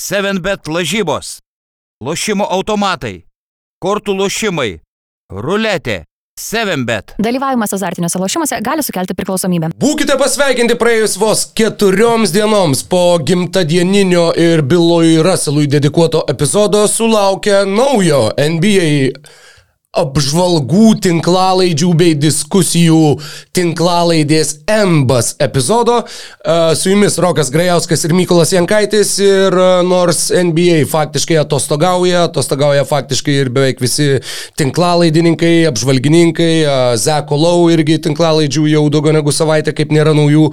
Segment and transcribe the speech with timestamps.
[0.00, 1.38] 7bet lažybos,
[2.00, 3.26] lošimo automatai,
[3.84, 4.78] kortų lošimai,
[5.28, 6.06] ruletė,
[6.40, 7.12] 7bet.
[7.20, 9.74] Dalyvavimas azartiniuose lošimuose gali sukelti priklausomybę.
[9.82, 18.30] Būkite pasveikinti praėjus vos keturioms dienoms po gimtadieninio ir Biloj Russellui dedikuoto epizodo sulaukia naujo
[18.40, 18.88] NBA
[19.90, 23.16] apžvalgų tinklalaidžių bei diskusijų
[23.56, 25.96] tinklalaidės Embas epizodo.
[26.04, 32.84] E, Su jumis Rokas Grajauskas ir Mykolas Jankaitis ir e, nors NBA faktiškai atostogauja, atostogauja
[32.86, 34.20] faktiškai ir beveik visi
[34.62, 40.46] tinklalaidininkai, apžvalgininkai, e, Zeko Lau irgi tinklalaidžių jau daugiau negu savaitę, kaip nėra naujų.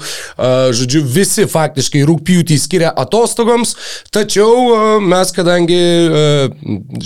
[0.78, 3.76] Žodžiu, visi faktiškai rūpjūtį skiria atostogoms,
[4.14, 6.26] tačiau mes, kadangi, e,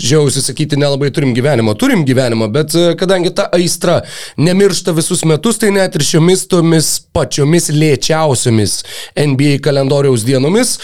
[0.00, 4.02] žiausi sakyti, nelabai turim gyvenimo, turim gyvenimo gyvenimą, bet e, kadangi ta aistra
[4.36, 8.82] nemiršta visus metus, tai net ir šiomis tomis pačiomis lėčiausiomis
[9.16, 10.78] NBA kalendoriaus dienomis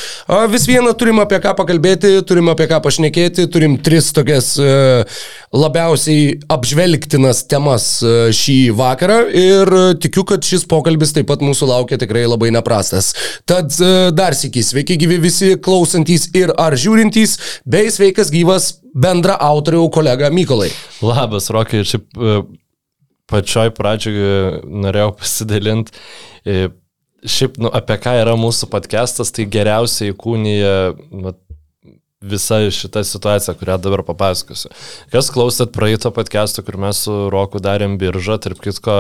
[0.51, 5.05] vis vieną turim apie ką pakalbėti, turim apie ką pašnekėti, turim tris tokias e,
[5.52, 12.01] labiausiai apžvelgtinas temas e, šį vakarą ir tikiu, kad šis pokalbis taip pat mūsų laukia
[12.01, 13.15] tikrai labai neprastas.
[13.49, 13.73] Tad
[14.16, 20.30] dar sėki, sveiki gyvi visi klausantys ir ar žiūrintys, bei sveikas gyvas bendra autorių kolega
[20.34, 20.70] Mykolai.
[21.04, 22.40] Labas, Rokai, šiaip e,
[23.30, 25.96] pačioj pradžioje norėjau pasidalinti.
[26.44, 26.68] e,
[27.18, 30.74] Šiaip, nu, apie ką yra mūsų podcastas, tai geriausiai įkūnyje
[31.18, 31.32] nu,
[32.21, 34.73] visa šita situacija, kurią dabar papasakosiu.
[35.13, 38.97] Kas klausėt praeito podcast'o, kur mes su Roku darėm biržą, tarp kitko,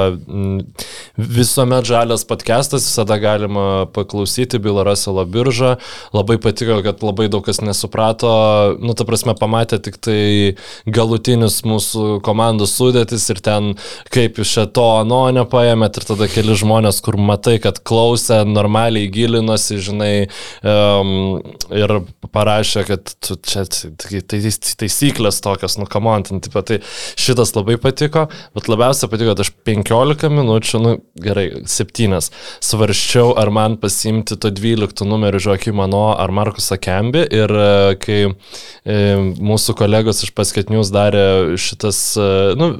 [1.18, 5.74] visuomet žalias podcast'as, visada galima paklausyti Bilo Raselo biržą.
[6.14, 8.30] Labai patiko, kad labai daug kas nesuprato,
[8.78, 10.54] nu, ta prasme, pamatė tik tai
[10.86, 13.74] galutinius mūsų komandos sudėtis ir ten,
[14.14, 19.82] kaip iš to ano nepaėmėt ir tada keli žmonės, kur matai, kad klausė, normaliai gilinosi,
[19.82, 20.14] žinai,
[20.62, 21.42] um,
[21.74, 21.98] ir
[22.30, 24.40] parašė, kad tu čia tai, tai,
[24.80, 26.78] taisyklės tokios, nu, kamontin, taip pat tai
[27.20, 30.94] šitas labai patiko, bet labiausiai patiko, kad aš 15 minučių, nu,
[31.24, 32.20] gerai, 7,
[32.64, 37.72] svarščiau, ar man pasimti to 12 numerį Žokimano ar Markusą Kembi ir e,
[38.02, 39.00] kai e,
[39.38, 42.72] mūsų kolegos iš paskatinius darė šitas, e, nu,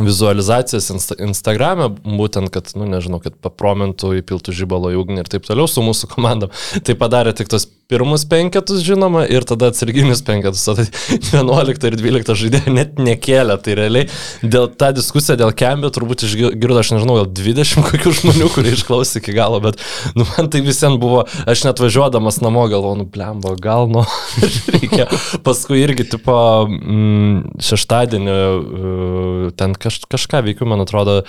[0.00, 5.44] vizualizacijas insta Instagram'e, būtent, kad, nu, nežinau, kad papromintų, įpiltų žybalo į ugnį ir taip
[5.48, 6.52] toliau su mūsų komandom.
[6.86, 10.86] Tai padarė tik tos pirmus penketus, žinoma, ir tada atsarginius penketus, tada
[11.32, 13.58] 11 ir 12 žaidėjų net nekėlė.
[13.62, 14.08] Tai realiai
[14.42, 19.20] dėl tą diskusiją dėl kembio turbūt išgirdo, aš nežinau, gal 20 kokių žmonių, kurie išklausė
[19.20, 19.80] iki galo, bet,
[20.16, 24.04] nu, man tai visiems buvo, aš net važiuodamas namo galvoju, nu, blembo, gal, nu,
[24.74, 25.08] reikia.
[25.44, 26.36] Paskui irgi, tipo,
[26.68, 31.20] mm, šeštadienį uh, ten kaž, kažką veikiu, man atrodo,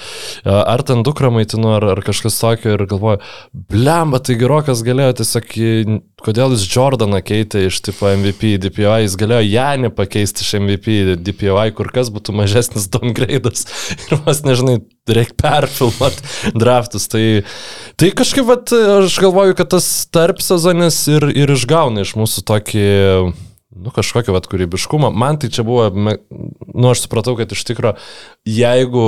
[0.45, 3.22] ar ten dukra maitinu, ar, ar kažkas tokio ir galvoju,
[3.72, 5.56] blemba, tai gerokas galėjo tiesiog,
[6.24, 11.74] kodėl jis Jordaną keitė iš tipo MVP, DPI, jis galėjo Janį pakeisti iš MVP, DPI,
[11.78, 13.68] kur kas būtų mažesnis downgrade'as
[14.08, 14.78] ir mes nežinai,
[15.10, 17.10] reikia perfilmuoti draftus.
[17.12, 17.24] Tai,
[18.00, 22.88] tai kažkaip, vat, aš galvoju, kad tas tarp sezonis ir, ir išgauna iš mūsų tokį
[23.74, 25.10] nu, kažkokį vat kūrybiškumą.
[25.16, 27.96] Man tai čia buvo, nu, aš supratau, kad iš tikrųjų,
[28.48, 29.06] jeigu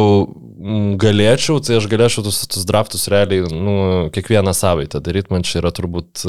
[1.02, 3.76] galėčiau, tai aš galėčiau tus, tus draftus realiai, nu,
[4.16, 6.26] kiekvieną savaitę daryti, man čia yra turbūt,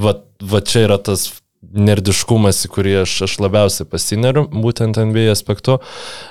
[0.00, 1.30] va, va čia yra tas
[1.74, 5.78] nerdiškumas, į kurį aš, aš labiausiai pasineriu, būtent NBA aspektu.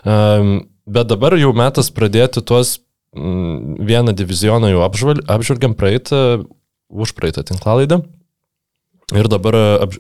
[0.05, 0.55] Um,
[0.85, 2.77] bet dabar jau metas pradėti tuos
[3.15, 6.43] um, vieną divizioną jau apžvelgiam praeitą,
[6.93, 8.03] už praeitą tinklalaidą.
[9.11, 9.55] Ir dabar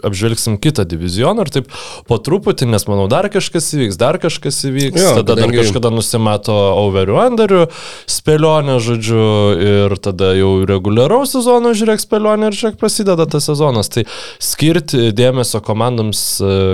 [0.07, 1.71] apžvelgsim kitą divizioną ir taip
[2.07, 5.57] po truputį, nes manau dar kažkas įvyks, dar kažkas įvyks, jo, tada kadangi...
[5.57, 7.65] dar kažkada nusimato overių underių
[8.09, 9.25] spėlionę, žodžiu,
[9.59, 13.91] ir tada jau reguliaraus sezono žiūrėk spėlionę ir žiūrėk prasideda tas sezonas.
[13.91, 14.05] Tai
[14.41, 16.23] skirti dėmesio komandoms,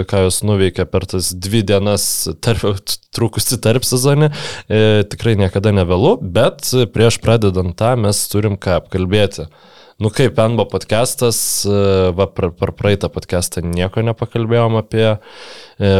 [0.09, 2.05] ką jos nuveikia per tas dvi dienas
[2.45, 2.85] tarp,
[3.15, 4.29] trukusi tarp sezonį,
[4.69, 9.49] e, tikrai niekada nevėlu, bet prieš pradedant tą mes turim ką apkalbėti.
[9.99, 11.37] Nu kaip, Enbo podcastas,
[11.67, 11.71] e,
[12.15, 15.17] va, per, per praeitą podcastą nieko nepakalbėjom apie e,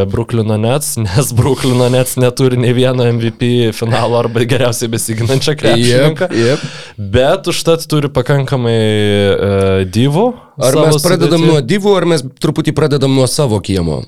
[0.08, 6.30] Bruklino Nets, nes Bruklino Nets neturi nei vieno MVP finalo arba geriausiai besiginančią krepšininką.
[6.32, 6.64] Yep, yep.
[7.18, 9.52] Bet užtat turi pakankamai e,
[9.92, 10.30] divų.
[10.64, 11.52] Ar mes pradedam sudėti.
[11.52, 14.06] nuo divų, ar mes truputį pradedam nuo savo kiemo?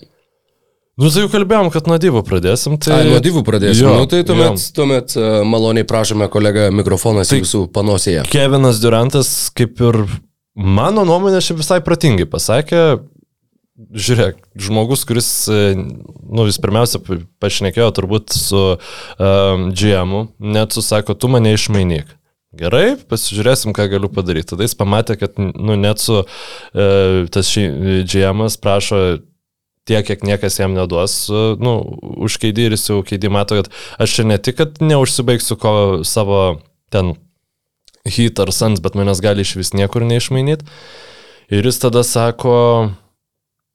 [1.01, 2.75] Nu, tai jau kalbėjom, kad nuo divų pradėsim.
[2.81, 2.99] Tai...
[2.99, 3.87] Ai, nuo divų pradėsim.
[3.87, 4.73] Jo, nu, tai tuomet, jo.
[4.77, 8.27] tuomet uh, maloniai prašome kolega mikrofonas tai jūsų panosėje.
[8.29, 10.03] Kevinas Durantas, kaip ir
[10.53, 12.83] mano nuomonė, šiaip visai pratingai pasakė.
[13.81, 16.99] Žiūrėk, žmogus, kuris, e, nu, vis pirmiausia,
[17.41, 22.11] pašnekėjo turbūt su um, GM, net susako, tu mane išmainyk.
[22.61, 24.51] Gerai, pasižiūrėsim, ką galiu padaryti.
[24.51, 26.85] Tada jis pamatė, kad, nu, net su e,
[27.33, 29.01] tas GM prašo
[29.91, 31.17] tiek, kiek niekas jam neduos,
[31.59, 31.75] nu,
[32.23, 33.71] už keidį ir jis jau keidį mato, kad
[34.01, 35.73] aš čia ne tik, kad neužsibaigsiu ko
[36.07, 36.61] savo
[36.93, 37.15] ten
[38.07, 40.65] hit ar sans, bet manęs gali iš vis niekur neišmainyti.
[41.51, 42.55] Ir jis tada sako,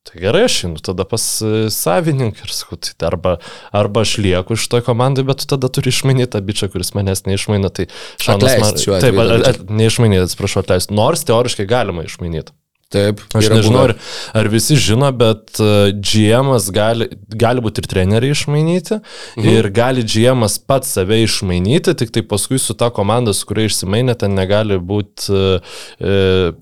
[0.07, 3.33] Tai gerai, aš einu tada pas e, savininką ir sakau, tai arba,
[3.75, 7.25] arba aš lieku iš to komandai, bet tu tada turi išmainyti tą bičią, kuris manęs
[7.27, 7.73] neišmaina.
[7.75, 7.89] Tai
[8.23, 8.79] šanas man...
[9.03, 10.95] Taip, at, at, neišmainyti, atsiprašau, atleisti.
[10.95, 12.55] Nors teoriškai galima išmainyti.
[12.95, 13.93] Taip, aš nežinau, ar,
[14.39, 19.49] ar visi žino, bet uh, GM gali, gali būti ir treneriai išmainyti mhm.
[19.51, 24.15] ir gali GM pats save išmainyti, tik tai paskui su ta komanda, su kuria išsimainė,
[24.21, 26.55] ten negali būti uh, uh,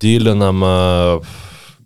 [0.00, 0.72] dylinama.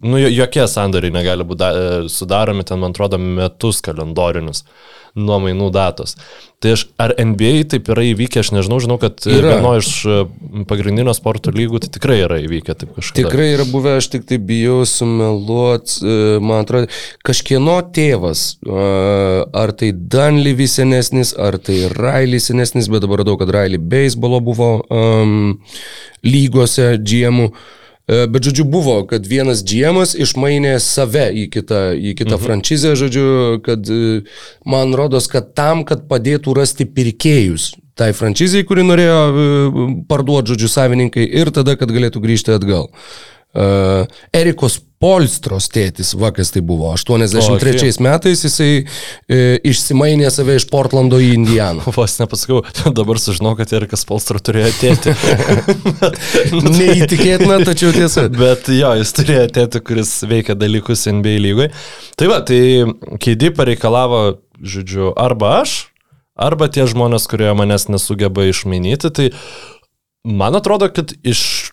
[0.02, 4.62] Nu, jokie sandoriai negali būti sudaromi, ten, man atrodo, metus kalendorinius
[5.18, 6.16] nuo mainų datos.
[6.62, 9.90] Tai aš, ar NBA taip yra įvykę, aš nežinau, žinau, kad vienoje iš
[10.70, 13.26] pagrindinio sporto lygų tai tikrai yra įvykę taip kažkaip.
[13.26, 15.98] Tikrai yra buvę, aš tik tai bijau sumeluoti,
[16.44, 16.88] man atrodo,
[17.26, 23.82] kažkieno tėvas, ar tai Danlyvi senesnis, ar tai Raily senesnis, bet dabar radau, kad Raily
[23.82, 25.60] beisbolo buvo um,
[26.22, 27.46] lygose GM.
[27.46, 27.78] -ų.
[28.10, 32.42] E, bet, žodžiu, buvo, kad vienas GM išmainė save į kitą, į kitą mhm.
[32.44, 33.26] franšizę, žodžiu,
[33.62, 34.22] kad e,
[34.66, 40.72] man rodos, kad tam, kad padėtų rasti pirkėjus tai franšizai, kuri norėjo e, parduoti, žodžiu,
[40.72, 42.88] savininkai ir tada, kad galėtų grįžti atgal.
[43.52, 50.68] Uh, Erikos Polstros tėtis, vakas tai buvo, 83 o, metais jisai e, išsimainė save iš
[50.70, 51.82] Portlando į Indianą.
[51.96, 52.60] Vos nepasakau,
[52.94, 55.16] dabar sužinau, kad Erikas Polstro turėjo tėtį.
[56.78, 58.28] Neįtikėtina, tačiau tiesa.
[58.44, 61.72] Bet jo, jis turėjo tėtį, kuris veikia dalykus NBA lygoje.
[62.14, 62.62] Tai va, tai
[63.22, 64.24] Keidį pareikalavo,
[64.62, 65.76] žodžiu, arba aš,
[66.38, 69.10] arba tie žmonės, kurie manęs nesugeba išmainyti.
[69.10, 69.30] Tai
[70.22, 71.72] Man atrodo, kad iš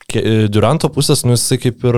[0.49, 1.97] Duranto pusės, nu jisai kaip ir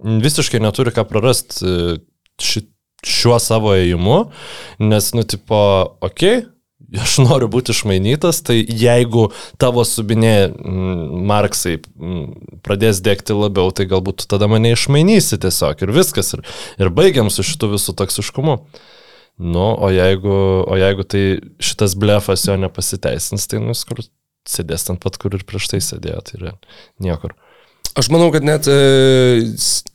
[0.00, 1.98] visiškai neturi ką prarasti e,
[2.40, 2.64] ši,
[3.06, 4.22] šiuo savo ėjimu,
[4.84, 5.60] nes, nu, tipo,
[6.04, 6.48] okei, okay,
[6.98, 9.28] aš noriu būti išmainytas, tai jeigu
[9.60, 10.50] tavo subinė
[11.30, 11.78] marksai
[12.64, 16.42] pradės dėkti labiau, tai galbūt tada mane išmainysi tiesiog ir viskas, ir,
[16.80, 18.58] ir baigiam su šitu visų toksiškumu.
[19.40, 20.32] Nu, o jeigu,
[20.68, 21.22] o jeigu tai
[21.64, 24.02] šitas blefas jo nepasiteisins, tai nu, kur
[24.48, 26.52] sėdės ten pat, kur ir prieš tai sėdėjo, tai yra
[27.00, 27.32] niekur.
[27.98, 28.74] Aš manau, kad net e,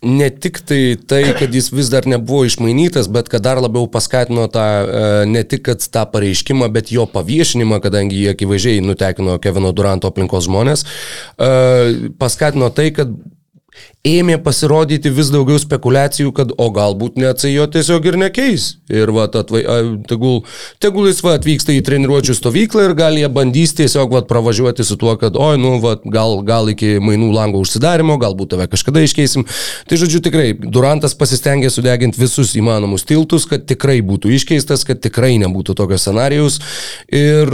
[0.04, 4.50] ne tik tai tai, kad jis vis dar nebuvo išmainytas, bet kad dar labiau paskatino
[4.52, 10.12] tą, e, ne tik tą pareiškimą, bet jo paviešinimą, kadangi jie akivaizdžiai nutekino Kevino Duranto
[10.12, 10.84] aplinkos žmonės,
[11.40, 13.16] e, paskatino tai, kad
[14.06, 18.68] ėmė pasirodyti vis daugiau spekulacijų, kad o galbūt net jo tiesiog ir nekeis.
[18.92, 20.44] Ir va, atvai, a, tegul,
[20.82, 24.98] tegul jis va, atvyksta į treniruočių stovyklą ir gal jie bandys tiesiog va, pravažiuoti su
[25.02, 29.48] tuo, kad oi, nu, va, gal, gal iki mainų lango užsidarimo, galbūt tave kažkada iškeisim.
[29.90, 35.36] Tai žodžiu, tikrai, Durantas pasistengė sudeginti visus įmanomus tiltus, kad tikrai būtų iškeistas, kad tikrai
[35.42, 36.60] nebūtų tokio scenarijaus.
[37.10, 37.50] Ir,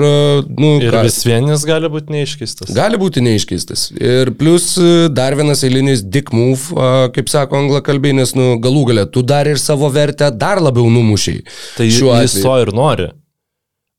[0.52, 2.76] nu, ir ką, vis vienas gali būti neiškeistas.
[2.76, 3.88] Gali būti neiškeistas.
[3.96, 4.74] Ir plus
[5.16, 9.62] dar vienas eilinis dick move, kaip sako anglakalbiai, nes nu, galų galę tu dar ir
[9.62, 11.46] savo vertę dar labiau numušiai.
[11.78, 13.12] Tai jis to ir nori.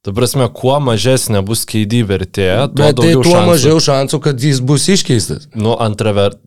[0.02, 3.50] Ta prasme, kuo mažesnė bus keidį vertė, tuo bet tai tuo šansų.
[3.52, 5.46] mažiau šansų, kad jis bus iškeistas.
[5.54, 6.38] Nu, antra ver...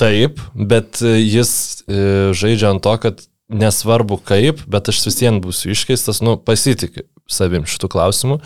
[0.00, 1.50] Taip, bet e, jis
[1.84, 1.96] e,
[2.32, 3.18] žaidžia ant to, kad
[3.52, 8.38] nesvarbu kaip, bet aš vis vien būsiu iškeistas, nu, pasitikiu savim šitų klausimų.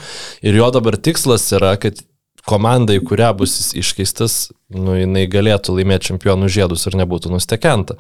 [0.42, 2.02] Ir jo dabar tikslas yra, kad
[2.48, 7.96] komanda, į kurią bus iškeistas, nu, jinai galėtų laimėti čempionų žiedus ir nebūtų nustekenta.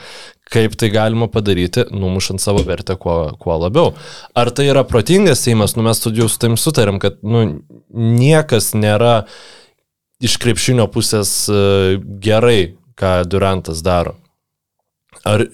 [0.52, 3.94] Kaip tai galima padaryti, numušant savo vertę kuo, kuo labiau.
[4.36, 7.44] Ar tai yra protingas Seimas, nu mes studijų su taim sutarėm, kad nu,
[7.94, 9.24] niekas nėra
[10.24, 14.18] iš krepšinio pusės e, gerai, ką Durantas daro.
[15.24, 15.46] Ar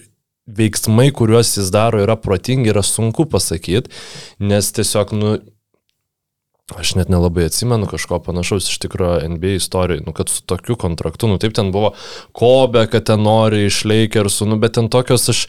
[0.50, 3.92] veiksmai, kuriuos jis daro, yra protingi, yra sunku pasakyti,
[4.42, 5.34] nes tiesiog, nu,
[6.78, 11.26] Aš net nelabai atsimenu kažko panašaus iš tikrųjų NBA istorijai, nu, kad su tokiu kontraktu,
[11.30, 11.92] nu taip ten buvo
[12.36, 15.42] Kobe, kad ten nori iš Lakersų, nu bet ten tokios aš...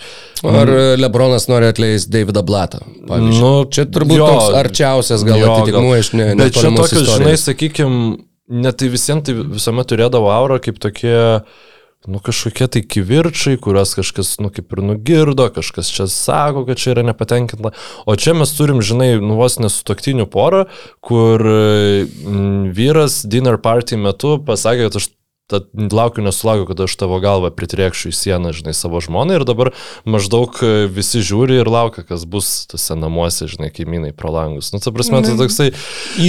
[0.48, 2.82] Ar Lebronas nori atleisti Davidą Blatą?
[3.10, 3.42] Pavyzdžiui.
[3.44, 6.32] Nu, čia turbūt jo, toks arčiausias gal atitikmuo iš ne.
[6.40, 8.02] Bet čia tokios, žinai, sakykime,
[8.52, 11.14] net tai visiems tai visuomet turėdavo aurą kaip tokie
[12.08, 16.96] nu, kažkokie tai kivirčiai, kuriuos kažkas, nu, kaip ir nugirdo, kažkas čia sako, kad čia
[16.96, 17.74] yra nepatenkinta.
[18.10, 20.66] O čia mes turim, žinai, nu, vos nesutoktinių porą,
[21.06, 25.12] kur m, vyras dinner party metu pasakė, kad aš
[25.52, 29.74] Tad laukiu nesulaukiu, kad aš tavo galvą pritrėkšiu į sieną, žinai, savo žmoną ir dabar
[30.08, 34.72] maždaug e, visi žiūri ir laukia, kas bus tose namuose, žinai, kaimynai pro langus.
[34.72, 35.70] Nu, ta prasme, tai toksai,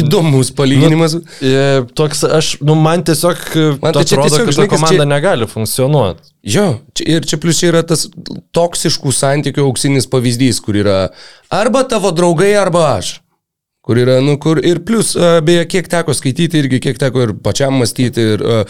[0.01, 1.15] Įdomus palyginimas.
[1.39, 1.55] e,
[1.95, 3.47] toks, aš, nu, man tiesiog,
[3.79, 6.29] Man tai atrodo, tiesiog, kad žinai, komanda čia- negali funkcionuoti.
[6.43, 6.67] Jo,
[7.07, 8.09] ir čia plius čia yra tas
[8.57, 10.97] toksiškų santykių auksinis pavyzdys, kur yra
[11.55, 13.21] arba tavo draugai, arba aš.
[13.83, 17.33] Kur yra, nu, kur ir plus, a, beje, kiek teko skaityti irgi, kiek teko ir
[17.43, 18.27] pačiam mąstyti.
[18.37, 18.61] Ir, a,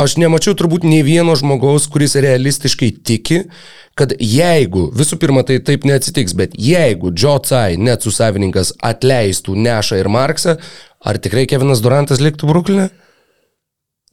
[0.00, 3.42] aš nemačiau turbūt nei vieno žmogaus, kuris realistiškai tiki,
[3.98, 9.58] kad jeigu, visų pirma, tai taip neatsitiks, bet jeigu Joe Tsai, net su savininkas, atleistų
[9.60, 10.56] Nešą ir Marksą,
[11.04, 12.88] ar tikrai Kevinas Durantas liktų Bruklinė?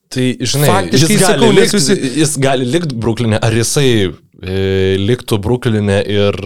[0.08, 4.12] Tai, žinai, Faktiškai jis gali, sakau, likt, visi- jis gali likti Bruklinė, ar jisai e,
[4.38, 6.38] liktų Bruklinė ir,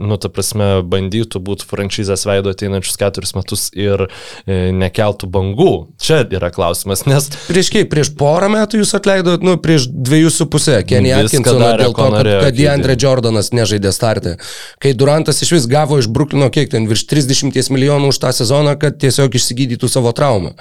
[0.00, 5.70] nu, ta prasme, bandytų būti franšizės veido ateinančius keturis metus ir e, nekeltų bangų.
[6.02, 10.46] Čia yra klausimas, nes Prieš kiek, prieš porą metų jūs atleidot, nu, prieš dviejus su
[10.50, 12.56] pusę, Kenny Atkinsoną dėl to, kad, kad.
[12.58, 14.36] Deandre Jordanas nežaidė startę.
[14.82, 18.76] Kai Durantas iš vis gavo iš Bruklino kiek ten virš 30 milijonų už tą sezoną,
[18.80, 20.56] kad tiesiog išsigydytų savo traumą.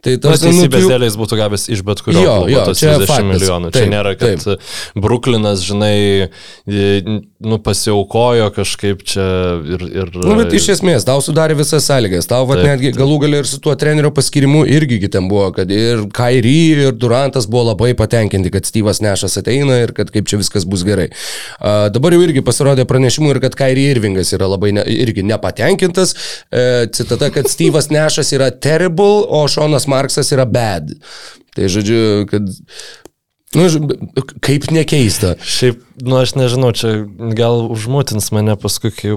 [0.00, 2.52] Tai Nu, tas, nu, teisybės tu- dėlė jis būtų gavęs iš bet kurio Jo, klubo
[2.52, 3.24] jo, čia 30 faktas.
[3.32, 3.70] milijonų.
[3.74, 4.60] Čia Taip, nėra, kad taip.
[4.94, 6.28] Bruklinas, žinai,
[6.70, 7.02] i-
[7.42, 9.24] nu, pasiaukojo kažkaip čia
[9.74, 9.82] ir...
[9.90, 12.28] ir Nu, bet iš esmės, tau sudarė visas sąlygas.
[12.30, 15.48] Tau vat, Taip, netgi galų galę ir su tuo trenerių paskirimu irgi gi ten buvo,
[15.56, 16.54] kad ir Kairi,
[16.86, 20.86] ir Durantas buvo labai patenkinti, kad Styvas Nešas ateina ir kad kaip čia viskas bus
[20.86, 21.08] gerai.
[21.58, 26.14] A, dabar jau irgi pasirodė pranešimų ir kad Kairi Irvingas yra labai ne, irgi nepatenkintas.
[26.54, 30.92] E, citata, kad Styvas Nešas yra terrible, o Šonas Marksas yra bad.
[31.56, 32.48] Tai žodžiu, kad...
[33.56, 33.64] Nu,
[34.44, 35.34] kaip nekeista.
[35.40, 39.16] Šiaip, nu aš nežinau, čia gal užmutins mane paskui, kai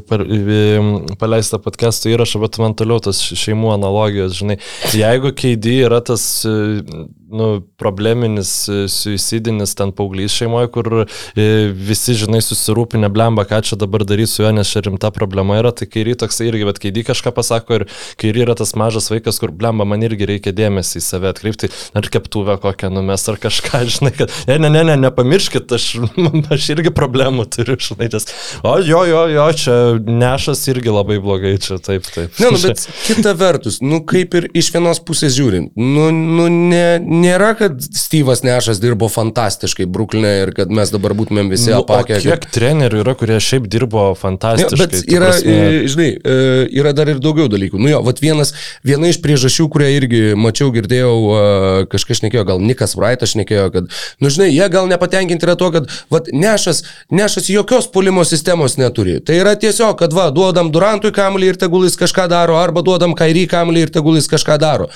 [1.20, 4.58] paleista podcast'o įrašą, bet man toliau tas šeimų analogijos, žinai,
[4.96, 6.84] jeigu KD yra tas, e,
[7.32, 7.48] nu,
[7.80, 14.06] probleminis, e, suicidinis ten paauglys šeimoje, kur e, visi, žinai, susirūpinę blemba, ką čia dabar
[14.08, 17.34] daryti su juo, nes čia rimta problema yra, tai kairį toksai irgi, bet KD kažką
[17.36, 17.88] pasako ir
[18.22, 22.10] kairį yra tas mažas vaikas, kur blemba, man irgi reikia dėmesį į save atkreipti, ar
[22.12, 25.88] keptuvę kokią numes, ar kažką, žinai, kad, ne, ne, ne, ne, nepamirškit, aš,
[26.58, 28.28] aš irgi problemų turiu, žinai, nes,
[28.68, 32.34] o jo, jo, jo, čia nešas irgi labai blogai, čia taip, taip.
[32.42, 36.86] Ne, nu, bet kita vertus, nu kaip ir iš vienos pusės žiūrint, nu, nu ne,
[37.02, 42.18] nėra, kad Styvas Nešas dirbo fantastiškai Bruklinė ir kad mes dabar būtumėm visi Nu, apakę.
[42.24, 44.80] kiek trenerių yra, kurie šiaip dirbo Ne, fantastiškai.
[44.82, 45.54] bet ta yra, prasme.
[45.56, 46.36] e, žinai, e,
[46.82, 47.80] yra dar ir daugiau dalykų.
[47.80, 48.52] Nu jo, vat vienas,
[48.88, 53.90] viena iš priežasčių, kurią irgi mačiau, girdėjau, e, kažkas šnekėjo, gal Nikas Wrightas šnekėjo, kad,
[54.22, 56.28] nu žinai, jie gal nepatenkinti yra to, kad, vat
[56.62, 59.20] nešas, nešas jokios polimo sistemos neturi.
[59.20, 63.16] Tai yra tiesiog, kad va, duodam Durantui kamuolį ir tegul jis kažką daro, arba duodam
[63.18, 64.90] Kairį kamuolį ir tegul jis kažką daro.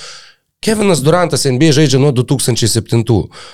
[0.65, 3.03] Kevinas Durantas NBA žaidžia nuo 2007.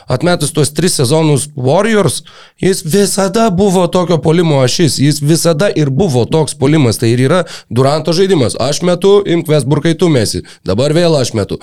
[0.07, 2.21] Atmetus tuos tris sezonus Warriors,
[2.61, 7.41] jis visada buvo tokio polimo ašis, jis visada ir buvo toks polimas, tai ir yra
[7.69, 8.55] Duranto žaidimas.
[8.59, 11.59] Aš metu, imk Vesburkai tu mesi, dabar vėl aš metu.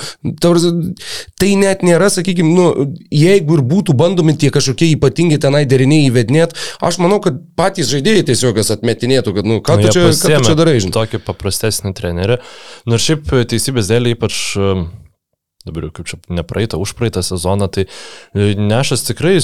[1.41, 6.61] Tai net nėra, sakykime, nu, jeigu ir būtų bandomi tie kažkokie ypatingi tenai deriniai įvedinėti,
[6.85, 10.39] aš manau, kad patys žaidėjai tiesiog jas atmetinėtų, kad, nu, ką, Nu, tu čia, ką
[10.41, 10.95] tu čia darai, žinai.
[10.97, 12.41] Tokį paprastesnį trenerį.
[12.91, 14.41] Nors šiaip teisybės dėlį ypač,
[15.69, 19.39] dabar jau kaip čia nepraeitą, užpraeitą sezoną, tai e, Nešas tikrai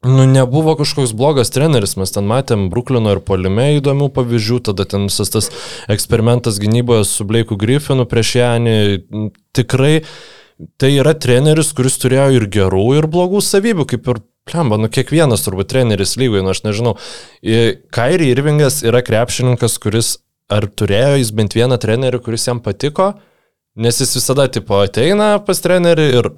[0.00, 5.04] Nu, nebuvo kažkoks blogas treneris, mes ten matėm Bruklino ir Polime įdomių pavyzdžių, tada ten
[5.10, 5.50] visas tas
[5.92, 8.76] eksperimentas gynyboje su Bleiku Griffinu prieš Janį,
[9.52, 9.98] tikrai
[10.80, 15.44] tai yra treneris, kuris turėjo ir gerų, ir blogų savybių, kaip ir Plemba, nu kiekvienas
[15.44, 16.94] turbūt treneris lygoje, nu aš nežinau.
[17.92, 20.14] Kairi Irvingas yra krepšininkas, kuris
[20.48, 23.12] ar turėjo jis bent vieną trenerį, kuris jam patiko,
[23.80, 26.30] nes jis visada tipo ateina pas trenerį ir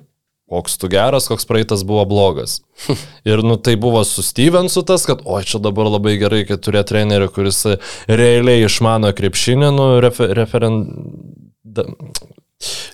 [0.53, 2.61] koks tu geras, koks praeitas buvo blogas.
[3.31, 6.85] Ir nu tai buvo su Stevensu tas, kad oi čia dabar labai gerai, kad turėjo
[6.91, 7.63] trenerį, kuris
[8.11, 10.83] realiai išmano krepšinį, nu refer, referen...
[11.63, 11.87] Da,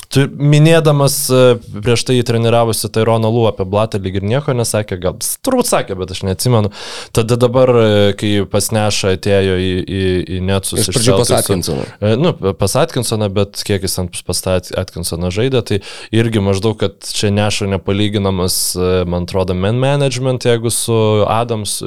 [0.08, 1.40] Tu minėdamas e,
[1.84, 6.14] prieš tai treniravosi Taironą Lū apie Blatą lyg ir nieko nesakė, gal turbūt sakė, bet
[6.14, 6.70] aš neatsimenu.
[7.12, 10.00] Tada dabar, e, kai pasneša atėjo į, į,
[10.38, 11.84] į Netsus Iš pradžių pas Atkinsoną.
[12.00, 15.80] E, Nu, pas Atkinsoną, bet kiek jis ant pas Atkinsoną žaidė, tai
[16.16, 18.56] irgi maždaug, kad čia neša nepalyginamas,
[19.04, 20.96] man atrodo, man management, jeigu su
[21.28, 21.78] Adams,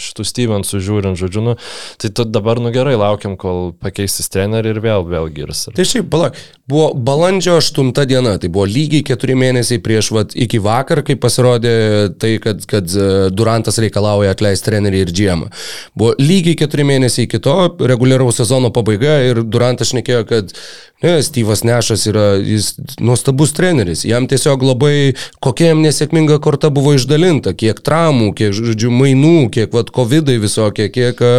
[0.00, 1.56] šitų Stevensu žiūrint, žodžiu, nu,
[2.00, 5.66] tai tu dabar, nu gerai, laukiam, kol pakeisis trenerių ir vėl, vėl girs.
[5.76, 6.40] Tai šiaip, palauk,
[6.70, 11.76] buvo balandžio 8 diena, tai buvo lygiai 4 mėnesiai prieš, vat, iki vakar, kai pasirodė
[12.20, 15.50] tai, kad, kad e, Durantas reikalauja atleisti trenerį ir džiemą.
[15.98, 17.56] Buvo lygiai 4 mėnesiai iki to,
[17.92, 20.54] reguliaraus sezono pabaiga ir Durantas šnekėjo, kad
[21.02, 22.70] Ne, Steve'as Nešas yra, jis
[23.04, 24.06] nuostabus treneris.
[24.08, 25.12] Jam tiesiog labai,
[25.44, 30.86] kokia jam nesėkminga korta buvo išdalinta, kiek traumų, kiek, žodžiu, mainų, kiek, vad, COVID visokie,
[30.94, 31.32] kiek a,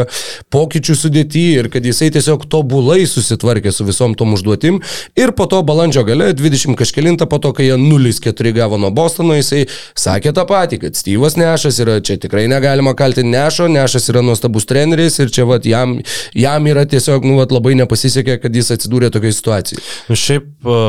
[0.54, 4.78] pokyčių sudėti ir kad jisai tiesiog tobulai susitvarkė su visom tom užduotim.
[5.18, 9.34] Ir po to balandžio gale, 20 kažkelintą, po to, kai jie 0-4 gavo nuo Bostono,
[9.40, 9.64] jisai
[9.98, 14.70] sakė tą patį, kad Steve'as Nešas yra, čia tikrai negalima kaltinti Nešo, Nešas yra nuostabus
[14.70, 15.98] treneris ir čia, vad, jam,
[16.38, 19.84] jam yra tiesiog, nu, vat, labai nepasisekė, kad jis atsidūrė tokioje situacijoje.
[20.10, 20.82] Nu, šiaip e,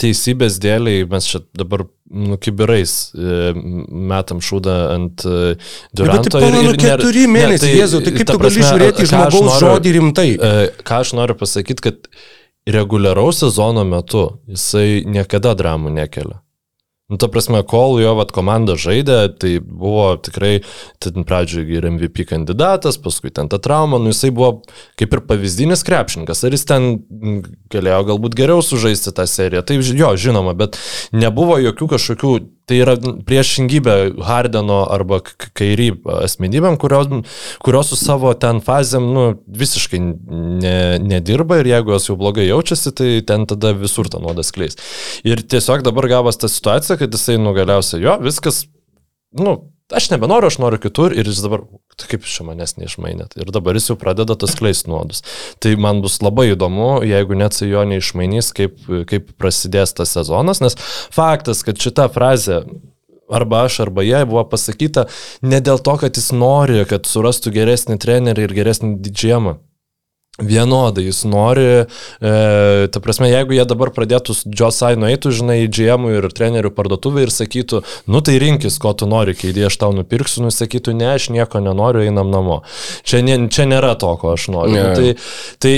[0.00, 5.56] teisybės dėliai mes čia dabar nu, kibirais e, metam šūdą ant e,
[5.96, 6.22] Duranto.
[6.22, 9.50] Bet tai pamenu, keturi mėnesiai, Jėzau, tai kaip ta tu gali prasme, žiūrėti į žmogaus
[9.50, 10.28] noriu- žodį rimtai?
[10.86, 12.10] Ką aš noriu pasakyti, kad
[12.66, 16.40] reguliaraus sezono metu jisai niekada dramų nekelia.
[17.06, 20.64] Nu, ta prasme, kol jo vat, komanda žaidė, tai buvo tikrai,
[20.98, 24.64] ten pradžioje ir MVP kandidatas, paskui ten ta trauma, nu jisai buvo
[24.98, 26.42] kaip ir pavyzdinis krepšininkas.
[26.42, 26.88] Ar jis ten
[27.70, 29.62] galėjo galbūt geriau sužaisti tą seriją?
[29.62, 30.80] Tai jo, žinoma, bet
[31.14, 32.34] nebuvo jokių kažkokių,
[32.66, 33.94] tai yra priešingybė
[34.26, 35.88] Hardeno arba Kairį
[36.24, 37.06] asmenybėm, kurios,
[37.64, 42.92] kurios su savo ten fazėm nu, visiškai ne, nedirba ir jeigu jos jau blogai jaučiasi,
[42.98, 44.78] tai ten tada visur tą nuodą skleis.
[45.26, 48.64] Ir tiesiog dabar gavas ta situacija, kad jisai nugaliausia, jo, viskas,
[49.38, 49.58] nu,
[49.94, 51.62] aš nebenoriu, aš noriu kitur ir jis dabar,
[51.98, 53.36] tai kaip iš manęs neišmainėt.
[53.38, 55.22] Ir dabar jis jau pradeda tas kleist nuodus.
[55.62, 60.62] Tai man bus labai įdomu, jeigu net su jo neišmainys, kaip, kaip prasidės tas sezonas,
[60.64, 60.78] nes
[61.14, 62.64] faktas, kad šita frazė
[63.30, 65.06] arba aš, arba jie buvo pasakyta
[65.42, 69.58] ne dėl to, kad jis nori, kad surastų geresnį trenerį ir geresnį didžiamą.
[70.36, 71.64] Vienodai jis nori,
[72.20, 76.26] e, ta prasme, jeigu jie dabar pradėtų su Joe Sainu eitų, žinai, į GM ir
[76.28, 77.80] trenerių parduotuvę ir sakytų,
[78.12, 81.62] nu tai rinkis, ko tu nori, kai aš tau nupirksiu, nu sakytų, ne, aš nieko
[81.64, 82.58] nenoriu, einam namo.
[83.08, 84.74] Čia, ne, čia nėra to, ko aš noriu.
[84.76, 84.82] Ne.
[84.82, 85.14] Nu, tai,
[85.64, 85.72] tai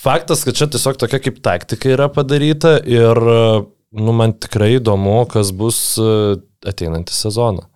[0.00, 5.52] faktas, kad čia tiesiog tokia kaip taktika yra padaryta ir, nu, man tikrai įdomu, kas
[5.52, 6.40] bus e,
[6.72, 7.66] ateinantį sezoną.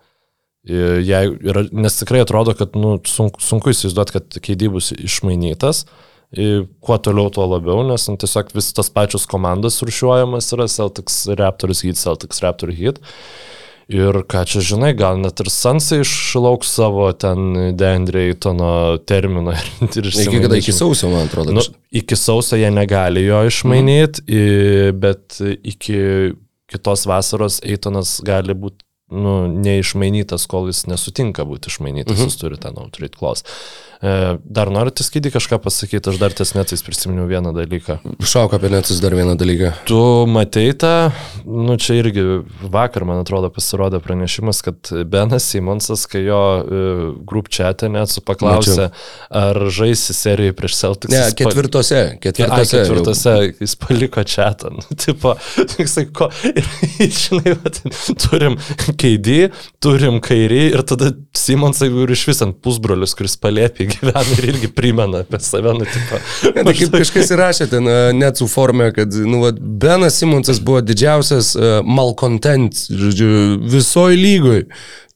[0.65, 5.85] Ir Jei, ir, nes tikrai atrodo, kad nu, sunku, sunku įsivaizduoti, kad keidį bus išmainytas.
[5.85, 11.25] Ir Kuo toliau, tuo labiau, nes nu, tiesiog vis tas pačios komandas rušiuojamas yra Celtics
[11.39, 13.03] Raptors hit, Celtics Raptor hit.
[13.93, 19.53] Ir ką čia žinai, gal net ir Sansai išlauks savo ten Dendreitono terminą.
[20.01, 21.53] Ir Iki kada iki sausio, man atrodo.
[21.53, 25.03] Nu, iki sausio jie negali jo išmainyti, mm.
[25.05, 26.01] bet iki
[26.73, 28.81] kitos vasaros Eitonas gali būti
[29.13, 32.33] nu, neišmainytas, kol jis nesutinka būti išmainytas, mm -hmm.
[32.33, 33.45] jis turi tą no trade clause.
[34.03, 37.99] E, dar norite skydį kažką pasakyti, aš dar ties netais prisiminiau vieną dalyką.
[38.25, 39.73] Šauk apie netus dar vieną dalyką.
[39.89, 41.11] Tu matei tą,
[41.47, 42.25] nu čia irgi
[42.73, 48.23] vakar, man atrodo, pasirodė pranešimas, kad Benas Simonsas, kai jo uh, grup chat'e net su
[48.25, 48.91] paklausė,
[49.31, 51.15] ar žaisi serijoje prieš Celtics.
[51.15, 52.01] Ne, pa- ketvirtose.
[52.05, 52.77] Ai, Ketvirtose.
[52.77, 52.85] jau.
[52.89, 55.35] ketvirtose jis paliko čia, nu, tipo,
[55.79, 56.67] jisai ko, ir,
[57.23, 57.81] žinai, vat,
[58.27, 58.59] turim
[59.01, 59.49] KD,
[59.83, 64.71] turim kairį ir tada Simonsai ir iš vis ant pusbrolius, kuris palėpė gyvena ir irgi
[64.75, 66.21] primena apie save, nu, tipo.
[66.55, 70.61] Ne, tai kaip kažkas įrašė ten e, net su forme, kad nu, vat, Benas Simonsas
[70.65, 73.31] buvo didžiausias uh, malcontent, žodžiu,
[73.73, 74.67] visoji lygoj.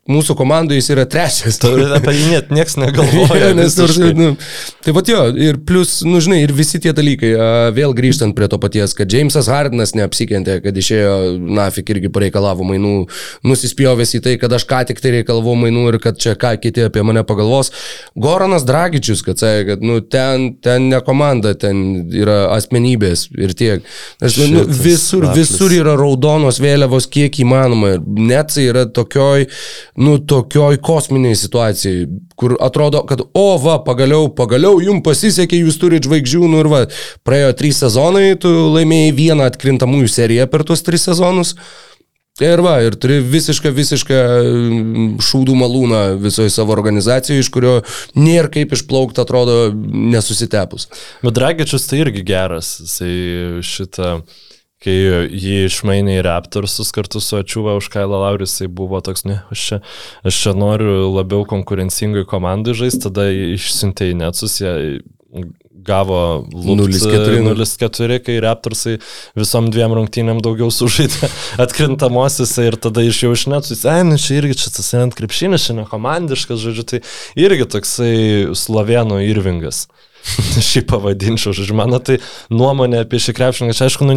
[0.08, 1.58] Mūsų komandoje jis yra trečias.
[1.98, 3.26] Apie jį net nieks negalvoja.
[3.38, 3.74] Ja, nes,
[4.16, 4.32] nu,
[4.82, 7.28] tai va jo, ir plus, nu žinai, ir visi tie dalykai,
[7.76, 11.12] vėl grįžtant prie to paties, kad Jamesas Hardinas neapsikentė, kad išėjo,
[11.58, 12.94] nafik irgi pareikalavo mainų,
[13.46, 16.86] nusispjovęs į tai, kad aš ką tik tai reikalavau mainų ir kad čia ką kiti
[16.88, 17.70] apie mane pagalvos.
[18.18, 23.86] Goranas Dragičius, kad sakė, kad nu, ten, ten ne komanda, ten yra asmenybės ir tiek.
[24.22, 27.96] Nes, nu, Šitas visur, visur yra raudonos vėliavos kiek įmanoma.
[28.18, 29.48] Net yra tokioj,
[29.98, 32.06] nu, tokioj kosminiai situacijai,
[32.38, 36.84] kur atrodo, kad, o, va, pagaliau, pagaliau, jums pasisekė, jūs turite žvaigždžių, nu ir va,
[37.26, 41.56] praėjo trys sezonai, tu laimėjai vieną atkrintamųjų seriją per tuos tris sezonus.
[42.38, 47.72] Ir va, ir turi visišką, visišką mm, šūdų malūną visoje savo organizacijoje, iš kurio
[48.14, 50.86] nėra kaip išplaukti, atrodo, nesusitepus.
[51.24, 52.76] Bet Dragičius tai irgi geras.
[52.84, 54.20] Jisai šitą,
[54.84, 59.40] kai jį išmainė į Raptorsus kartu su Ačiuva už Kailą Laurį, jisai buvo toks, ne,
[59.50, 59.78] aš čia,
[60.30, 64.74] aš čia noriu labiau konkurencingai komandai žaisti, tada išsiuntė į Netsus, jie
[65.88, 67.42] gavo 0:4.
[67.42, 68.96] 0-4, kai Raptorsai
[69.38, 71.30] visom dviem rungtynėm daugiau sužaidė
[71.64, 75.68] atkrintamosiose ir tada iš jau iš Netsus, ai, nu čia irgi čia tas ant krepšinis,
[75.68, 77.02] čia ne komandiškas, žodžiu, tai
[77.38, 78.14] irgi toksai
[78.58, 79.86] slovenų Irvingas.
[80.68, 82.18] šį pavadinčiau, žodžiu, mano tai
[82.52, 84.16] nuomonė apie šį krepšininką, čia aišku, nu,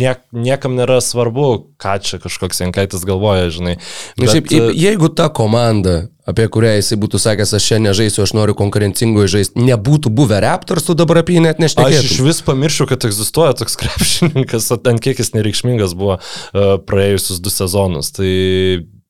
[0.00, 3.76] niek, niekam nėra svarbu, ką čia kažkoks Jankaitis galvoja, žinai.
[4.18, 8.34] Bet, šiaip, e, jeigu ta komanda, apie kurią jisai būtų sakęs, aš čia nežaisiu, aš
[8.36, 12.10] noriu konkurencingoje žaisti, nebūtų buvę Raptors, tu dabar apie jį net Aš nešnekėtum.
[12.10, 17.42] iš vis pamiršau, kad egzistuoja toks krepšininkas, o ten kiek jis nereikšmingas buvo uh, praėjusius
[17.44, 18.14] du sezonus.
[18.16, 18.32] Tai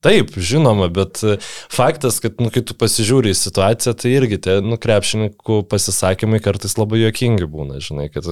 [0.05, 1.37] taip, žinoma, bet e,
[1.73, 6.77] faktas, kad, nu, kai tu pasižiūri į situaciją, tai irgi tie, nu, krepšininkų pasisakymai kartais
[6.79, 8.27] labai juokingi būna, žinai, kad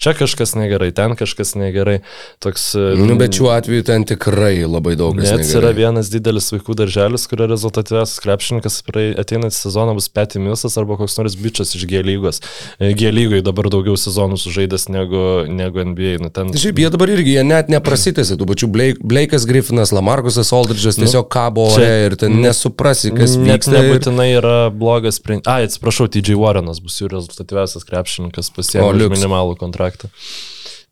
[0.00, 2.00] čia kažkas negerai, ten kažkas negerai.
[2.42, 5.30] Toks, e, Nu, bet šiuo atveju ten tikrai labai daug kas.
[5.30, 8.80] Net yra vienas didelis vaikų darželis, kurio rezultatyviausias krepšininkas
[9.20, 12.40] ateinantį sezoną bus Petty Milsas arba koks nors bičias iš G lygos.
[12.78, 16.16] E, G lygoje dabar daugiau sezonų sužaidęs negu, negu NBA.
[16.22, 19.94] Nu, ten, Tai Šiaip jie dabar irgi, jie net neprasitėsi, tų pačių Blake, Blake'as Griffinas,
[19.96, 23.74] Lamarkusas Aldridge'as tiesiog kabo čia- ir ten nesuprasi, kas Net vyksta.
[23.76, 25.46] ir- nebūtinai yra blogas sprendimas.
[25.46, 28.50] A, atsiprašau, TJ Warrenas bus jų rezultatyviausias krepšininkas
[28.98, 29.18] liuks.
[29.18, 30.08] minimalų kontraktą.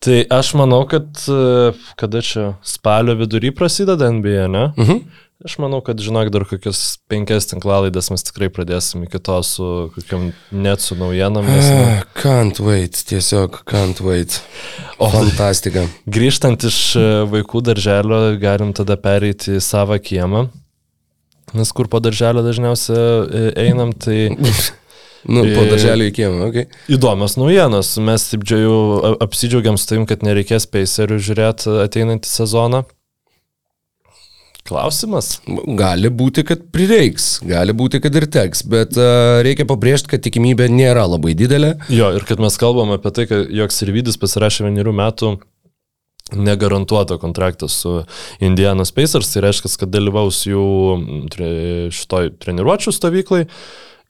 [0.01, 4.73] Tai aš manau, kad e, kada čia spalio vidury prasideda NBA, ne?
[4.77, 5.01] Mhm.
[5.45, 10.33] Aš manau, kad žinok, dar kokias penkias tinklalaidas mes tikrai pradėsim iki to su kokiam
[10.51, 11.47] net su naujienom.
[11.47, 14.41] Nes, nu, Ah, Can't wait, tiesiog can't wait.
[14.99, 15.85] O, fantastika.
[16.11, 20.49] grįžtant iš e, vaikų darželio, galim tada pereiti į savo kiemą.
[21.55, 24.33] Nes kur po darželio dažniausiai e, einam, tai
[25.29, 26.67] Nu, po E- darželio į kiemą, okei.
[26.67, 26.95] Okay.
[26.99, 27.95] įdomios naujienos.
[28.03, 32.83] Mes taip džiaugiu, apsidžiaugiam su tavim, kad nereikės peiserių žiūrėti ateinantį sezoną.
[34.69, 35.39] Klausimas.
[35.79, 40.69] Gali būti, kad prireiks, gali būti, kad ir teks, bet uh, reikia pabrėžti, kad tikimybė
[40.73, 41.79] nėra labai didelė.
[41.89, 45.39] Jo, ir kad mes kalbam apie tai, kad joks Irvidis pasirašė vienerių metų
[46.37, 48.03] negarantuotą kontraktą su
[48.41, 50.65] Indianos Pacers, tai reiškia, kad dalyvaus jų
[51.95, 53.47] šitoj treniruočio stovyklai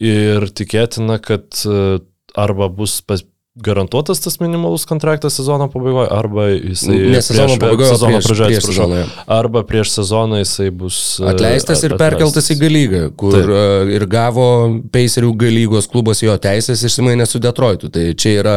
[0.02, 1.98] ir tikėtina, kad e,
[2.38, 3.24] arba bus pas,
[3.62, 6.98] garantuotas tas minimalus kontraktas sezono pabaigoje, arba jisai...
[7.12, 9.04] Ne sezono pabaigoje, sezono pradžioje, prieš sezoną.
[9.26, 10.98] Arba prieš sezoną jisai bus...
[11.20, 12.02] e, Atleistas ir atmestas.
[12.02, 13.50] perkeltas į galygą, kur Taip.
[13.50, 14.48] uh, ir gavo
[14.94, 17.90] Pacerių galygos klubas jo teisės išsimainę su Detroitu.
[17.94, 18.56] Tai čia yra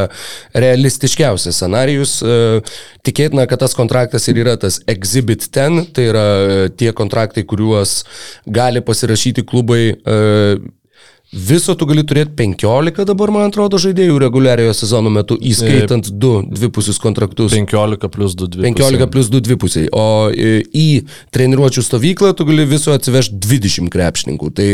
[0.54, 2.18] realistiškiausias scenarius.
[2.22, 2.76] Uh,
[3.08, 6.28] tikėtina, kad tas kontraktas ir yra tas Exhibit 10, tai yra
[6.78, 8.04] tie kontraktai, kuriuos
[8.46, 9.84] gali pasirašyti klubai.
[11.32, 16.98] Viso tu gali turėti 15 dabar, man atrodo, žaidėjų reguliariojo sezono metu, įskaitant du dvipusius
[17.00, 17.54] kontraktus.
[17.56, 18.66] 15 plus 2 2.
[18.66, 19.88] 15 plus 2 dvipusiai.
[19.96, 24.50] O e, į treniruočio stovyklą tu gali viso atsivežti 20 krepšininkų.
[24.58, 24.68] Tai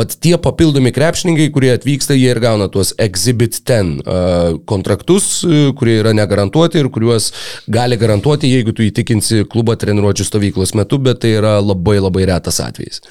[0.00, 5.68] vat, tie papildomi krepšininkai, kurie atvyksta, jie ir gauna tuos Exhibit 10 uh, kontraktus, uh,
[5.76, 7.34] kurie yra negarantuoti ir kuriuos
[7.68, 12.64] gali garantuoti, jeigu tu įtikinsi klubą treniruočio stovyklos metu, bet tai yra labai labai retas
[12.64, 13.04] atvejis.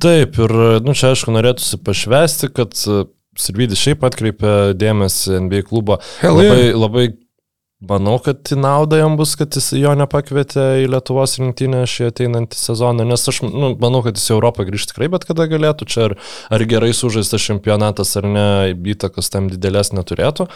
[0.00, 3.02] Taip, ir, nu, čia aišku, norėtųsi pašvesti, kad e,
[3.40, 6.00] Sirvidis šiaip atkreipė dėmesį NBA klubo.
[6.20, 6.78] Hell labai, yeah.
[6.78, 7.04] labai
[7.80, 12.58] manau, kad į naudą jam bus, kad jis jo nepakvietė į Lietuvos rinktinę šį ateinantį
[12.58, 15.88] sezoną, nes aš nu, manau, kad jis į Europą grįžti tikrai bet kada galėtų.
[15.88, 16.16] Čia ar,
[16.52, 18.46] ar gerai sužaistas čempionatas ar ne,
[18.94, 20.50] įtakos tam didelės neturėtų.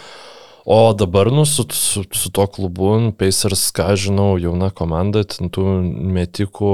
[0.65, 5.65] O dabar, nu, su, su, su to klubu, nu, Pacers, ką žinau, jauna komanda, tų
[6.15, 6.71] metikų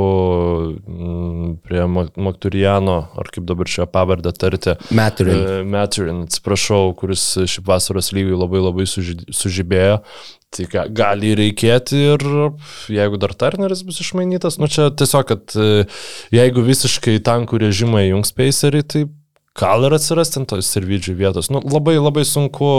[0.88, 5.36] m, prie Mak- Makturijano, ar kaip dabar šią pavardę tarti, Maturin.
[5.44, 10.00] E, Maturin, atsiprašau, kuris šiaip vasaros lygiai labai labai suži- sužibėjo.
[10.52, 12.24] Tai ga, gali reikėti ir
[12.92, 15.84] jeigu dar Turneris bus išmainytas, nu čia tiesiog, kad e,
[16.36, 19.04] jeigu visiškai tankų režimą įjungs Pacerį, tai
[19.58, 21.50] gal ir atsiras ten tos servidžių vietos.
[21.52, 22.70] Nu, labai labai sunku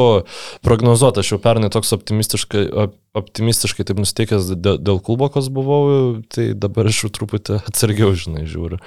[0.64, 6.22] prognozuoti, aš jau pernai toks optimistiškai, op- optimistiškai taip nusteikęs dėl, dėl klubo, kas buvau,
[6.32, 8.80] tai dabar aš jau truputį atsargiau, žinai, žiūriu.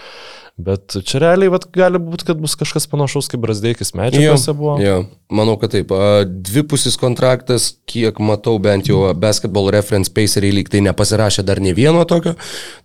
[0.55, 4.77] Bet čia realiai vat, gali būti, kad bus kažkas panašaus kaip Brasdeikis medžiagose buvo.
[4.79, 5.89] Jo, manau, kad taip.
[6.47, 12.05] Dvipusis kontraktas, kiek matau, bent jau Basketball Reference Paceriai lyg tai nepasirašė dar ne vieno
[12.07, 12.37] tokio.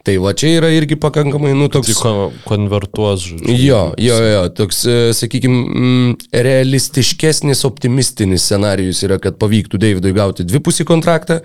[0.02, 1.92] Tai va čia yra irgi pakankamai, nu, toks...
[2.00, 3.54] Ko- konvertuos, žodžiu.
[3.54, 4.83] Jo, jo, jo, toks,
[5.20, 11.38] sakykime, realistiškesnis, optimistinis scenarius yra, kad pavyktų Davidui gauti dvipusį kontraktą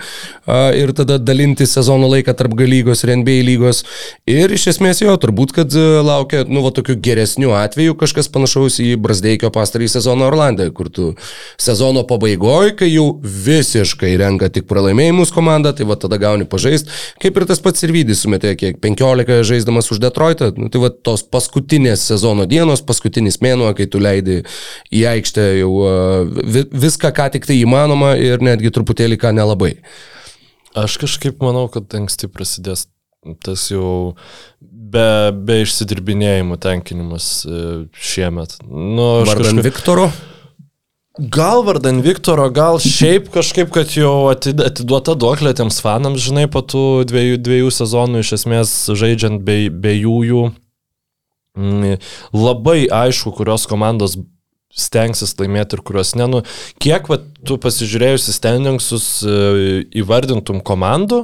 [0.74, 3.86] ir tada dalinti sezono laiką tarp galygos ir NBA lygos.
[4.26, 8.80] Ir iš esmės jo, turbūt, kad a, laukia, nu, va, tokių geresnių atvejų kažkas panašaus
[8.84, 11.12] į Brasdeikio pastarąjį sezoną Orlandė, kur tu
[11.62, 16.90] sezono pabaigoje, kai jau visiškai renka tik pralaimėjimus komanda, tai va tada gauni pažaist,
[17.22, 20.92] kaip ir tas pats ir Vydis sumetė, kiek 15 žaisdamas už Detroitą, nu, tai va
[20.94, 24.42] tos paskutinės sezono dienos, paskutinis mėnuo, kai tu leidi
[24.96, 25.72] į aikštę jau
[26.74, 29.76] viską, ką tik tai įmanoma ir netgi truputėlį ką nelabai.
[30.76, 32.90] Aš kažkaip manau, kad anksti prasidės
[33.46, 34.16] tas jau
[34.96, 35.08] be,
[35.48, 37.60] be išsidirbinėjimų tenkinimas e,
[37.94, 38.58] šiemet.
[38.66, 40.08] Nu, Vardan kažkaip, Viktoro.
[41.16, 46.60] Gal vardan Viktoro, gal šiaip kažkaip, kad jau atid- atiduota duoklė tiems fanams, žinai, po
[46.60, 50.46] tų dviejų, dviejų sezonų iš esmės žaidžiant be, be jų jų.
[51.56, 52.02] Mm,
[52.36, 54.18] Labai aišku, kurios komandos
[54.76, 56.28] stengsis laimėti ir kurios ne.
[56.28, 56.42] Nu,
[56.84, 59.38] kiek va, tu pasižiūrėjusi standingsus e,
[60.04, 61.24] įvardintum komandų,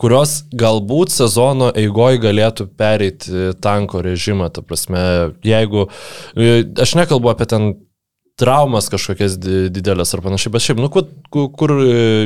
[0.00, 4.50] kurios galbūt sezono eigoje galėtų pereiti tanko režimą.
[4.54, 5.04] Ta prasme,
[5.46, 5.88] jeigu,
[6.34, 7.68] e, aš nekalbu apie ten
[8.40, 11.06] traumas kažkokias di- didelės ar panašiai, bet šiaip, nu, kur,
[11.54, 11.74] kur,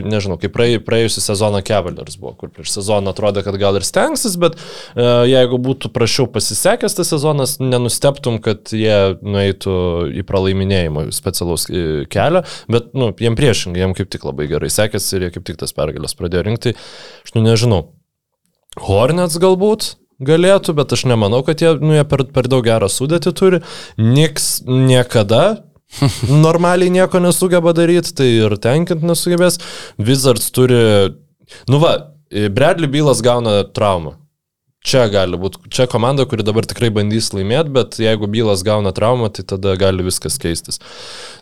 [0.09, 4.39] nežinau, kaip praėj, praėjusią sezoną Cavaliers buvo, kur prieš sezoną atrodė, kad gal ir stengsis,
[4.41, 9.77] bet e, jeigu būtų prašiau pasisekęs tas sezonas, nenusteptum, kad jie nueitų
[10.17, 15.19] į pralaiminėjimo specialaus e, kelio, bet, nu, jiem priešingai, jiem kaip tik labai gerai sekėsi
[15.19, 16.77] ir jie kaip tik tas pergalės pradėjo rinkti.
[17.29, 17.83] Aš nu nežinau.
[18.81, 19.93] Hornets galbūt
[20.25, 23.61] galėtų, bet aš nemanau, kad jie, nu, jie per, per daug gerą sudėtį turi.
[24.01, 25.68] Niks niekada
[26.47, 29.59] normaliai nieko nesugeba daryti, tai ir tenkint nesugebės.
[29.99, 30.81] Wizards turi,
[31.71, 31.95] nu va,
[32.29, 34.17] Bradley Bylas gauna traumą.
[34.87, 39.27] Čia gali būti, čia komanda, kuri dabar tikrai bandys laimėti, bet jeigu Bylas gauna traumą,
[39.35, 40.79] tai tada gali viskas keistis.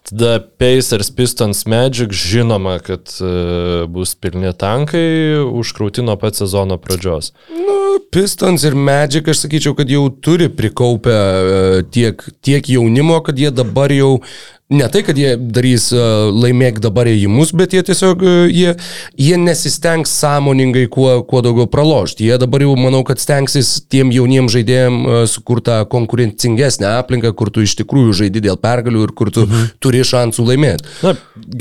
[0.09, 5.05] Tada Pacers, Pistons, Magic, žinoma, kad uh, bus pilni tankai,
[5.53, 7.35] užkrauti nuo pat sezono pradžios.
[7.53, 7.77] Nu,
[8.11, 13.53] Pistons ir Magic, aš sakyčiau, kad jau turi prikaupę e, tiek, tiek jaunimo, kad jie
[13.53, 14.23] dabar jau
[14.67, 18.73] Ne tai, kad jie darys uh, laimėk dabar įimus, bet jie tiesiog, uh, jie,
[19.15, 22.27] jie nesistengs sąmoningai kuo, kuo daugiau pralošti.
[22.27, 27.63] Jie dabar jau, manau, kad stengsis tiem jauniem žaidėjim uh, sukurtą konkurencingesnę aplinką, kur tu
[27.63, 29.71] iš tikrųjų žaidi dėl pergalių ir kur tu mhm.
[29.79, 30.91] turi šansų laimėti.
[31.07, 31.15] Na,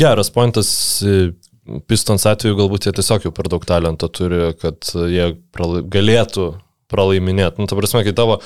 [0.06, 0.70] geras pointas.
[1.06, 1.34] e,
[1.90, 6.52] Pistons atveju galbūt jie tiesiog jau per daug talento turi, kad jie prala galėtų
[6.94, 7.62] pralaiminėti.
[7.62, 8.38] Nu, ta prasme, kai tavo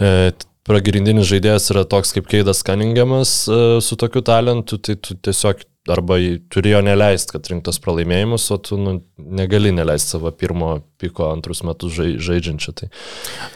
[0.00, 0.32] e,
[0.68, 6.18] pagrindinis žaidėjas yra toks kaip Keidas Kaningiamas e, su tokiu talentu, tai tu tiesiog arba
[6.52, 11.92] turėjo neleisti, kad rinktos pralaimėjimus, o tu nu, negali neleisti savo pirmo piko antrus metus
[11.98, 12.74] žai, žaidžiančią.
[12.78, 12.88] Tai,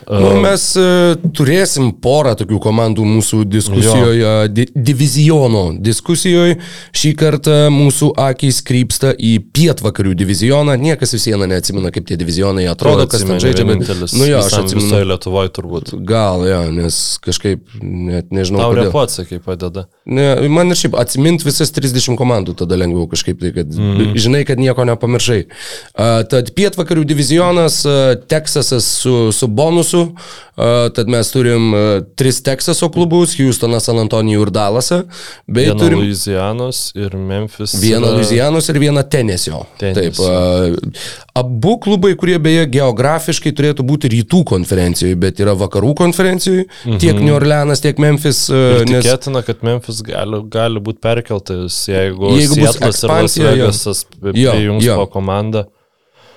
[0.06, 6.58] Nu, mes uh, turėsim porą tokių komandų mūsų diskusijoje, di diviziono diskusijoje.
[6.96, 10.76] Šį kartą mūsų akis krypsta į pietvakarių divizioną.
[10.80, 13.66] Niekas vis viena neatsimena, kaip tie divizionai atrodo, kas ten žaidžia.
[13.68, 15.02] Bet, nu jo, aš atsimenu.
[15.12, 15.92] Lietuvoje turbūt.
[16.06, 18.62] Gal, jo, nes kažkaip net nežinau.
[18.64, 19.86] Tau repo atsakai padeda.
[20.06, 24.14] Ne, man ir šiaip atsimint visas 30 komandų tada lengviau kažkaip tai, kad mm.
[24.22, 25.40] žinai, kad nieko nepamiršai.
[25.46, 31.80] Uh, tad pietvakarių divizionas, uh, Teksasas su, su bonusu, uh, tad mes turim uh,
[32.16, 35.02] tris Teksaso klubus, Houstoną, San Antonijų ir Dalasą,
[35.46, 37.76] bei Viena turim Louisianos ir Memphis.
[37.80, 39.64] vieną Louisianos ir vieną Tenesio.
[39.80, 40.26] Tenesio.
[40.26, 40.96] Taip,
[41.36, 47.00] abu klubai, kurie beje geografiškai turėtų būti rytų konferencijoje, bet yra vakarų konferencijoje, mhm.
[47.02, 48.46] tiek New Orleanas, tiek Memphis.
[48.50, 53.76] Ir tikėtina, kad Memphis gali, gali būti perkeltas, jeigu, Jeigu bus Seattle'as ir Las.
[53.76, 55.66] Vegasas prijungs po komandą.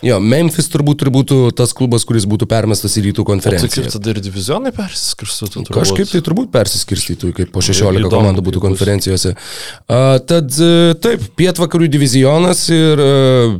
[0.05, 3.89] Jo, Memphis turbūt būti tas klubas, kuris būtų permestas į rytų Tai kaip konferenciją.
[3.91, 5.65] tada ir divizionai persiskirstytų?
[5.75, 9.33] Kažkaip tai turbūt persiskirstytų, kaip po 16 Įdomu, komandų būtų konferencijose.
[9.35, 13.59] Uh, tad uh, taip, pietvakarių divizionas ir uh,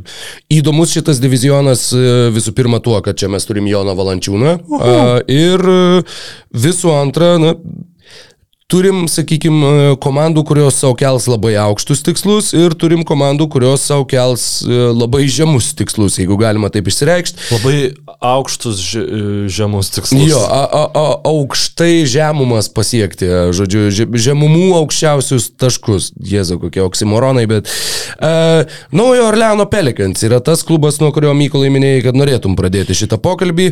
[0.54, 5.60] įdomus šitas divizionas uh, visų pirma tuo, kad čia mes turim Joną Valančiūną uh, ir
[5.60, 6.20] uh,
[6.56, 7.56] visų antra, na,
[8.70, 14.44] Turim, sakykime, komandų, kurios savo kels labai aukštus tikslus ir turim komandų, kurios savo kels
[14.62, 17.48] e, labai žemus tikslus, jeigu galima taip išsireikšti.
[17.56, 17.78] Labai
[18.30, 19.02] aukštus že,
[19.50, 20.22] žemus tikslus.
[20.30, 23.26] Jo, a, a, a, aukštai žemumas pasiekti,
[23.58, 26.12] žodžiu, že- žemumų aukščiausius taškus.
[26.22, 27.74] Jėzu, kokie oksimoronai, bet...
[28.20, 33.18] Uh, Naujo Orleano Pelikans yra tas klubas, nuo kurio Mykolai minėjai, kad norėtum pradėti šitą
[33.22, 33.72] pokalbį.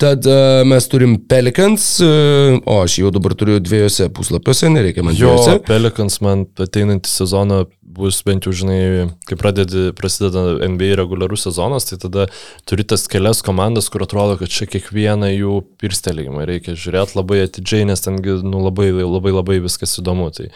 [0.00, 4.08] Tad uh, mes turim Pelikans, uh, o aš jau dabar turiu dviejose
[4.38, 5.58] puslapiuose, nereikia man Jo, dviejose.
[5.66, 7.64] Pelikans man ateinantį sezoną
[7.98, 12.26] bus bent jau, žinai, kai pradedi, prasideda NBA reguliarus sezonas, tai tada
[12.68, 17.86] turi tas kelias komandas, kur atrodo, kad čia kiekvieną jų pirstelėjimą reikia žiūrėti labai atidžiai,
[17.88, 20.28] nes tengi nu, labai, labai, labai viskas įdomu.
[20.36, 20.50] Tai,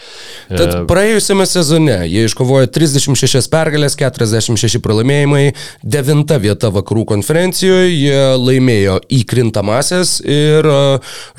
[0.52, 9.00] Tad praėjusiame sezone jie iškovojo 36 pergalės, 46 pralaimėjimai, 9 vieta vakarų konferencijoje, jie laimėjo
[9.22, 10.78] įkrintamasias ir e,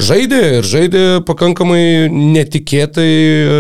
[0.01, 3.57] žaidė, ir žaidė pakankamai netikėtai e,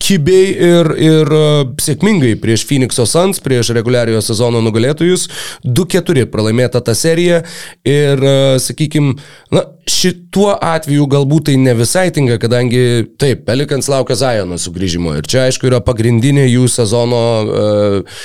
[0.00, 1.42] kibiai ir, ir e,
[1.84, 5.28] sėkmingai prieš Phoenix'o Suns, prieš reguliariojo sezono nugalėtojus.
[5.64, 7.42] 2-4 pralaimėta ta serija
[7.86, 8.24] ir,
[8.64, 9.18] sakykime,
[9.54, 15.28] na, šituo atveju galbūt tai ne visai tinka, kadangi taip, Pelikans laukia Zajono sugrįžimo ir
[15.30, 18.22] čia aišku yra pagrindinė jų sezono uh,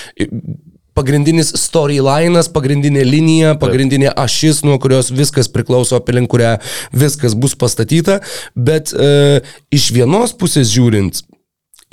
[0.96, 6.56] pagrindinis storylinas, pagrindinė linija, pagrindinė ašis, nuo kurios viskas priklauso, aplink kurią
[6.96, 8.22] viskas bus pastatyta,
[8.56, 9.42] bet e,
[9.76, 11.24] iš vienos pusės žiūrint,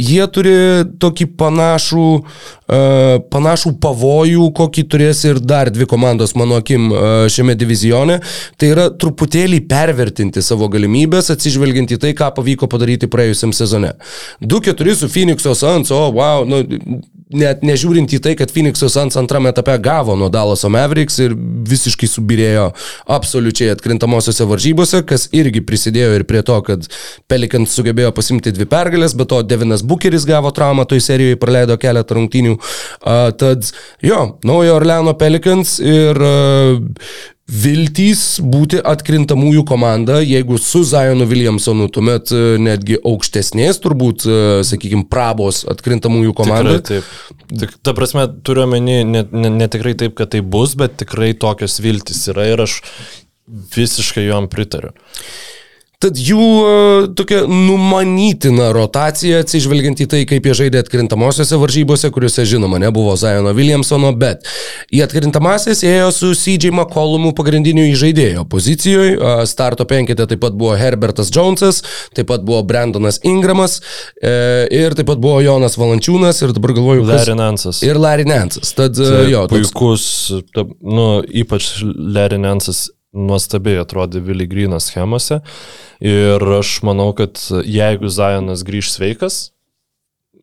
[0.00, 0.54] jie turi
[1.00, 7.54] tokį panašų, uh, panašų pavojų, kokį turės ir dar dvi komandos, mano akim, uh, šiame
[7.58, 8.18] divizione.
[8.60, 13.94] Tai yra truputėlį pervertinti savo galimybės, atsižvelgiant į tai, ką pavyko padaryti praėjusiam sezone.
[14.42, 16.62] 2-4 su Phoenix'o Suns, o wow, nu,
[17.36, 22.08] net nežiūrint į tai, kad Phoenix'o Suns antrame etape gavo nuo Dallaso Mavericks ir visiškai
[22.10, 22.68] subirėjo
[23.16, 26.88] absoliučiai atkrintamosiose varžybose, kas irgi prisidėjo ir prie to, kad
[27.30, 32.18] Pelikans sugebėjo pasimti dvi pergalės, bet to Devinas Bucheris gavo traumą toj serijoje, praleido keletą
[32.18, 32.56] rungtynių.
[32.56, 33.68] Uh, tad
[34.04, 36.80] jo, naujo Orleano Pelikans ir uh,
[37.52, 44.26] viltys būti atkrintamųjų komanda, jeigu su Zionu Williamsonu, tuomet e, netgi aukštesnės, turbūt,
[44.68, 46.78] sakykime, prabos atkrintamųjų komanda.
[46.80, 47.48] Tikrai taip.
[47.62, 51.32] Tik, ta prasme, turiu omeny, ne, ne, ne tikrai taip, kad tai bus, bet tikrai
[51.36, 52.80] tokios viltys yra ir aš
[53.76, 54.94] visiškai juom pritariu.
[56.02, 62.42] Tad jų uh, tokia numanytina rotacija, atsižvelgiant į tai, kaip jie žaidė atkrintamosiose varžybose, kuriuose
[62.48, 64.48] žinoma nebuvo Zajono Williamsono, bet
[64.90, 69.14] į atkrintamasias ėjo su CJ McCollumu pagrindiniu įžaidėjo pozicijoje.
[69.46, 71.84] Starto penkite taip pat buvo Herbertas Jonesas,
[72.16, 77.06] taip pat buvo Brandonas Ingramas uh, ir taip pat buvo Jonas Valančiūnas ir dabar galvoju,
[77.06, 77.14] kas...
[77.22, 77.84] Larry Nansas.
[77.86, 78.74] Ir Larry Nansas.
[78.74, 79.44] Tad uh, jo.
[79.52, 80.08] Puikus,
[80.50, 81.06] ta, nu,
[81.44, 85.40] ypač Larry Nansas nuostabiai atrodė Vili Grino schemose.
[86.03, 89.42] Ir aš manau, kad jeigu Zajonas grįž sveikas,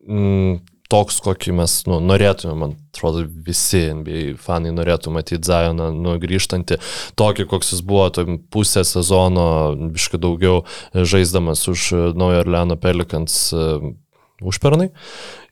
[0.06, 6.16] m, toks, kokį mes nu, norėtume, man atrodo, visi NBA fanai norėtų matyti Zajoną nu,
[6.22, 6.80] grįžtantį,
[7.20, 9.48] tokį, koks jis buvo to pusę sezono,
[9.94, 13.52] biškai daugiau žaisdamas už Naujo Orleano Pelikans
[14.40, 14.90] užpernai.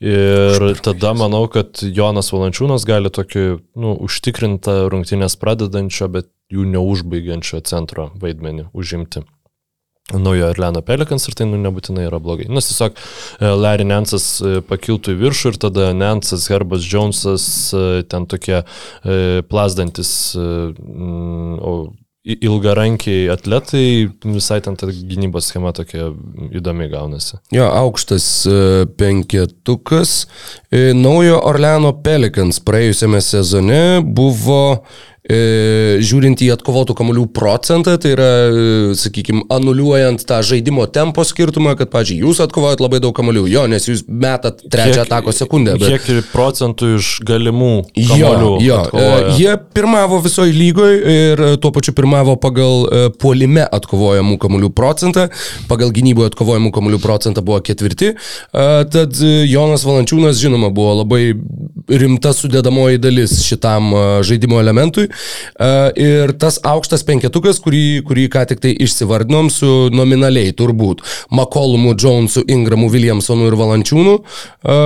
[0.05, 3.47] Ir tada manau, kad Jonas Valančiūnas gali tokį
[3.79, 9.25] nu, užtikrintą rungtynės pradedančio, bet jų neužbaigiančio centro vaidmenį užimti.
[10.09, 12.47] Naujo Orleano Pelikans ir tai nu, nebūtinai yra blogai.
[12.49, 12.97] Nes tiesiog
[13.61, 17.45] Larry Nansas pakiltų į viršų ir tada Nansas, Herbas Jonesas,
[18.09, 18.63] ten tokie
[19.53, 20.15] plasdantis
[22.25, 26.11] ilgarankiai atletai, visai ten ta gynybos schema tokia
[26.59, 27.39] įdomi gaunasi.
[27.55, 28.27] Jo, aukštas
[28.99, 30.27] penketukas.
[30.99, 34.79] Naujo Orleano Pelikans praėjusiame sezone buvo e,
[35.29, 41.91] žiūrint į atkovotų kamolių procentą, tai yra, e, sakykime, anuliuojant tą žaidimo tempo skirtumą, kad,
[41.93, 45.77] pažiūrėjau, jūs atkovojat labai daug kamolių, jo, nes jūs metat trečią atako sekundę.
[45.81, 46.01] Bet...
[46.07, 48.53] Kiek procentų iš galimų kamolių?
[48.65, 49.03] Jo, jo.
[49.03, 55.29] E, jie pirmavo visoje lygoje ir tuo pačiu pirmavo pagal e, puolime atkovojamų kamolių procentą,
[55.69, 61.35] pagal gynyboje atkovojamų kamolių procentą buvo ketvirti, e, tad Jonas Valančiūnas, žinoma, buvo labai
[61.89, 65.09] rimta sudėdamoji dalis šitam e, žaidimo elementui.
[65.55, 65.71] E,
[66.03, 71.03] ir tas aukštas penketukas, kurį, kurį ką tik tai išsivardinom su nominaliai turbūt
[71.35, 74.79] Makolumu, Jonesu, Ingramu, Williamsonu ir Valančiūnu, e,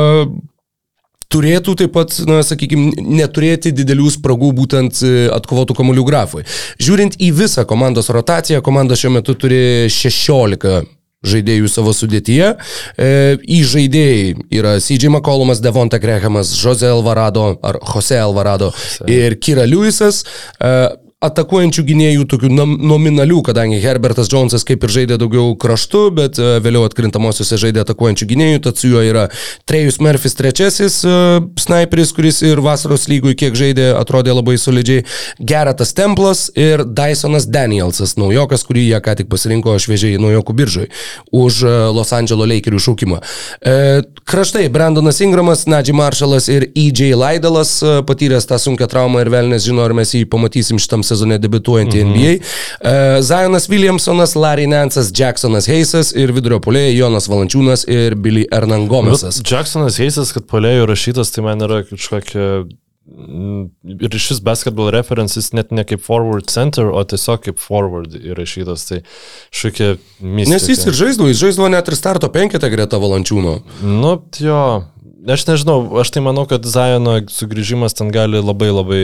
[1.33, 5.01] turėtų taip pat, na, sakykime, neturėti didelių spragų būtent
[5.33, 6.43] atkovotų kamuolių grafui.
[6.83, 10.83] Žiūrint į visą komandos rotaciją, komanda šiuo metu turi 16
[11.27, 12.55] žaidėjų savo sudėtyje.
[12.97, 13.11] E,
[13.43, 18.73] į žaidėjai yra CJ McCollumas, Devonta Grehamas, Jose Alvarado ar Jose Alvarado
[19.07, 20.25] ir Kira Lewisas.
[20.59, 20.75] E,
[21.23, 26.83] atakuojančių gynėjų, tokių nominalių, kadangi Herbertas Jonesas kaip ir žaidė daugiau kraštų, bet e, vėliau
[26.89, 29.29] atkrintamosiose žaidė atakuojančių gynėjų, tad su juo yra
[29.69, 35.05] Trejus Murphys trečiasis uh, sniperis, kuris ir vasaros lygui kiek žaidė, atrodė labai solidžiai,
[35.39, 40.89] Geratas Templas ir Dysonas Danielsas, naujokas, kurį jie ką tik pasirinko šviežiai naujokų biržai
[41.31, 43.21] už uh, Los Angeles Lakerių šaukimą.
[44.29, 47.77] Kraštai, Brandonas Ingramas, Nadži Marshallas ir EJ Laidalas
[48.09, 52.13] patyręs tą sunkę traumą ir vėlnės žino, ar mes jį pamatysim šitam sezone debituojantį mhm.
[52.13, 52.35] NBA.
[52.83, 59.43] Uh, Zionas Williamsonas, Larry Nansas, Jacksonas Heisas ir vidurio polėjai Jonas Valančiūnas ir Billy Ernangomesas.
[59.47, 62.65] Jacksonas Heisas, kad polėjų rašytas, tai man yra kažkokia
[63.83, 68.87] ir šis basketball references net ne kaip forward center, o tiesiog kaip forward įrašytas.
[68.89, 69.01] Tai
[69.51, 70.55] šokia misija.
[70.55, 73.57] Nes jis ir žaisdavo, jis žaisdavo net ir starto penketą greta Valančiūno.
[73.83, 74.63] Nu, jo,
[75.23, 79.03] Aš nežinau, aš tai manau, kad Zajono sugrįžimas ten gali labai labai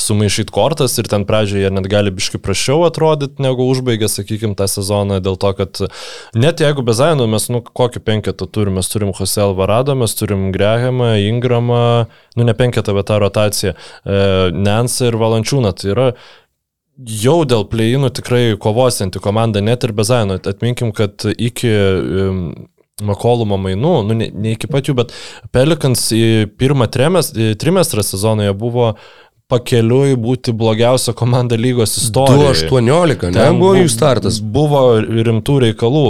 [0.00, 5.20] sumaišyti kortas ir ten pradžioje net gali biškai prašiau atrodyti, negu užbaigė, sakykime, tą sezoną,
[5.22, 5.82] dėl to, kad
[6.34, 10.48] net jeigu be Zajono mes, nu, kokį penketą turime, mes turim Jose Alvarado, mes turim
[10.56, 11.84] Grehamą, Ingramą,
[12.34, 14.18] nu, ne penketą, bet tą rotaciją, e,
[14.56, 15.74] Nensą ir Valančiūną.
[15.78, 16.08] Tai yra
[16.98, 20.40] jau dėl plėjinų tikrai kovosianti komanda, net ir be Zajono.
[20.50, 21.70] Atminkim, kad iki
[23.06, 25.14] Makolumo mainų, nu ne, ne iki pat jų, bet
[25.54, 28.94] Pelikans į pirmą trimestrą sezonoje buvo
[29.50, 32.68] pakeliui būti blogiausia komanda lygos istorijoje.
[32.70, 34.38] 2-18, ne, Ten buvo bu- jų startas.
[34.40, 36.04] Buvo rimtų reikalų.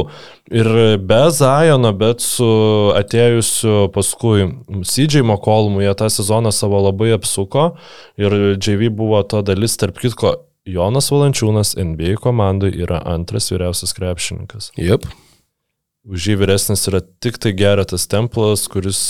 [0.52, 0.68] Ir
[0.98, 2.44] be Zajono, bet su
[2.98, 4.50] atėjusiu paskui
[4.84, 7.70] CJ Mokolmu, jie tą sezoną savo labai apsuko.
[8.20, 10.34] Ir JV buvo to dalis, tarp kitko,
[10.68, 14.72] Jonas Valančiūnas NBA komandai yra antras vyriausias krepšininkas.
[14.76, 15.06] Jep.
[16.08, 19.00] Už jį vyresnis yra tik tai Geretas Templas, kuris,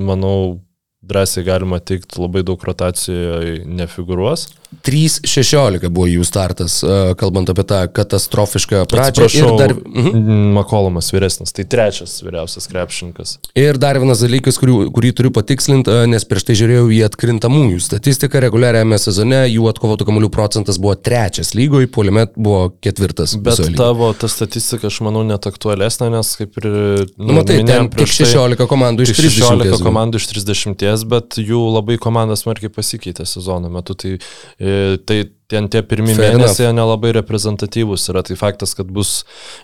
[0.00, 0.62] manau,
[1.02, 4.48] drąsiai galima teikti, labai daug rotacijoje nefigūruos.
[4.84, 9.22] 3-16 buvo jų startas, e, kalbant apie tą katastrofišką pradžią.
[9.22, 10.50] Ir Atsiprašau, dar, mhm.
[10.58, 13.38] Makolomas vyresnis, tai trečias vyriausias krepšininkas.
[13.56, 17.80] ir dar vienas dalykas, kurį, kurį turiu patikslinti, e, nes prieš tai žiūrėjau į atkrintamųjų
[17.80, 23.38] statistiką reguliariame sezone, jų atkovotų kamuolių procentas buvo trečias lygoje, puolime buvo ketvirtas.
[23.40, 26.68] Bet tavo ta statistika, aš manau, net aktualesnė, nes kaip ir...
[27.16, 29.84] Nu, matai, ten tik 16 komandų iš Iš 16 30.
[29.86, 33.96] komandų iš 30, bet jų labai komandas smarkiai pasikeitė sezono metu.
[33.98, 34.14] Tai,
[34.58, 38.20] e, tai ten tie pirmie Fair mėnesiai jie nelabai reprezentatyvūs yra.
[38.26, 39.22] Tai faktas, kad bus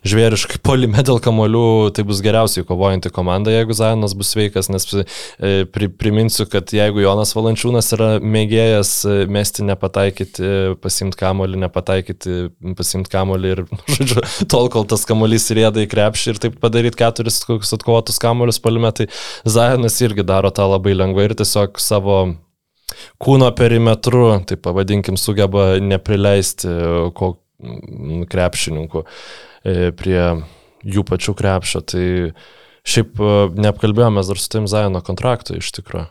[0.09, 5.05] žvėriškai polime dėl kamolių, tai bus geriausiai kovojanti komanda, jeigu Zajonas bus sveikas, nes e,
[5.69, 12.39] pri, priminsiu, kad jeigu Jonas Valančiūnas yra mėgėjas e, mesti nepataikyti, pasimti kamolį, nepataikyti,
[12.79, 13.63] pasimti kamolį ir,
[13.99, 18.63] žodžiu, tol, kol tas kamolys rėda į krepšį ir taip padaryti keturis kokius atkovotus kamolius
[18.65, 19.11] polime, tai
[19.45, 22.23] Zajonas irgi daro tą labai lengvai ir tiesiog savo
[23.23, 26.71] kūno perimetru, tai pavadinkim, sugeba neprileisti
[27.17, 30.21] ko, mm, krepšininkų e, prie
[30.85, 31.83] jų pačių krepšio.
[31.93, 32.07] Tai
[32.85, 36.09] šiaip e, neapkalbėjome dar su tim Zajono kontraktu iš tikrųjų.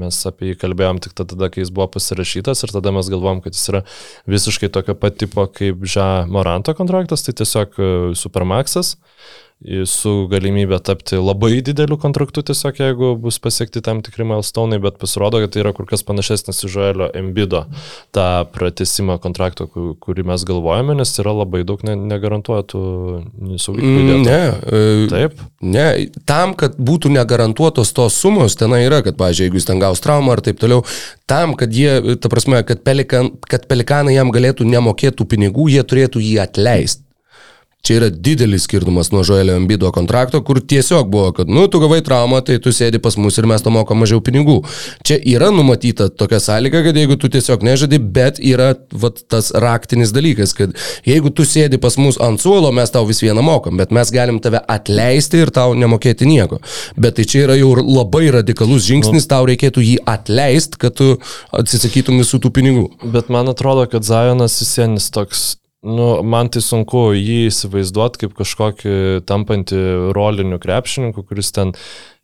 [0.00, 3.54] Mes apie jį kalbėjom tik tada, kai jis buvo pasirašytas ir tada mes galvom, kad
[3.56, 3.84] jis yra
[4.30, 8.96] visiškai tokio pat tipo kaip Ža Moranto kontraktas, tai tiesiog e, Supermaxas
[9.88, 15.40] su galimybė tapti labai dideliu kontraktu tiesiog, jeigu bus pasiekti tam tikri milstonai, bet pasirodo,
[15.40, 17.62] kad tai yra kur kas panašesnis į Žoelio Embido
[18.14, 22.82] tą pratesimą kontrakto, ku- kurį mes galvojame, nes yra labai daug ne, negarantuotų
[23.56, 24.04] saugiklių.
[24.04, 25.40] Mm, ne, e, Taip.
[25.64, 25.86] Ne,
[26.28, 30.36] tam, kad būtų negarantuotos tos sumos, ten yra, kad, pažiūrėjau, jeigu jis ten gaus traumą
[30.36, 30.84] ar taip toliau,
[31.26, 36.20] tam, kad jie, ta prasme, kad, pelikan, kad pelikanai jam galėtų nemokėtų pinigų, jie turėtų
[36.20, 37.05] jį atleisti.
[37.86, 42.00] Čia yra didelis skirtumas nuo Žoelio Ambido kontrakto, kur tiesiog buvo, kad, nu, tu gavai
[42.02, 44.56] traumą, tai tu sėdi pas mus ir mes to mokam mažiau pinigų.
[45.06, 50.10] Čia yra numatyta tokia sąlyga, kad jeigu tu tiesiog nežadi, bet yra vat, tas raktinis
[50.16, 50.74] dalykas, kad
[51.06, 54.40] jeigu tu sėdi pas mus ant suolo, mes tau vis vieną mokam, bet mes galim
[54.42, 56.58] tave atleisti ir tau nemokėti nieko.
[56.98, 61.12] Bet tai čia yra jau labai radikalus žingsnis, tau reikėtų jį atleisti, kad tu
[61.54, 62.88] atsisakytum visų tų pinigų.
[63.14, 65.46] Bet man atrodo, kad Zajonas visienis toks,
[65.86, 68.96] nu, man tai sunku jį įsivaizduoti kaip kažkokį
[69.28, 69.80] tampantį
[70.16, 71.72] rolinių krepšininkų, kuris ten,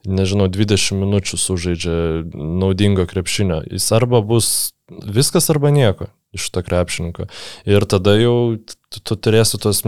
[0.08, 1.96] nežinau, 20 minučių sužaidžia
[2.34, 3.62] naudingo krepšinio.
[3.70, 7.28] Jis arba bus viskas arba nieko iš to krepšininko.
[7.68, 9.84] Ir tada jau tu, tu turėsi tos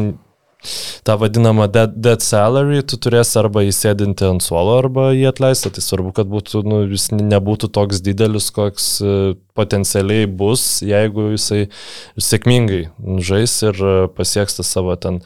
[1.06, 5.72] tą vadinamą dead, dead salary, tu turėsi arba įsėdinti ant suolo, arba jį atleisti.
[5.74, 9.14] Tai svarbu, kad būtų, nu, jis nebūtų toks didelis, koks e,
[9.58, 11.66] potencialiai bus, jeigu jisai
[12.20, 12.82] sėkmingai
[13.24, 15.20] žais ir e, pasieks tą savo ten,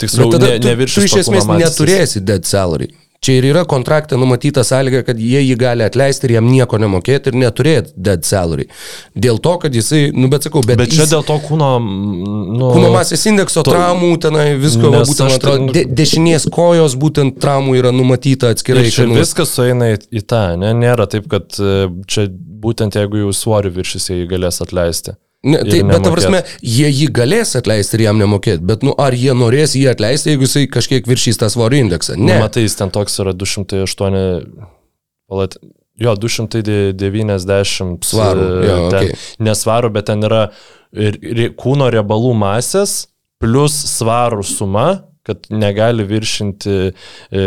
[0.00, 2.92] tiksliau, ne, neviršys tu iš esmės neturėsi dead salary.
[3.20, 7.28] Čia ir yra kontrakte numatyta sąlyga, kad jie jį gali atleisti ir jam nieko nemokėti
[7.28, 8.64] ir neturėti dead salary.
[9.12, 12.70] Dėl to, kad jisai, nu bet sakau, bet, Bet čia jis- dėl to kūno, nu,
[12.72, 17.76] Kūno masės indekso to- traumų, tenai visko, būtent, man atrodo, de, dešinės kojos būtent traumų
[17.82, 18.86] yra numatyta atskirai.
[18.88, 20.72] Ir čia nu, viskas sueina į, į tą, ne?
[20.80, 25.12] nėra taip, kad e, čia būtent jeigu jau svorių viršys, jie jį galės atleisti.
[25.40, 26.12] Ne, tai, bet, ta nemokėt.
[26.12, 30.34] prasme, jie jį galės atleisti ir jam nemokėti, bet, nu, ar jie norės jį atleisti,
[30.34, 32.18] jeigu jisai kažkiek viršys tą svorio indeksą?
[32.18, 32.34] Ne.
[32.34, 34.20] Nu, matai, jis ten toks yra 208,
[35.32, 35.56] palat,
[36.00, 39.16] jo, 290 Svarų, e, jo, ten, okei.
[39.48, 40.42] Nesvarų, bet ten yra
[40.92, 42.98] ir, ir kūno riebalų masės
[43.40, 44.88] plus svarų suma,
[45.24, 47.44] kad negali viršinti e,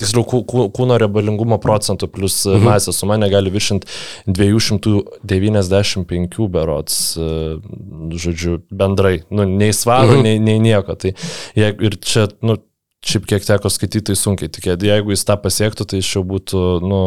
[0.00, 2.64] Tiksliau, kū- kū- kūno riebalingumo procentų plus mhm.
[2.66, 3.86] masės suma negali viršinti
[4.26, 7.18] 295 berots, e,
[8.24, 9.16] žodžiu, bendrai.
[9.30, 10.24] Nu, nei svarų, mhm.
[10.26, 10.92] nei, nei nieko.
[10.98, 11.10] Tai
[11.58, 12.52] ir čia, nu,
[13.04, 14.90] šiaip kiek teko skaityti, tai sunkiai tikėti.
[14.90, 17.00] Jeigu jis tą pasiektų, tai jis jau būtų, nu,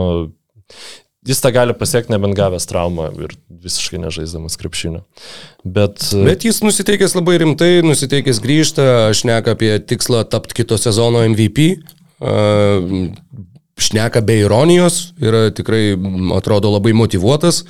[1.27, 5.03] jis tą gali pasiekti nebent gavęs traumą ir visiškai nežaisdamas krepšinio.
[5.65, 11.73] Bet, Bet jis nusiteikęs labai rimtai, nusiteikęs grįžta, šneka apie tikslą tapti kito sezono MVP.
[13.77, 15.91] Šneka be ironijos, yra tikrai,
[16.37, 17.63] atrodo, labai motivuotas.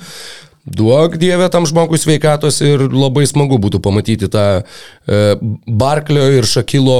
[0.68, 5.20] Duok Dievę tam žmogui sveikatos ir labai smagu būtų pamatyti tą e,
[5.64, 6.98] Barklio ir Šakilo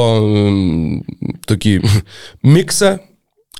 [1.49, 1.75] tokį
[2.57, 2.97] miksą,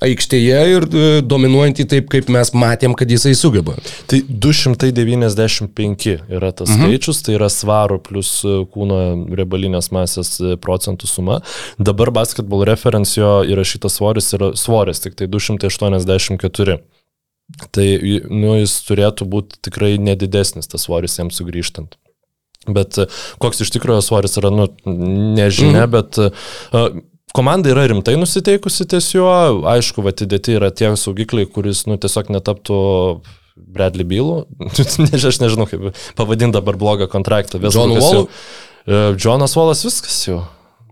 [0.03, 3.75] aikštėje ir e, dominuojantį taip, kaip mes matėm, kad jisai sugeba.
[4.09, 6.87] Tai 295 yra tas mhm.
[6.87, 8.99] skaičius, tai yra svaro plus e, kūno
[9.39, 11.41] riebalinės masės e, procentų suma.
[11.77, 16.79] Dabar basketball reference jo įrašytas svoris yra svoris, tik tai 284.
[17.73, 17.85] Tai
[18.29, 21.97] nu, jis turėtų būti tikrai nedidesnis tas svoris jam sugrįžtant.
[22.69, 22.99] Bet
[23.41, 25.93] koks iš tikrųjų svoris yra, nu, nežinia, mm.
[25.95, 26.99] bet uh,
[27.35, 29.29] komanda yra rimtai nusiteikusi ties juo,
[29.69, 32.79] aišku, atidėti yra tie saugikliai, kuris nu, tiesiog netaptų
[33.59, 34.43] Bradley Bylų,
[35.31, 37.61] aš nežinau kaip pavadinti dabar blogą kontraktą.
[37.69, 38.29] John Wall?
[39.19, 40.41] Jonas Wallas viskas jau.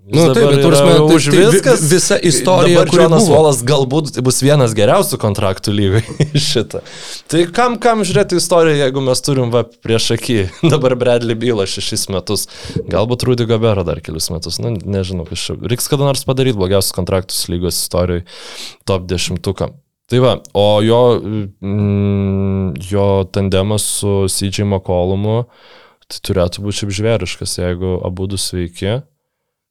[0.08, 1.82] Nu, taip, bet prasme, tai, už tai, viskas.
[1.92, 6.04] Visa istorija, kur Jonas Volas galbūt bus vienas geriausių kontraktų lygai
[6.48, 6.80] šitą.
[7.28, 10.38] Tai kam, kam žiūrėti istoriją, jeigu mes turim va prieš akį
[10.74, 12.48] dabar Bradley bylą šešis metus,
[12.88, 15.66] galbūt Rudy Gobero dar kelius metus, nu, nežinau, kažkaip.
[15.68, 18.24] Reiks kada nors padaryti blogiausius kontraktus lygos istorijoje,
[18.88, 19.74] top dešimtuką.
[20.08, 25.42] Tai va, o jo, mm, jo tandemas su CJ McCollumu
[26.08, 29.02] tai turėtų būti šiaip žvėriškas, jeigu abu du sveiki.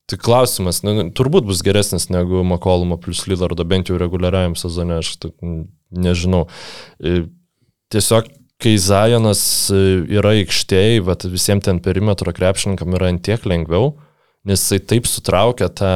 [0.06, 5.16] Tai klausimas, nu, turbūt bus geresnis negu Makolumo plus Lillardo, bent jau reguliariajam sezone, aš
[5.18, 5.32] tai,
[5.90, 6.44] nežinau.
[7.02, 7.24] E,
[7.90, 8.28] tiesiog,
[8.62, 9.40] kai Zajonas
[9.74, 9.80] e,
[10.14, 11.02] yra aikštėje,
[11.32, 13.96] visiems ten perimetro krepšininkam yra antiek lengviau,
[14.46, 15.90] nes jisai taip sutraukia tą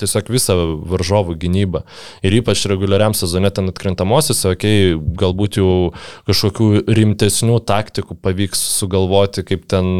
[0.00, 0.56] tiesiog visą
[0.88, 1.82] varžovų gynybą.
[2.24, 5.72] Ir ypač reguliariam sezone ten atkrintamosios, okei, okay, galbūt jau
[6.28, 9.92] kažkokių rimtesnių taktikų pavyks sugalvoti, kaip ten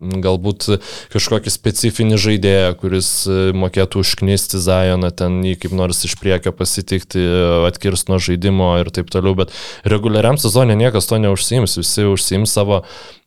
[0.00, 0.66] galbūt
[1.12, 7.22] kažkokį specifinį žaidėją, kuris e, mokėtų užknisti Zajoną, ten jį kaip nors iš priekio pasitikti,
[7.68, 9.52] atkirst nuo žaidimo ir taip toliau, bet
[9.84, 12.82] reguliariam sezonė niekas to neužsiims, visi užsiims savo,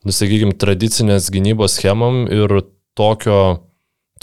[0.07, 2.63] nusakykime, tradicinės gynybos schemom ir
[2.97, 3.61] tokio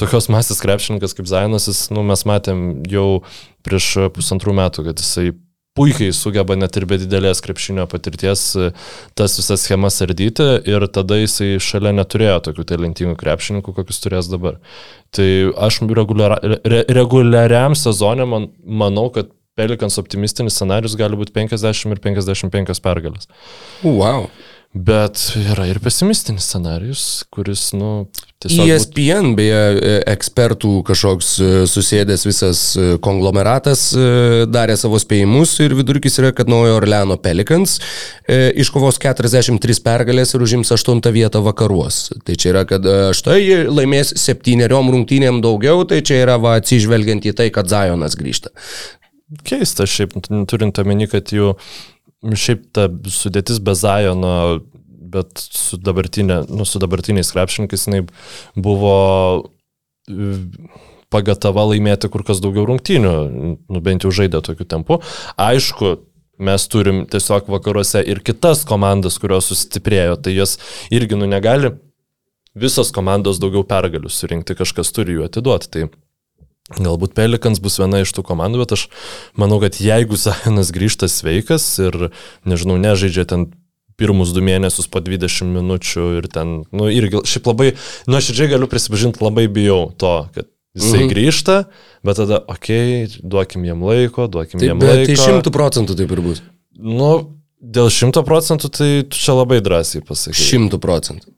[0.01, 3.21] tokios masės krepšininkas kaip Zainas, jis, nu, mes matėm jau
[3.67, 5.35] prieš pusantrų metų, kad jisai
[5.79, 8.71] puikiai sugeba net ir be didelės krepšinio patirties e,
[9.19, 14.59] tas visas schemas ardyti ir tada jisai šalia neturėjo tokių talentingų krepšininkų, kokius turės dabar.
[15.15, 15.29] Tai
[15.67, 22.01] aš reguliara, re, reguliariam sezonė man, manau, kad Pelikans optimistinis scenarius gali būti 50 ir
[22.03, 23.29] 55 pergalės.
[23.83, 24.31] Wow.
[24.71, 28.05] Bet yra ir pesimistinis scenarius, kuris, nu,
[28.39, 28.69] tiesiog...
[28.71, 33.83] ESPN, beje, e, ekspertų kažkoks e, susėdęs visas e, konglomeratas
[34.47, 37.81] darė savo spėjimus ir vidurkis yra, kad Naujo Orleano Pelicans
[38.31, 42.05] iškovos 43 pergalės ir užims 8 vietą vakaruos.
[42.23, 42.87] Tai čia yra, kad
[43.19, 48.55] štai laimės septyneriom rungtynėm daugiau, tai čia yra va atsižvelgiant į tai, kad Zajonas grįžta.
[49.47, 50.15] Keista, šiaip
[50.51, 51.57] turint omeny, kad jų
[52.25, 54.35] šiaip ta sudėtis be Zajono,
[55.11, 58.05] bet su, dabartinė, nu, su dabartiniais krepšininkais jinai
[58.55, 58.95] buvo
[61.11, 63.15] pagatava laimėti kur kas daugiau rungtynių,
[63.67, 65.01] nu, bent jau žaidė tokiu tempu.
[65.41, 65.97] Aišku,
[66.41, 70.57] mes turim tiesiog vakaruose ir kitas komandas, kurios sustiprėjo, tai jos
[70.95, 71.75] irgi nu negali
[72.59, 75.71] visos komandos daugiau pergalių surinkti, kažkas turi jų atiduoti.
[75.71, 75.91] Tai
[76.79, 78.87] Galbūt Pelikans bus viena iš tų komandų, bet aš
[79.39, 82.11] manau, kad jeigu Zajonas grįžta sveikas ir,
[82.47, 83.49] nežinau, nežaidžia ten
[84.01, 87.73] pirmus du mėnesius po 20 minučių ir ten, nu irgi, šiaip labai,
[88.09, 90.49] nu aš ir galiu prisipažinti, labai bijau to, kad
[90.79, 91.11] jisai mhm.
[91.11, 91.59] grįžta,
[92.07, 95.11] bet tada, okei, okay, duokim jam laiko, duokim taip, jam laiko.
[95.11, 96.43] Tai šimtų procentų taip ir bus.
[96.79, 97.11] Nu,
[97.61, 100.39] dėl šimto procentų tai tu čia labai drąsiai pasakai.
[100.39, 101.35] Šimtų procentų.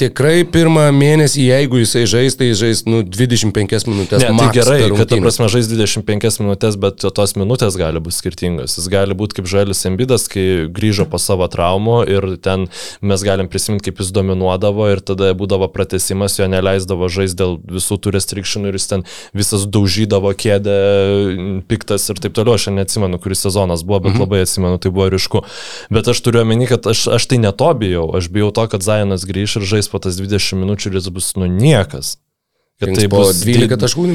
[0.00, 4.22] Tikrai pirmą mėnesį, jeigu jisai žais, tai žais nu, 25 minutės.
[4.24, 8.78] Ne, tai gerai, kad ta prasme žais 25 minutės, bet tos minutės gali būti skirtingos.
[8.78, 12.70] Jis gali būti kaip Žalis Embidas, kai grįžo po savo traumų ir ten
[13.04, 18.00] mes galim prisiminti, kaip jis dominuodavo ir tada būdavo pratesimas, jo neleisdavo žais dėl visų
[18.00, 20.78] tų restrikšinų ir jis ten visas daužydavo kėdę,
[21.68, 22.56] piktas ir taip toliau.
[22.56, 24.24] Aš neatsimenu, kuris sezonas buvo, bet mhm.
[24.24, 25.44] labai atsimenu, tai buvo ryšku.
[25.92, 28.08] Bet aš turiu omeny, kad aš, aš tai neto bijau.
[28.16, 31.10] Aš bijau to, kad Zajonas grįž ir žais žais po tas 20 minučių ir jis
[31.10, 32.16] bus nu niekas.
[32.80, 34.14] Kad tai bus 12 taškų.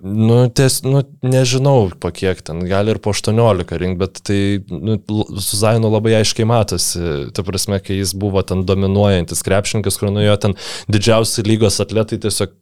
[0.00, 4.38] Nu, ties, nu, nežinau, po kiek ten, gali ir po 18 rinkti, bet tai
[4.72, 4.96] nu,
[5.36, 7.02] su Zainu labai aiškiai matosi.
[7.36, 10.56] Ta prasme, kai jis buvo ten dominuojantis krepšininkas, kur nuo jo ten
[10.88, 12.56] didžiausi lygos atletai tiesiog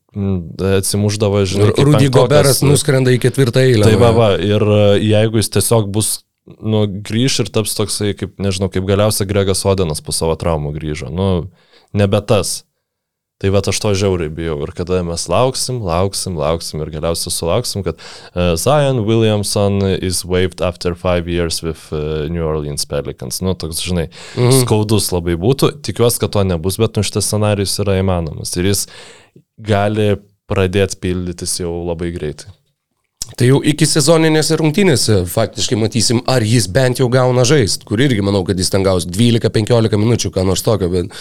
[0.80, 1.70] atsimuždavo, žinai.
[1.78, 3.86] Rudy Goberas nuskrenda į ketvirtą eilę.
[3.86, 6.16] Tai va, va, ir e, jeigu jis tiesiog bus
[6.58, 11.12] nu, grįž ir taps toksai, kaip, nežinau, kaip galiausiai Gregas Odenas po savo traumų grįžo.
[11.14, 11.28] Nu,
[11.92, 12.62] nebe tas.
[13.38, 17.84] Tai va aš to žiauriai bijau ir kada mes lauksim, lauksim, lauksim ir galiausiai sulauksim,
[17.86, 17.94] kad
[18.34, 23.38] uh, Zion Williamson is waived after five years with uh, New Orleans Pelicans.
[23.38, 24.58] Nu, toks, žinai, mm -hmm.
[24.64, 25.70] skaudus labai būtų.
[25.86, 28.88] Tikiuosi, kad to nebus, bet nu šitas scenarius yra įmanomas ir jis
[29.58, 30.16] gali
[30.50, 32.57] pradėti pildytis jau labai greitai.
[33.36, 38.24] Tai jau iki sezoninėse rungtynėse faktiškai matysim, ar jis bent jau gauna žaist, kur irgi
[38.24, 41.12] manau, kad jis ten gaus 12-15 minučių, ką nors tokio, bet,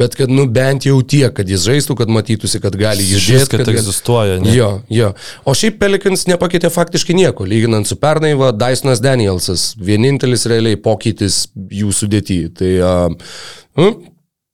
[0.00, 3.50] bet kad nu bent jau tiek, kad jis žaistų, kad matytųsi, kad gali judėti.
[3.52, 4.38] kad egzistuoja.
[4.40, 4.54] Ne?
[4.56, 5.12] Jo, jo.
[5.44, 11.44] O šiaip Pelikans nepakeitė faktiškai nieko, lyginant su pernai, va, Dysonas Danielsas, vienintelis realiai pokytis
[11.54, 12.40] jų sudėti.
[12.56, 13.92] Tai, uh,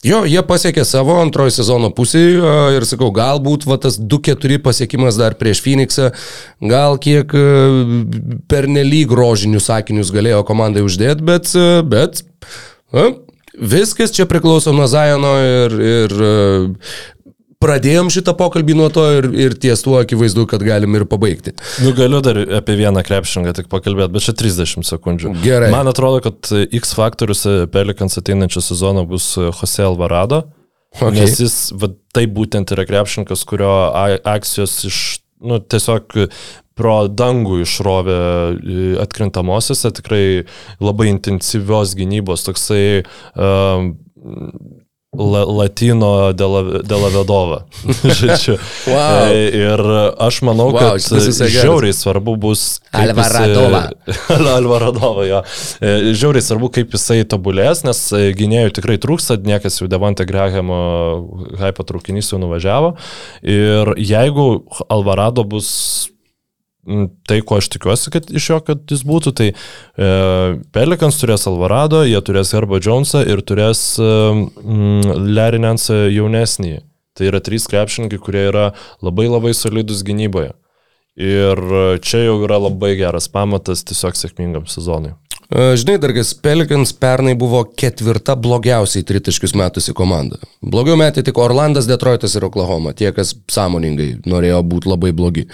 [0.07, 5.19] jo, jie pasiekė savo antrojo sezono pusį uh, ir sakau, galbūt va, tas 2-4 pasiekimas
[5.21, 6.13] dar prieš Phoenixą,
[6.63, 7.83] gal kiek uh,
[8.51, 12.23] pernelyg rožinius sakinius galėjo komandai uždėti, bet, uh, bet
[12.95, 13.13] uh,
[13.57, 16.17] viskas čia priklauso nuo Zajono ir, ir
[17.63, 21.55] pradėjom šitą pokalbį nuo to ir, ir ties tuo akivaizdu, kad galim ir pabaigti.
[21.85, 25.33] Nu, galiu dar apie vieną krepšingą tik pakalbėti, bet čia 30 sekundžių.
[25.45, 25.71] Gerai.
[25.75, 30.45] Man atrodo, kad X faktorius Pelikans ateinančią sezoną bus Jose Alvarado.
[30.97, 31.13] Okay.
[31.19, 33.73] Nes jis, va, tai būtent yra krepšininkas, kurio
[34.25, 35.01] akcijos iš,
[35.45, 36.17] nu, tiesiog
[36.77, 40.25] pro dangų išrovė e, atkrintamosiose, tikrai
[40.81, 42.83] labai intensyvios gynybos, toksai
[43.33, 43.95] um,
[45.17, 47.63] La, latino delavedova.
[48.21, 48.57] Žodžiu.
[48.87, 49.33] Wow.
[49.33, 49.83] E, Ir
[50.19, 52.81] aš manau, Wow, kad žiauriai svarbu bus...
[52.93, 53.83] Alvaradova.
[54.57, 55.43] Alvaradova, jo.
[55.81, 60.81] E, Žiauriai svarbu, kaip jisai tobulės, nes e, gynėjų tikrai trūksta, niekas jau Devante Grahamo
[61.61, 62.95] hype traukinys jau nuvažiavo.
[63.47, 64.47] Ir jeigu
[64.93, 65.71] Alvarado bus
[67.27, 70.11] tai, ko aš tikiuosi, kad iš jo, kad jis būtų, tai e,
[70.75, 74.11] Pelikans turės Alvarado, jie turės Herbo Jonesą ir turės e,
[75.27, 76.79] Larry Nance jaunesnį.
[77.17, 78.71] Tai yra trys krepšininkai, kurie yra
[79.05, 80.53] labai labai solidus gynyboje.
[81.17, 85.17] Ir e, čia jau yra labai geras pamatas tiesiog sėkmingam sezonui.
[85.51, 90.41] E, Žinai, dargas, Pelikans pernai buvo ketvirta blogiausiai tritaškius metusi komanda.
[90.59, 95.47] Blogiau metė tik Orlandas, Detroitas ir Oklahoma, tie, kas sąmoningai norėjo būti labai blogi.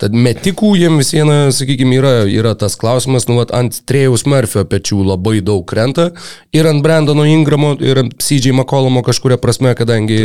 [0.00, 4.66] Tad metikų jiem vis viena, sakykime, yra, yra tas klausimas, nu, vat, ant Trėjaus Murphio
[4.68, 6.10] pečių labai daug krenta
[6.52, 10.20] ir ant Brandono Ingramo ir CJ McCollumo kažkuria prasme, kadangi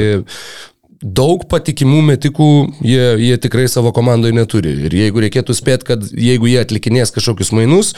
[1.03, 2.49] daug patikimų metikų
[2.83, 4.73] jie, jie tikrai savo komandoje neturi.
[4.87, 7.91] Ir jeigu reikėtų spėti, kad jeigu jie atlikinės kažkokius mainus,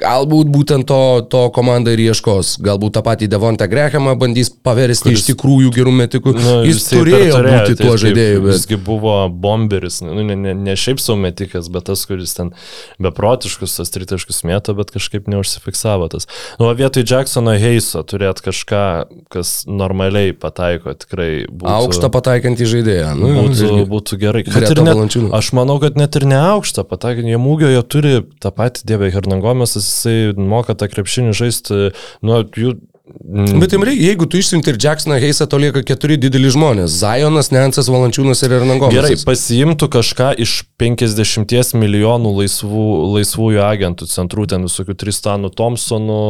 [0.00, 2.56] galbūt būtent to, to komanda ir ieškos.
[2.64, 6.34] Galbūt tą patį Devontą Grehamą bandys paversti Kuris- iš tikrųjų gerų metikų.
[6.38, 8.56] Nu, Jis turėjo turėjo, būti tai tuo žaidėju, bet...
[8.56, 12.52] Jisgi buvo bomberis, nu, ne, ne, ne šiaip sau metikas, bet tas, kuris ten
[13.02, 16.28] beprotiškus, tas tritaškus mėto, bet kažkaip neužsifiksavo tas.
[16.60, 18.82] Nu, vietoj Jacksono Heiso turėt kažką,
[19.32, 21.72] kas normaliai pataiko, tikrai būtų...
[21.72, 23.12] Aukštą pataikantį žaidėją.
[23.18, 23.86] Nu, Būtų, irgi.
[23.90, 24.42] būtų gerai.
[24.46, 28.12] Net, aš manau, kad net ir ne aukštą pataikant, jie mūgio, jie turi
[28.42, 31.82] tą patį dievę Hernangomės, jisai moka tą krepšinį žaisti,
[32.24, 32.76] nu, jų...
[33.20, 36.94] mm, Bet jam reikia, jeigu tu išsimti ir Jacksoną Heisą, to lieka keturi dideli žmonės.
[37.02, 38.94] Zajonas, Nensas, Valančiūnas ir Ernangomas.
[38.94, 42.86] Gerai, pasiimtų kažką iš 50 milijonų laisvų,
[43.18, 46.20] laisvųjų agentų centrų, ten visokių Tristanų Thompsonų,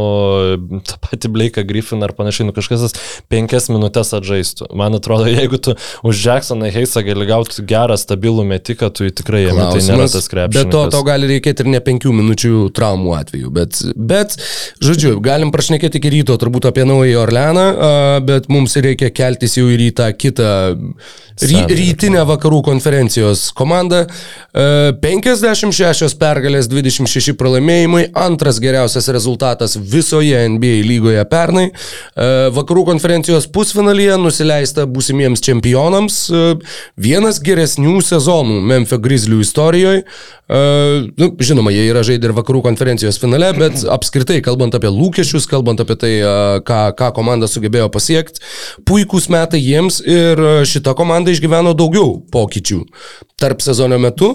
[0.88, 2.96] tą patį Blake'ą Griffiną ar panašiai, nu kažkas tas
[3.32, 4.70] penkias minutės atžaistų.
[4.78, 5.76] Man atrodo, jeigu tu
[6.06, 10.66] už Jacksoną Heisą gali gauti gerą, stabilų metiką, tu tikrai jame, tai nėra tas krepšinis.
[10.66, 13.52] Bet to, to gali reikėti ir ne penkių minučių traumų atveju.
[13.54, 14.36] Bet, bet,
[14.82, 17.66] žodžiu, galim prašnekėti iki ryto turbūt apie naują Orleaną,
[18.26, 20.50] bet mums reikia keltis jau ir į tą kitą
[21.44, 24.06] ry, rytinę vakarų konferencijos komandą.
[24.08, 31.68] A, 56 pergalės, 26 pralaimėjimai, antras geriausias rezultatas visoje NBA lygoje pernai.
[32.56, 36.20] Vakarų konferencijos pusfinalyje nusileista būsimiems čempionams.
[37.00, 40.04] Vienas geresnių sezonų Memphis Grizzlių istorijoje.
[40.52, 45.80] Nu, žinoma, jie yra žaidę ir vakarų konferencijos finale, bet apskritai, kalbant apie lūkesčius, kalbant
[45.80, 46.12] apie tai,
[46.66, 48.42] ką, ką komanda sugebėjo pasiekti,
[48.88, 52.82] puikūs metai jiems ir šita komanda išgyveno daugiau pokyčių
[53.42, 54.28] tarp sezono metu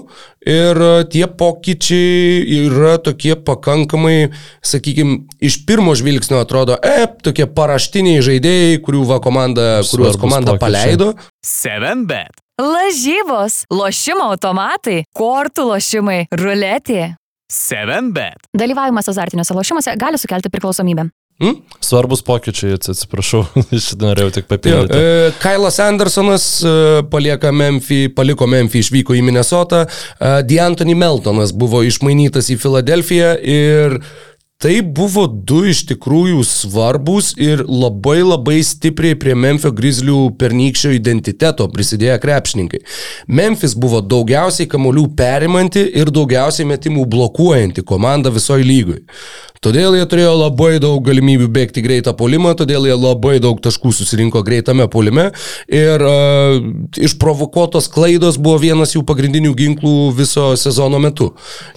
[0.47, 0.79] ir
[1.11, 4.31] tie pokyčiai yra tokie pakankamai,
[4.65, 10.63] sakykime, iš pirmo žvilgsnio atrodo, e, tokie paraštiniai žaidėjai, kurių va komanda, kuriuos komanda pokyčiai.
[10.65, 11.13] paleido.
[11.45, 12.43] 7bet.
[12.57, 17.15] Lažybos, lošimo automatai, kortų lošimai, ruletė.
[17.53, 18.49] 7bet.
[18.57, 21.07] Dalyvavimas azartiniuose lošimuose gali sukelti priklausomybę.
[21.43, 21.59] Hm?
[21.85, 23.43] Svarbus pokyčiai, ats- atsiprašau,
[23.87, 24.97] šitą norėjau tik Jo, papildyti.
[24.97, 26.71] e, Kailas Andersonas e,
[27.11, 29.83] palieka Memphį, paliko Memphį, išvyko į Minnesotą.
[29.85, 33.99] E, D'Antoni Meltonas buvo išmainytas į Filadelfiją ir
[34.57, 41.67] tai buvo du iš tikrųjų svarbus ir labai labai stipriai prie Memphio Grizzlių pernykščio identiteto
[41.69, 42.81] prisidėję krepšininkai.
[43.29, 49.03] Memphis buvo daugiausiai kamolių perimanti ir daugiausiai metimų blokuojanti komanda visoje lygoje.
[49.67, 54.39] Todėl jie turėjo labai daug galimybių bėgti greitą polimą, todėl jie labai daug taškų susirinko
[54.47, 55.25] greitame polime
[55.67, 56.53] ir uh,
[56.95, 61.33] išprovokuotos klaidos buvo vienas jų pagrindinių ginklų viso sezono metu.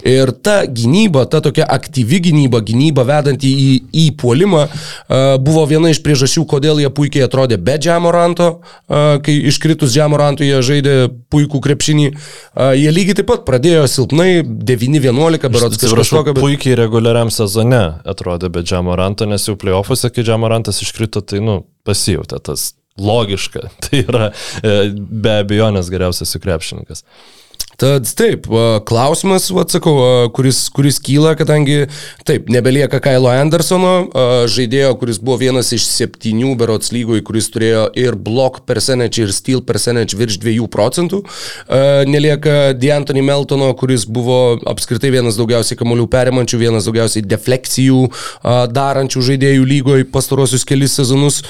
[0.07, 5.91] Ir ta gynyba, ta tokia aktyvi gynyba, gynyba vedanti į, į puolimą, uh, buvo viena
[5.91, 10.95] iš priežasčių, kodėl jie puikiai atrodė be Džiamoranto, uh, kai iškritus Džiamorantui jie žaidė
[11.27, 12.07] puikų krepšinį.
[12.15, 16.39] Uh, jie lygiai taip pat pradėjo silpnai, 9-11, berods kažkas Atsiprašau, tokio.
[16.39, 16.45] Bet...
[16.47, 17.80] puikiai reguliariam sezone
[18.13, 22.71] atrodė be Džamoranto, nes jau playoffuose, kai Džamorantas iškrito, tai, nu, pasijutė tas
[23.01, 23.67] logiška.
[23.85, 27.05] Tai yra e, be abejonės geriausias jų krepšininkas.
[27.81, 28.45] Tad taip,
[28.85, 29.95] klausimas, atsakau,
[30.37, 31.87] kuris, kuris kyla, kadangi
[32.27, 34.05] taip, nebelieka Kailo Andersono,
[34.53, 39.63] žaidėjo, kuris buvo vienas iš septynių berots lygoj, kuris turėjo ir block percentage, ir steal
[39.65, 41.23] percentage virš 2 procentų.
[42.05, 48.03] Nelieka D'Antoni Meltono, kuris buvo apskritai vienas daugiausiai kamolių perimančių, vienas daugiausiai defleksijų
[48.77, 51.41] darančių žaidėjų lygoj pastarosius kelis sezonus.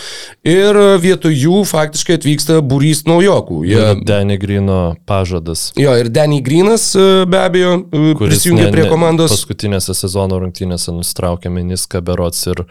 [0.47, 3.61] Ir vietoj jų faktiškai atvyksta būrys naujokų.
[3.67, 5.73] Jie, Danny Grino pažadas.
[5.75, 9.33] Jo, ir Danny Grinas e, be abejo e, prisijungė prie komandos.
[9.33, 12.61] Paskutinėse sezono rungtynėse nustraukė meniską berots ir...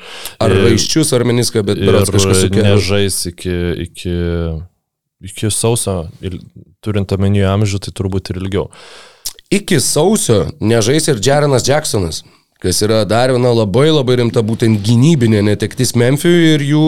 [0.43, 2.67] Ar raiščius, ar meniską, bet ir berods kažkas sukėlė.
[2.69, 3.57] nežais iki,
[3.89, 4.15] iki,
[5.33, 6.05] iki sausio,
[6.85, 8.69] turint omenyje amžių, tai turbūt ir ilgiau.
[9.51, 12.23] Iki sausio nežais ir Jarenas Jacksonas.
[12.61, 16.83] Kas yra dar viena labai labai rimta būtent gynybinė netektis Memphijui ir jų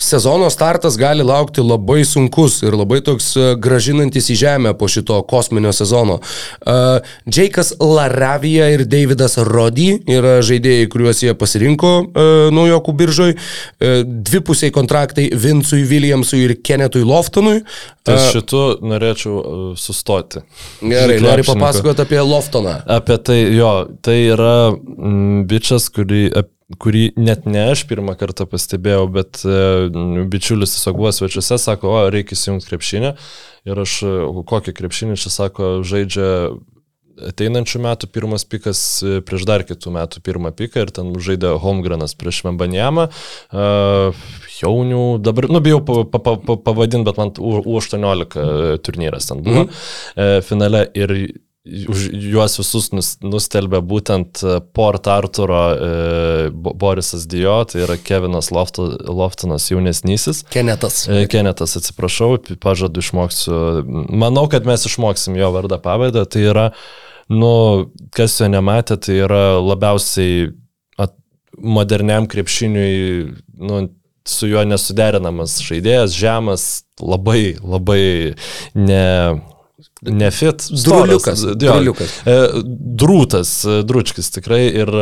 [0.00, 5.18] sezono startas gali laukti labai sunkus ir labai toks e, gražinantis į žemę po šito
[5.28, 6.20] kosminio sezono.
[6.60, 13.36] Uh, Džeikas Laravija ir Davidas Rody yra žaidėjai, kuriuos jie pasirinko uh, naujokų biržoj.
[13.36, 17.60] Uh, dvipusiai kontraktai Vincui Williamsui ir Kennetui Loftonui.
[18.08, 20.40] Ties šitu norėčiau sustoti.
[20.80, 21.52] Gerai, nori Krepšininku.
[21.52, 22.78] papasakoti apie Loftoną.
[22.88, 24.54] Apie tai, jo, tai yra
[25.50, 26.22] bičias, kurį,
[26.80, 29.60] kurį net ne aš pirmą kartą pastebėjau, bet e,
[30.30, 33.14] bičiulis tiesiog buvo svečiuose, sako, o reikia įsijungti krepšinę.
[33.68, 36.30] Ir aš, e, "O kokį krepšinį čia sako, žaidžia
[37.30, 42.14] ateinančių metų pirmas pikas e, prieš dar kitų metų pirmą piką ir ten žaidė Holmgranas
[42.18, 43.08] prieš Membanjamą.
[43.50, 44.16] Uh,
[44.60, 49.42] jaunių, dabar, nu, bijau pa, pa, pa, pa- pavadinti, bet man U- U18 turnyras ten
[49.44, 49.70] buvo mm.
[50.16, 51.14] e, finale ir
[51.64, 57.98] už juos visus nus, nustelbė būtent e, Port Arturo e, Bo- Borisas Dijo, tai yra
[58.00, 60.42] Kevinas Lofto, Loftonas jaunesnysis.
[60.52, 61.04] Kenetas.
[61.08, 63.84] E, Kenetas, atsiprašau, pažadu išmoksiu.
[64.08, 66.24] Manau, kad mes išmoksim jo vardą pavardę.
[66.24, 66.66] Tai yra,
[67.28, 67.52] nu,
[68.16, 70.48] kas jo nematė, tai yra labiausiai
[70.96, 71.12] at,
[71.60, 73.84] moderniam krepšiniui, nu,
[74.24, 76.68] su juo nesuderinamas žaidėjas, žemas,
[77.00, 78.02] labai, labai
[78.80, 79.04] ne...
[80.02, 80.68] Nefit.
[80.84, 82.14] Druliukas, druliukas.
[82.24, 82.38] E,
[83.00, 84.94] Drūtas, e, dručkis tikrai ir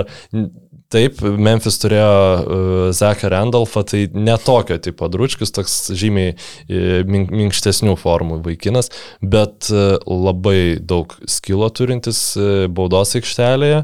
[0.89, 7.93] taip, Memphis turėjo uh, Zeką Randolfą, tai netokio tipo dručkis, toks žymiai e, mink- minkštesnių
[8.01, 8.89] formų vaikinas,
[9.21, 13.83] bet e, labai daug skilo turintis e, baudos aikštelėje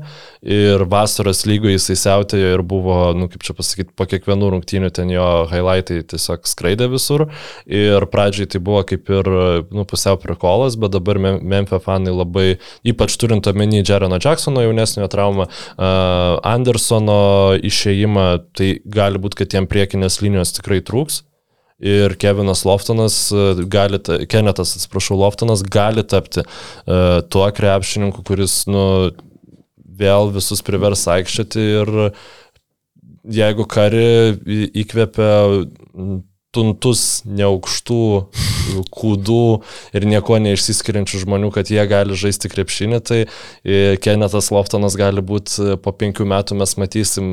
[0.48, 5.12] ir vasaros lygoje jisai siautėjo ir buvo, nu kaip čia pasakyti, po kiekvienų rungtynių ten
[5.12, 7.26] jo highlightai tiesiog skraidė visur
[7.68, 9.28] ir pradžiai tai buvo kaip ir
[9.68, 12.46] nu, pusiau prikolas, bet dabar Mem- Memphis fanai labai,
[12.86, 15.46] ypač turint omeny Jerono Jacksono jaunesniojo traumą,
[16.54, 17.18] Andersono
[17.60, 18.26] išėjimą,
[18.56, 21.22] tai gali būti, kad jiem priekinės linijos tikrai trūks.
[21.84, 23.16] Ir Kevinas Loftonas,
[23.68, 29.10] gali, ta- Kenetas, atsiprašau, Loftonas gali tapti uh, tuo krepšininku, kuris, nu,
[29.98, 31.90] vėl visus privers aikščioti ir
[33.34, 34.06] jeigu kari
[34.84, 35.28] įkvepia
[36.54, 38.00] tuntus, neaukštų
[38.98, 39.42] kūdų
[39.96, 45.76] ir nieko neišsiskiriančių žmonių, kad jie gali žaisti krepšinį, tai e, Kenetas Loftonas gali būti
[45.82, 47.28] po penkių metų mes matysim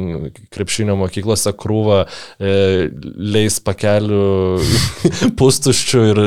[0.54, 4.26] krepšinio mokyklose krūvą e, leis pakelių
[5.40, 6.24] pustuščių ir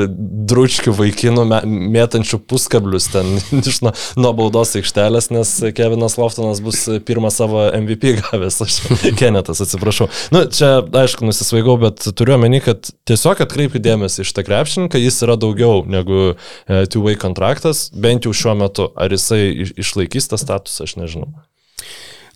[0.49, 7.31] dručkių vaikinų mėtančių puskablius ten iš nuo, nuo baudos aikštelės, nes Kevinas Loftonas bus pirmą
[7.33, 8.79] savo MVP gavęs, aš
[9.19, 10.09] Kenetas, atsiprašau.
[10.35, 15.21] Nu, čia, aišku, nusisvaigau, bet turiu omeny, kad tiesiog atkreipkite dėmesį iš tą krepšininką, jis
[15.25, 18.89] yra daugiau negu e, two-way kontraktas, bent jau šiuo metu.
[18.95, 21.31] Ar jisai iš- išlaikys tą statusą, aš nežinau.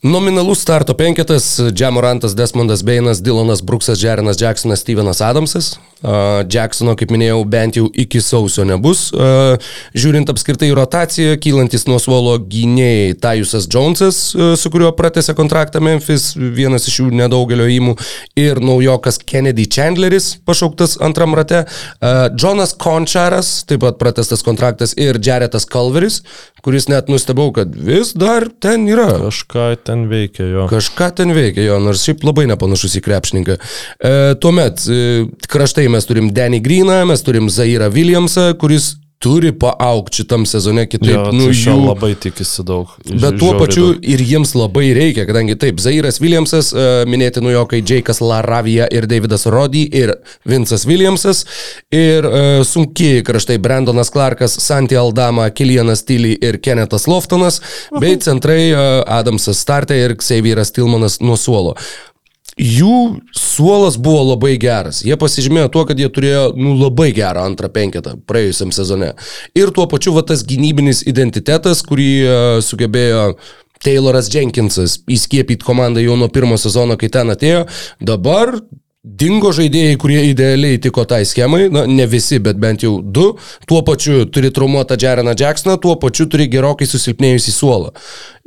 [0.04, 5.74] Nominalus starto penketas- Džamorantas, Desmondas Beinas, Dylanas Bruksas, Jarenas Jacksonas, Stevenas Adamsas.
[6.02, 9.10] Jacksono, kaip minėjau, bent jau iki sausio nebus.
[9.97, 16.88] Žiūrint apskritai rotaciją, kylantis nuo suolo gynėjai Tajusas Jonesas, su kuriuo pratęsė kontraktą Memphis, vienas
[16.89, 17.97] iš jų nedaugelio įmų,
[18.39, 21.66] ir naujokas Kennedy Chandleris, pašauktas antram rate,
[22.39, 26.22] Jonas Končaras, taip pat pratęstas kontraktas, ir Jaretas Calveris,
[26.64, 29.08] kuris net nustebau, kad vis dar ten yra.
[29.22, 30.66] Kažką ten veikia jo.
[30.72, 33.56] Kažką ten veikia jo, nors šiaip labai nepanašus į krepšininką.
[33.56, 35.00] E, tuomet e,
[35.90, 41.12] kraštai mes turim Danny Greeną, mes turim Zairą Williamsą, kuris turi paaugti šitam sezone, kitaip,
[41.12, 41.74] Jo, nu, tai jų...
[41.90, 42.88] labai tikisi daug.
[43.04, 44.06] Bet tuo pačiu daug.
[44.08, 49.44] ir jiems labai reikia, kadangi taip, Zairas Williamsas, e, minėti nujokai Jake'as Laravija ir Davidas
[49.52, 50.14] Roddy ir
[50.48, 51.44] Vincas Williamsas
[51.92, 57.60] ir e, sunkiai kraštai Brandonas Clarkas, Santi Aldama, Kilianas Tilly ir Kennethas Loftonas,
[58.00, 58.86] bei centrai e,
[59.20, 61.76] Adamsas Startė ir Xavieras Tilmanas nuo suolo.
[62.60, 64.99] Jų suolas buvo labai geras.
[65.07, 69.14] Jie pasižymėjo tuo, kad jie turėjo nu, labai gerą antrą penketą praėjusiam sezone.
[69.55, 73.24] Ir tuo pačiu va, tas gynybinis identitetas, kurį uh, sugebėjo
[73.80, 77.64] Tayloras Jenkinsas įskiepyti komandą jau nuo pirmo sezono, kai ten atėjo,
[78.03, 78.57] dabar
[79.00, 83.30] dingo žaidėjai, kurie idealiai tiko tai schemai, na ne visi, bet bent jau du,
[83.70, 87.93] tuo pačiu turi traumuotą Jareną Jacksoną, tuo pačiu turi gerokai susilpnėjusi suolą.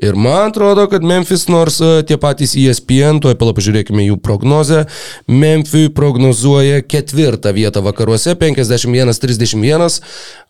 [0.03, 4.85] Ir man atrodo, kad Memphis, nors e, tie patys ESPN, tuoj pala pažiūrėkime jų prognozę,
[5.31, 10.03] Memphis prognozuoja ketvirtą vietą vakaruose, 51-31.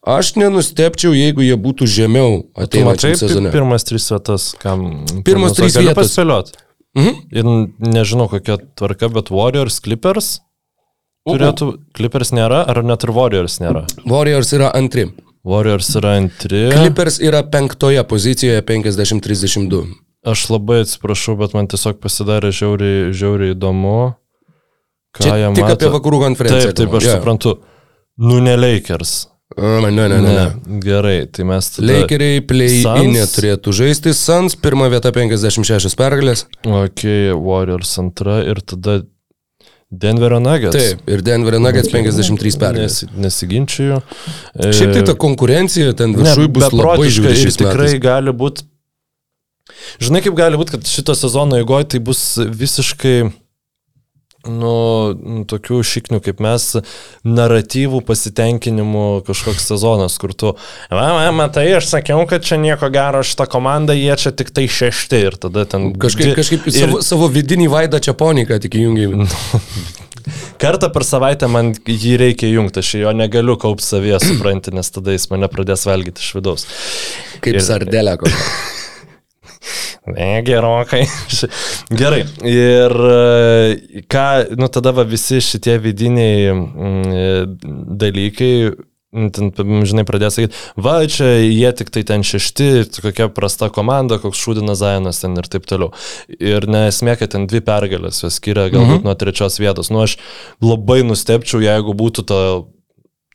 [0.02, 3.54] Aš nenustepčiau, jeigu jie būtų žemiau Tu matai ateinančiam sezone.
[3.54, 5.04] pirmas tris vietas, kam.
[5.22, 6.10] Pirmas trys Galiu vietos.
[6.10, 6.54] Paspėliot.
[6.96, 7.14] Mhm.
[7.32, 7.44] Ir
[7.92, 10.40] nežinau kokia tvarka, bet Warriors Clippers
[11.28, 11.70] turėtų.
[11.96, 13.86] Clippers nėra, ar net ir Warriors nėra?
[14.04, 15.06] Warriors yra antri.
[15.44, 16.68] Warriors yra antri.
[16.70, 19.86] Clippers yra penktoje pozicijoje 50-32.
[20.24, 24.14] Aš labai atsiprašau, bet man tiesiog pasidarė žiauriai, žiauriai įdomu.
[25.16, 25.74] Ką Čia jie tik mato.
[25.74, 26.68] apie vakarų konferenciją.
[26.70, 27.16] Taip, taip, aš Jo.
[27.18, 27.58] suprantu.
[28.22, 29.26] Nu, ne Lakers.
[29.56, 30.18] Ne, ne, ne.
[30.20, 30.32] ne.
[30.32, 31.86] Ne, gerai, tai mes tada...
[31.88, 34.14] Lakeriai play-inė turėtų žaisti.
[34.16, 36.46] Suns pirma vieta 56 pergalės.
[36.66, 37.04] Ok,
[37.36, 39.02] Warriors antra ir tada
[39.92, 40.76] Denverio Nuggets.
[40.76, 43.02] Taip, ir Denverio Nuggets 53 pergalės.
[43.04, 44.00] Nesi, nesiginčiu.
[44.56, 48.00] Šiaip tai ta konkurencija ten viršui bus labai žiūri ir tikrai metais.
[48.00, 48.64] gali būti.
[50.00, 53.16] Žinai, kaip gali būti, kad šito sezono eigoje tai bus visiškai,
[54.48, 54.72] nu,
[55.14, 56.64] nu, tokių šiknių kaip mes,
[57.26, 60.52] naratyvų pasitenkinimų kažkoks sezonas, kur tu,
[61.36, 65.38] matai, aš sakiau, kad čia nieko gero šitą komandą, jie čia tik tai šešti ir
[65.46, 65.92] tada ten...
[66.02, 69.26] Kažkaip, kažkaip ir- savo, savo vidinį vaidą čia poniką tik įjungiai.
[70.62, 75.14] Kartą per savaitę man jį reikia jungti, aš jo negaliu kaupti savyje, supranti, nes tada
[75.16, 76.66] jis mane pradės valgyti iš vidaus.
[77.42, 78.38] Kaip Ir- sardelė kokia.
[80.06, 81.04] Ne, gerokai.
[82.00, 82.24] Gerai.
[82.48, 84.24] Ir e, ką,
[84.58, 87.52] nu tada va visi šitie vidiniai mm,
[88.00, 88.50] dalykai,
[89.14, 89.52] mm, ten,
[89.86, 94.82] žinai, pradės sakyti, va, čia jie tik tai ten šešti, kokia prasta komanda, koks šūdinas
[94.82, 95.94] Zajanas ten ir taip toliau.
[96.34, 99.06] Ir nesmė, kad ten dvi pergalės jos skiria galbūt mhm.
[99.06, 99.94] nuo trečios vietos.
[99.94, 100.18] Nu, aš
[100.58, 102.42] labai nustepčiau, jeigu būtų ta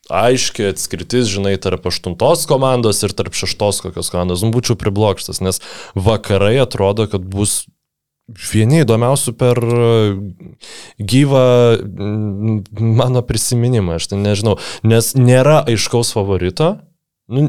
[0.09, 4.43] aiškiai atskirtis, žinai, tarp aštuntos komandos ir tarp šeštos kokios komandos.
[4.45, 5.61] Nu, būčiau priblokštas, nes
[5.95, 7.65] vakarai atrodo, kad bus
[8.27, 9.91] vieni įdomiausių per e,
[10.99, 11.43] gyvą
[12.75, 16.75] mano prisiminimą, aš tai nežinau, nes nėra aiškaus favorito.
[17.31, 17.47] Nu,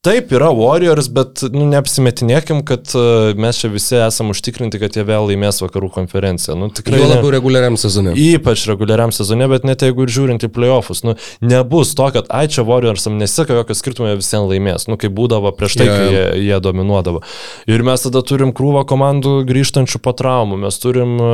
[0.00, 5.02] Taip, yra Warriors, bet nu, neapsimetinėkim, kad uh, mes čia visi esame užtikrinti, kad jie
[5.04, 6.54] vėl laimės vakarų konferenciją.
[6.56, 7.18] Nu, tikrai Jo ne.
[7.18, 8.14] labiau reguliariam sezone.
[8.16, 12.46] Ypač reguliariam sezone, bet net jeigu ir žiūrint į playoffus, nu, nebus to, kad ai
[12.48, 16.08] čia Warriorsam nesika, jokio skirtumo jie visiems laimės, nu, kaip būdavo prieš tai, Jo, kai
[16.16, 17.20] jie, jie dominuodavo.
[17.68, 21.28] Ir mes tada turim krūvą komandų grįžtančių po traumų, mes turim e,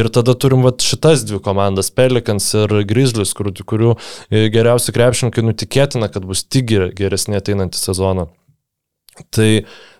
[0.00, 3.92] ir tada turim vat, šitas dvi komandas, Pelicans ir Grizzlies, kurių, kurių
[4.32, 7.96] e, geriausi krepšininkai nutikėtina, kad bus tik ger- geresni ateinantį sezoną.
[9.34, 9.48] Tai,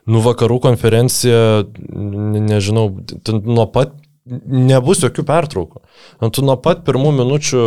[0.06, 2.90] nu, vakarų konferencija, ne- nežinau,
[3.42, 3.96] nuo pat
[4.48, 5.80] nebus jokių pertraukų.
[6.20, 7.62] Nu, Tu nuo pat pirmų minučių,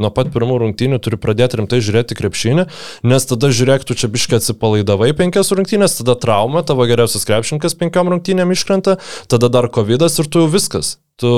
[0.00, 2.66] nuo pat pirmų rungtynių turi pradėti rimtai žiūrėti krepšinį,
[3.08, 8.12] nes tada žiūrėk, tu čia biškai atsipalaidavai penkias rungtynės, tada trauma, tavo geriausias krepšininkas penkiom
[8.14, 8.98] rungtynėm iškrenta,
[9.28, 10.96] tada dar COVID ir tu jau viskas.
[11.18, 11.28] Tu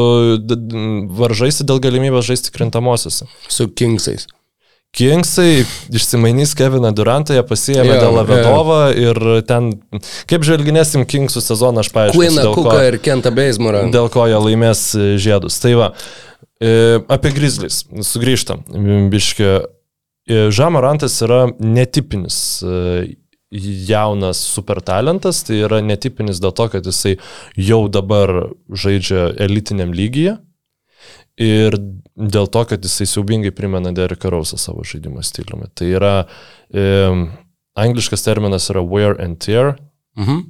[1.19, 3.27] varžaisi dėl galimybės žaisti krintamosiose.
[3.49, 4.29] Su Kingsais.
[4.97, 5.63] Kingsai
[5.95, 8.25] išsimainys Keviną Durantą, jie pasiėmė Jo, dėl jo.
[8.27, 9.69] Vedovą ir ten,
[10.29, 12.49] kaip žvelginėsim Kingsų sezoną, aš paaiškinsiu.
[12.57, 13.85] Ko- Cooką ir Kentą Beismorą.
[13.95, 15.61] dėl ko jie laimės e, žiedus.
[15.63, 15.89] Tai va,
[16.61, 18.67] e, apie Grizzlies, sugrįžtam,
[19.15, 19.53] biškė.
[20.31, 23.17] Žamarantas yra netipinis e,
[23.51, 27.17] jaunas supertalentas, tai yra netipinis dėl to, kad jisai
[27.59, 30.37] jau dabar žaidžia elitiniam lygyje.
[31.41, 31.77] Ir
[32.21, 35.71] dėl to, kad jisai siaubingai primena Dereką Rausą savo žaidimo stiliumi.
[35.75, 36.15] Tai yra,
[36.69, 36.85] e,
[37.81, 39.75] angliškas terminas yra wear and tear,
[40.21, 40.41] Mhm.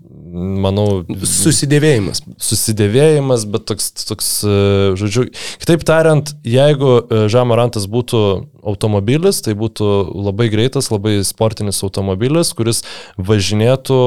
[0.63, 2.21] manau, Susidėvėjimas.
[2.39, 5.25] susidėvėjimas, bet toks, toks, e, žodžiu,
[5.63, 6.93] kitaip tariant, jeigu
[7.31, 8.21] Žamorantas būtų
[8.63, 12.83] automobilis, tai būtų labai greitas, labai sportinis automobilis, kuris
[13.19, 14.01] važinėtų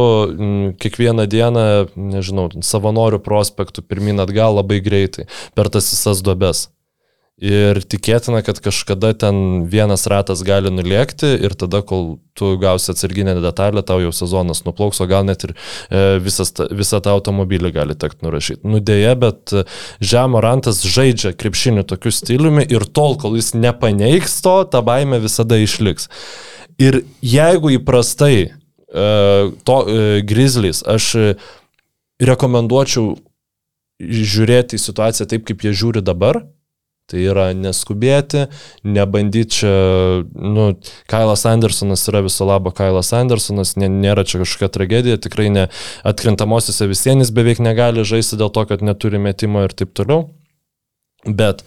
[0.79, 6.69] kiekvieną dieną, nežinau, savanorių prospektų pirmin atgal labai greitai per tas visas duobes.
[7.41, 13.33] Ir tikėtina, kad kažkada ten vienas ratas gali nuliekti ir tada, kol tu gausi atsarginę
[13.41, 17.97] detalę, tau jau sezonas nuplauks, o gal net ir e, visas, visą tą automobilį gali
[17.97, 18.61] tekti nurašyti.
[18.69, 19.65] Nudėja, bet e,
[19.97, 26.11] Žemorantas žaidžia krepšinį tokiu stiliumi ir tol, kol jis nepaneigs to, ta baime visada išliks.
[26.77, 28.49] Ir jeigu įprastai e,
[29.65, 29.83] to
[30.21, 31.15] Grizzlies, aš
[32.21, 33.15] rekomenduočiau
[33.97, 36.45] žiūrėti į situaciją taip, kaip jie žiūri dabar.
[37.11, 38.45] Tai yra neskubėti,
[38.87, 39.71] nebandyti čia,
[40.33, 40.69] nu,
[41.11, 45.65] Kailas Andersonas yra viso labo Kailas Andersonas, nė, nėra čia kažkokia tragedija, tikrai ne
[46.07, 50.29] atkrintamosiose visienis beveik negali žaisti dėl to, kad neturi metimo ir taip toliau.
[51.27, 51.65] Bet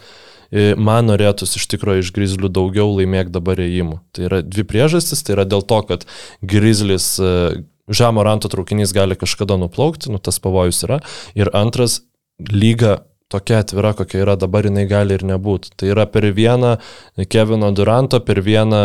[0.48, 4.00] e, man norėtųsi iš tikrųjų iš Grizzlių daugiau laimėk dabar įėjimų.
[4.16, 6.08] Tai yra dvi priežastys, tai yra dėl to, kad
[6.40, 7.34] Grizzlis e,
[7.92, 11.02] žemo ranto traukinys gali kažkada nuplaukti, nu tas pavojus yra.
[11.36, 12.00] Ir antras,
[12.40, 13.02] lyga
[13.32, 15.74] tokia atvira, kokia yra dabar, jinai gali ir nebūti.
[15.78, 16.76] Tai yra per vieną
[17.32, 18.82] Kevino Duranto, per vieną,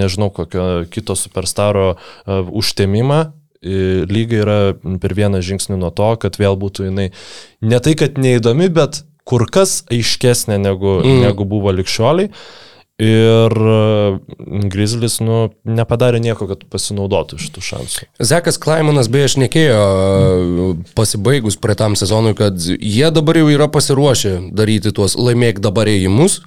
[0.00, 3.24] nežinau, kokio kito superstaro uh, užtemimą.
[3.66, 4.56] Lyga yra
[5.02, 7.06] per vieną žingsnį nuo to, kad vėl būtų jinai
[7.66, 11.24] ne tai, kad neįdomi, bet kur kas aiškesnė negu, mm.
[11.24, 12.30] negu buvo likščioliai.
[12.96, 18.06] Ir e, Grizzlis, nu, nepadarė nieko, kad pasinaudotų iš tų šansų.
[18.24, 24.94] Zekas Klaimanas beje šnekėjo e, pasibaigus praeitam sezonui, kad jie dabar jau yra pasiruošę daryti
[24.96, 26.40] tuos laimėk dabar ėjimus.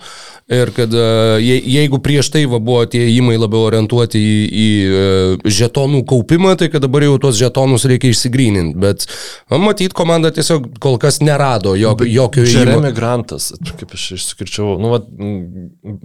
[0.50, 1.02] Ir kad e,
[1.46, 6.72] je- jeigu prieš tai va, buvo tie įimai labiau orientuoti į, į žetonų kaupimą, tai
[6.74, 8.74] kad dabar jau tuos žetonus reikia išsigryninti.
[8.82, 9.06] Bet
[9.54, 12.64] na, matyt, komanda tiesiog kol kas nerado jok, jokio įėjimo.
[12.66, 14.90] Jeremy Grantas, kaip aš išskirčiau, nu,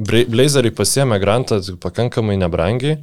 [0.05, 2.99] Bra- Blazeriai pasiemė Grantą pakankamai nebrangiai.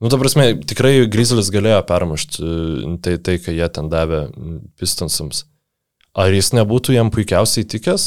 [0.00, 4.22] Nu, ta prasme, tikrai Grizzlis galėjo permušti e, tai, tai, ką jie ten davė
[4.80, 5.44] Pistonsams.
[6.16, 8.06] Ar jis nebūtų jam puikiausiai tikęs?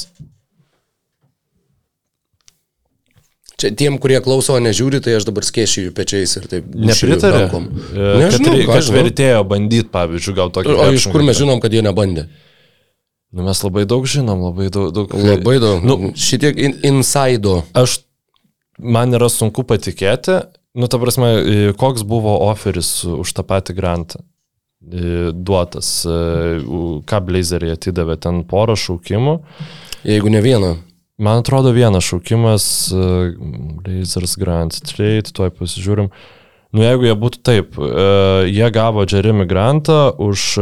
[3.62, 6.72] Čia tiem, kurie klauso, nežiūri, tai aš dabar skėšiu jų pečiais ir taip.
[6.74, 7.44] Nepritarė?
[7.46, 7.68] rankom.
[7.70, 8.96] E, Kad, Nežinau, kad žinau.
[8.98, 10.74] vertėjo bandyti, pavyzdžiui, gal tokį.
[10.74, 12.26] O iš kur mes žinom, kad jie nebandė?
[13.34, 14.90] Nu, mes labai daug žinom, labai daug.
[14.98, 15.86] daug Labai daug.
[15.86, 17.62] Nu, Nu, Šitiek in, insaido.
[17.78, 18.00] aš,
[18.80, 20.40] man yra sunku patikėti,
[20.74, 26.60] nu, ta prasme, e, koks buvo oferis už tą patį grantą e, duotas, e,
[27.10, 29.40] ką Blazeriai atidavė ten porą šaukimų.
[30.08, 30.76] Jeigu ne vieną.
[31.24, 32.66] Man atrodo, vienas šaukimas,
[33.86, 36.10] Blazers Grant Trade, tuoj pasižiūrim.
[36.74, 37.76] Nu, jeigu jie būtų taip,
[38.50, 40.56] jie gavo Jeremy Grantą už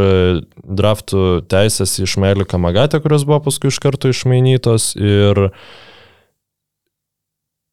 [0.59, 5.39] draftų teisės iš Meilį Kamagatę, kurios buvo paskui iš karto išmainytos ir,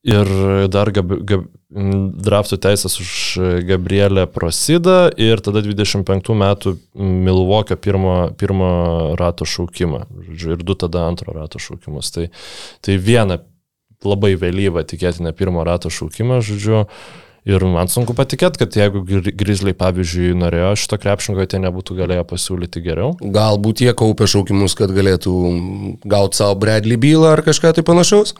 [0.06, 0.30] ir
[0.72, 3.10] dar gab, gab, draftų teisės už
[3.68, 8.70] Gabrielę Prosidą ir tada 25 metų Milvokio pirmo, pirmo
[9.20, 10.06] rato šaukimą.
[10.30, 12.12] Žodžiu, ir du tada antro rato šaukimus.
[12.14, 12.28] Tai,
[12.80, 13.40] tai viena
[14.04, 16.86] labai vėlyva tikėtina pirmo rato šaukimą, žodžiu.
[17.48, 22.24] Ir man sunku patikėti, kad jeigu Gri- Grizzly, pavyzdžiui, norėjo šito krepšinko, tai nebūtų galėję
[22.28, 23.14] pasiūlyti geriau.
[23.22, 25.32] Galbūt jie kaupė šaukimus, kad galėtų
[26.04, 28.34] gauti savo Bradley bylą ar kažką tai panašaus.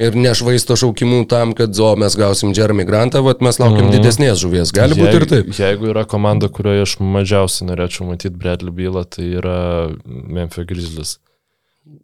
[0.00, 3.96] Ir nešvaisto šaukimų tam, kad, o mes gausim Jeremy Grantą, vat mes laukiam mm.
[3.98, 4.72] didesnės žuvies.
[4.72, 5.50] Gali būti ir taip.
[5.52, 9.58] Jeigu yra komanda, kurioje aš mažiausiai norėčiau matyti Bradley bylą, tai yra
[10.06, 11.18] Memphis Grizzlies.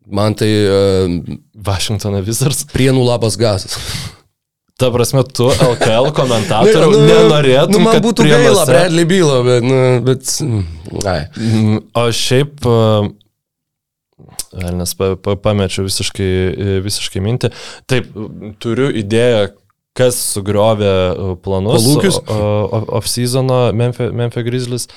[0.07, 1.17] Man tai uh,
[1.57, 2.67] Washington Wizards.
[2.75, 3.79] prienų labas gazas.
[4.77, 9.79] Ta prasme, tu LKL komentatorių Nu, nenorėtum, nu, man būtų gaila Bradley bylą, bet, nu,
[10.05, 10.33] bet,
[11.09, 11.23] ai.
[11.41, 12.61] Mm, O šiaip,
[14.57, 17.53] nes pa, pa, pamečiau visiškai, visiškai mintį.
[17.91, 18.11] Taip,
[18.63, 19.51] turiu idėją,
[19.97, 21.89] kas sugriovė e, planus
[22.29, 24.89] o- off-seasono Memphis, Memphis Grizzlies.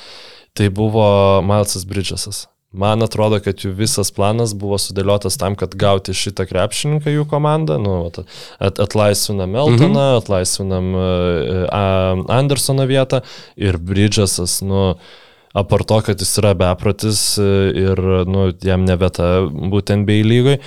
[0.57, 1.05] Tai buvo
[1.45, 2.47] Milesas Bridgesas.
[2.69, 7.79] Man atrodo, kad jų visas planas buvo sudėliotas tam, kad gauti šitą krepšininką jų komandą.
[7.81, 10.19] Nu, at, atlaisvinam Meltoną, mhm.
[10.19, 13.23] atlaisvinam uh, Andersono vietą
[13.57, 17.47] ir Bridgesas, nu, apar to, kad jis yra beprotis e,
[17.85, 20.59] ir nu, jam ne vieta būtent bei lygai,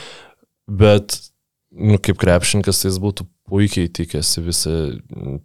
[0.66, 1.18] bet
[1.72, 4.74] nu, kaip krepšininkas tai jis būtų puikiai tikėsi visi.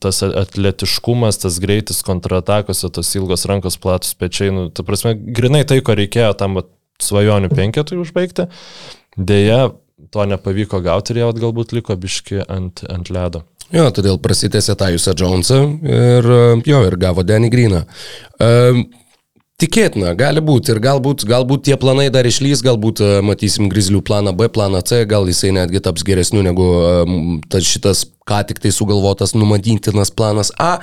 [0.03, 5.81] Tas atletiškumas, tas greitis kontratakose, tos ilgos rankos, platus pečiai, nu, ta prasme, grinai tai,
[5.85, 6.71] ko reikėjo tam vat,
[7.03, 8.47] svajonių penketui užbaigti.
[9.17, 9.67] Deja,
[10.13, 13.43] to nepavyko gauti ir vat galbūt liko biški ant, ant ledo.
[13.73, 17.83] Jo, todėl prasitėsi Tajusą Jonesą ir e, jo, ir gavo Danny Greeną.
[18.39, 18.85] Um,
[19.57, 24.35] Tikėtina, gali būti ir galbūt, galbūt tie planai dar išlys, galbūt uh, matysim Grizzlių planą
[24.37, 26.67] B, planą C, gal jisai netgi taps geresniu negu
[27.49, 30.75] tas šitas ką tik tai sugalvotas numatytinas planas A.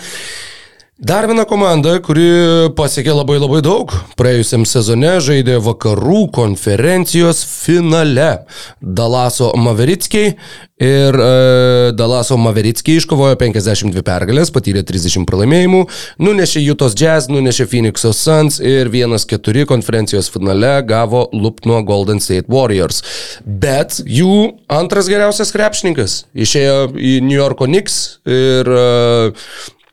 [0.95, 3.91] Dar viena komanda, kuri pasiekė labai labai daug.
[4.15, 8.45] Praėjusiam sezone žaidė vakarų konferencijos finale.
[8.79, 10.37] Dalaso Maveritskiai
[10.79, 15.83] ir e, Dalaso Maveritskiai iškovojo 52 pergalės, patyrė 30 pralaimėjimų,
[16.23, 22.47] nunešė Jutos Jazz, nunešė Phoenix'o Suns ir 1-4 konferencijos finale gavo lup nuo Golden State
[22.47, 23.03] Warriors.
[23.43, 28.85] Bet jų antras geriausias krepšininkas išėjo į New Yorko Knicks ir e,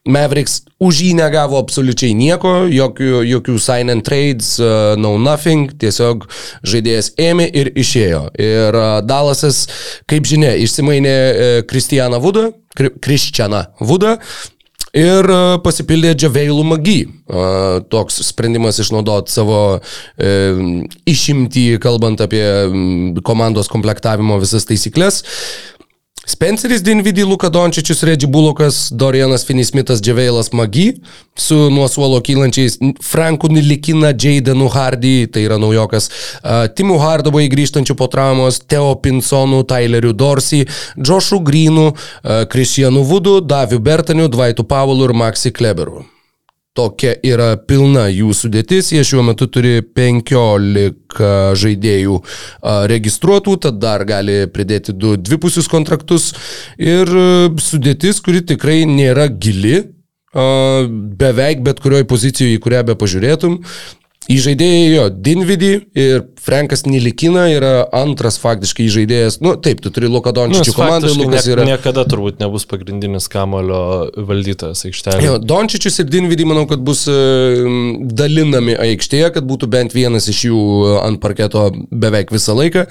[0.09, 6.25] Mavericks už jį negavo absoliučiai nieko, jokių, jokių sign and trades, uh, no nothing, tiesiog
[6.65, 8.23] žaidėjas ėmė ir išėjo.
[8.41, 9.67] Ir uh, Dalasas,
[10.09, 11.13] kaip žinia, išsimainė
[11.61, 14.17] uh, Vudą, Kristianą Vudą.
[14.97, 16.97] Ir uh, pasipildė Džaveilų Magy.
[17.05, 20.63] Uh, toks sprendimas išnaudoti savo uh,
[21.07, 25.21] išimtį, kalbant apie um, komandos komplektavimo visas taisyklės.
[26.29, 30.91] Spenceris Dinvidį, Luka Dončičius, Regi Bulokas, Dorianas Finismitas, Dževeilas Magi
[31.33, 36.11] su nuo suolo kylančiais Franku Nilikina, Jaidenu Hardy, tai yra naujokas,
[36.43, 43.39] uh, Timu Hardovai grįžtančių po traumos, Teo Pinsonu, Tyleriu Dorsey, Joshu Greenu, uh, Kristianu Vudu,
[43.41, 46.05] Daviu Bertaniu, Dvaitu Pavulu ir Maxi Kleberu.
[46.71, 51.25] Tokia yra pilna jų sudėtis, jie šiuo metu turi 15
[51.59, 52.19] žaidėjų
[52.87, 56.29] registruotų, tad dar gali pridėti du dvipusius kontraktus.
[56.79, 57.11] Ir
[57.59, 59.81] sudėtis, kuri tikrai nėra gili,
[60.31, 63.59] beveik bet kurioje pozicijoje, į kurią be pažiūrėtum,
[64.29, 69.39] Įžaidėjai jo, Dinvidį ir Frankas Nilikina yra antras faktiškai įžaidėjas.
[69.41, 71.65] Nu, taip, tu turi Luka Dončičių nu, komandą, Lukas yra.
[71.65, 73.81] Niekada turbūt nebus pagrindinis kamulio
[74.29, 75.25] valdytojas aikštelėje.
[75.25, 77.07] Jo, Dončičius ir Dinvidį manau, kad bus
[78.21, 80.61] dalinami aikštėje, kad būtų bent vienas iš jų
[81.01, 82.85] ant parketo beveik visą laiką.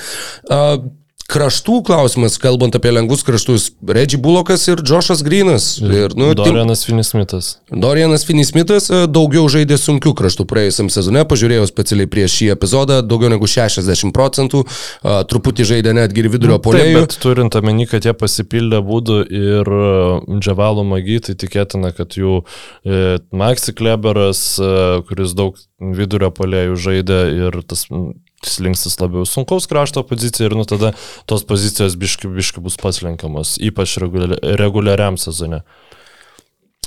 [1.31, 5.77] Kraštų klausimas, kalbant apie lengvus kraštus, Reggie Bulokas ir Džošas Grinas.
[5.79, 7.53] Ir, nu, Dorianas Finismitas.
[7.71, 13.31] Dorianas Finismitas e, daugiau žaidė sunkių kraštų praėjusiam sezone, pažiūrėjau specialiai prieš šį epizodą, daugiau
[13.31, 17.05] negu 60 procentų, a, truputį žaidė netgi ir vidurio nu, polėjų.
[17.05, 19.93] Bet turint omeny, kad jie pasipildė būdų ir e,
[20.41, 24.75] Džavalų Magy, tai tikėtina, kad jų e, Maxi Kleberas, e,
[25.07, 27.87] kuris daug vidurio polėjų žaidė ir tas
[28.47, 30.93] slinksis labiau sunkaus krašto poziciją ir nu tada
[31.29, 35.63] tos pozicijos biški, biški bus paslenkiamas, ypač reguliariam sezone.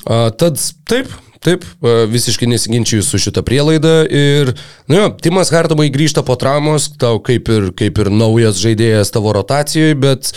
[0.03, 1.11] A, tad taip,
[1.43, 1.63] taip,
[2.11, 4.53] visiškai nesiginčiu su šitą prielaidą ir,
[4.91, 9.35] nu jo, Timas Hartovai grįžta po traumos, tau kaip ir, kaip ir naujas žaidėjas tavo
[9.37, 10.33] rotacijoje, bet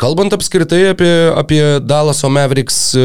[0.00, 3.04] Kalbant apskritai apie, apie Dallaso Mavericks e,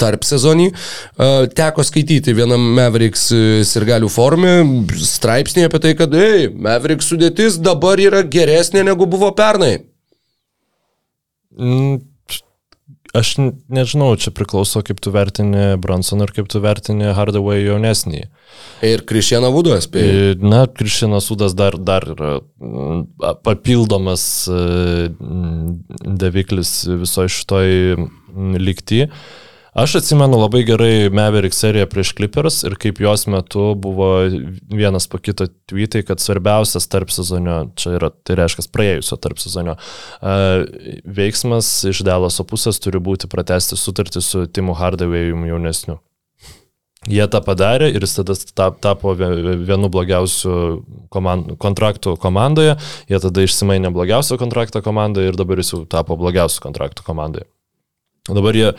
[0.00, 4.54] tarp sezonį, e, teko skaityti vienam Mavericks e, sirgalių formė
[5.10, 9.76] straipsnį apie tai, kad, ei, Mavericks sudėtis dabar yra geresnė negu buvo pernai.
[11.60, 12.13] Mm
[13.14, 18.24] aš nežinau, čia priklauso, kaip tu vertini Bransoną ir kaip tu vertini Hardaway jaunesnį.
[18.86, 20.34] Ir Krišianą Vudą spėjai.
[20.42, 22.34] Na, Krišianas Vudas dar, dar yra
[23.46, 24.26] papildomas
[26.24, 27.72] daviklis visoje šitoj
[28.58, 29.06] lygti.
[29.74, 34.06] Aš atsimenu labai gerai Maverick seriją prieš Clippers ir kaip jos metu buvo
[34.70, 39.74] vienas po kito tweetai, kad svarbiausias tarp sezonio, čia yra, tai reiškia praėjusio tarp sezonio,
[41.16, 45.98] veiksmas iš Delaso pusės turi būti pratesti sutartį su Timu Hardaway'u jaunesniu.
[47.10, 50.54] Jie tą padarė ir jis tada tapo vienu blogiausių
[51.12, 52.78] komand, kontraktų komandoje,
[53.10, 57.50] jie tada išsimainė blogiausią kontraktą komandoje ir dabar jis jau tapo blogiausių kontraktų komandoje.
[58.28, 58.70] Dabar jie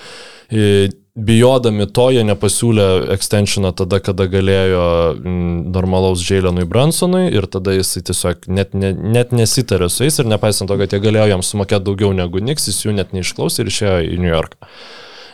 [1.16, 4.88] bijodami to, jie nepasiūlė extensioną tada, kada galėjo
[5.24, 10.72] normalaus Jailenui Bransonui ir tada jisai tiesiog net, ne, net nesitarė su jais ir nepaisant
[10.72, 13.98] to, kad jie galėjo jam sumokėti daugiau negu Niks, jis jų net neišklausė ir išėjo
[14.12, 14.74] į New Yorką.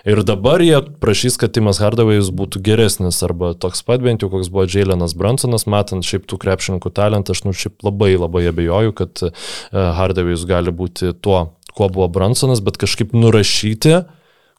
[0.01, 4.49] Ir dabar jie prašys, kad Timas Hardavėjus būtų geresnis arba toks pat bent jau, koks
[4.49, 9.21] buvo Jailenas Bransonas, matant šiaip tų krepšininkų talentą, aš nu šiaip labai labai abejoju, kad
[9.27, 9.29] e,
[9.69, 11.43] Hardavėjus gali būti tuo,
[11.75, 14.03] kuo buvo Bransonas, bet kažkaip nurašyti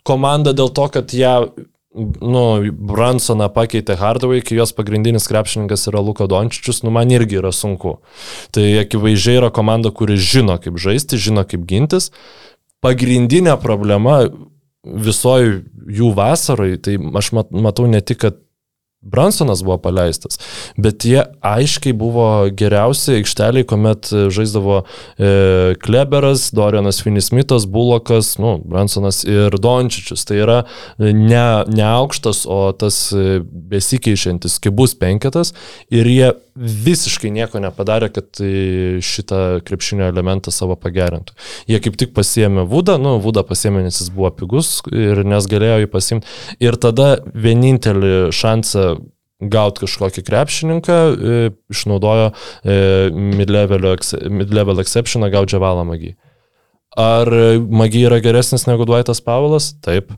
[0.06, 1.34] komanda dėl to, kad ją
[1.94, 7.52] nu, Bransoną pakeitė Hardaway, kai jos pagrindinis krepšininkas yra Luka Dončičius, nu man irgi yra
[7.54, 7.98] sunku.
[8.54, 12.10] Tai akivaizdžiai yra komanda, kuri žino, kaip žaisti, žino, kaip gintis.
[12.82, 14.22] Pagrindinė problema
[14.82, 15.60] visoji
[15.92, 18.40] jų vasarai, tai aš matau ne tik, kad
[19.02, 20.38] Bransonas buvo paleistas,
[20.78, 29.24] bet jie aiškiai buvo geriausi aikšteliai, kuomet žaisdavo e, Kleberas, Dorianas Finismitas, Bulokas, nu, Bransonas
[29.26, 30.22] ir Dončičius.
[30.28, 30.60] Tai yra
[30.98, 35.50] ne, ne aukštas, o tas e, besikeičiantis kibus penketas
[35.90, 41.34] ir jie visiškai nieko nepadarė, kad e, šitą krepšinio elementą savo pagerintų.
[41.70, 45.82] Jie kaip tik pasiemė Vudą, nu, Vudą pasiemė, nes jis buvo pigus ir nes galėjo
[45.82, 46.34] jį pasimti.
[46.62, 48.86] Ir tada vienintelį šansą
[49.52, 51.38] gauti kažkokį krepšininką, e,
[51.72, 52.76] išnaudojo e,
[53.12, 56.12] mid-level, exceptioną gauti Džavalą Magį.
[57.00, 57.30] Ar
[57.72, 59.72] Magį yra geresnis negu Dvaitas Pavlas?
[59.84, 60.12] Taip.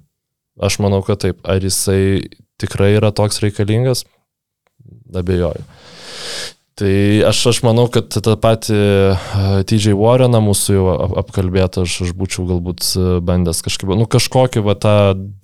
[0.59, 1.39] Aš manau, kad taip.
[1.47, 2.27] Ar jisai
[2.61, 4.05] tikrai yra toks reikalingas?
[5.15, 5.65] Abejoju.
[6.74, 6.90] Tai
[7.28, 8.77] aš, aš manau, kad tą patį
[9.70, 10.86] TJ Warreną mūsų jau
[11.23, 12.89] apkalbėtą, aš, aš būčiau galbūt
[13.23, 14.94] bandęs kažkaip, nu kažkokį va tą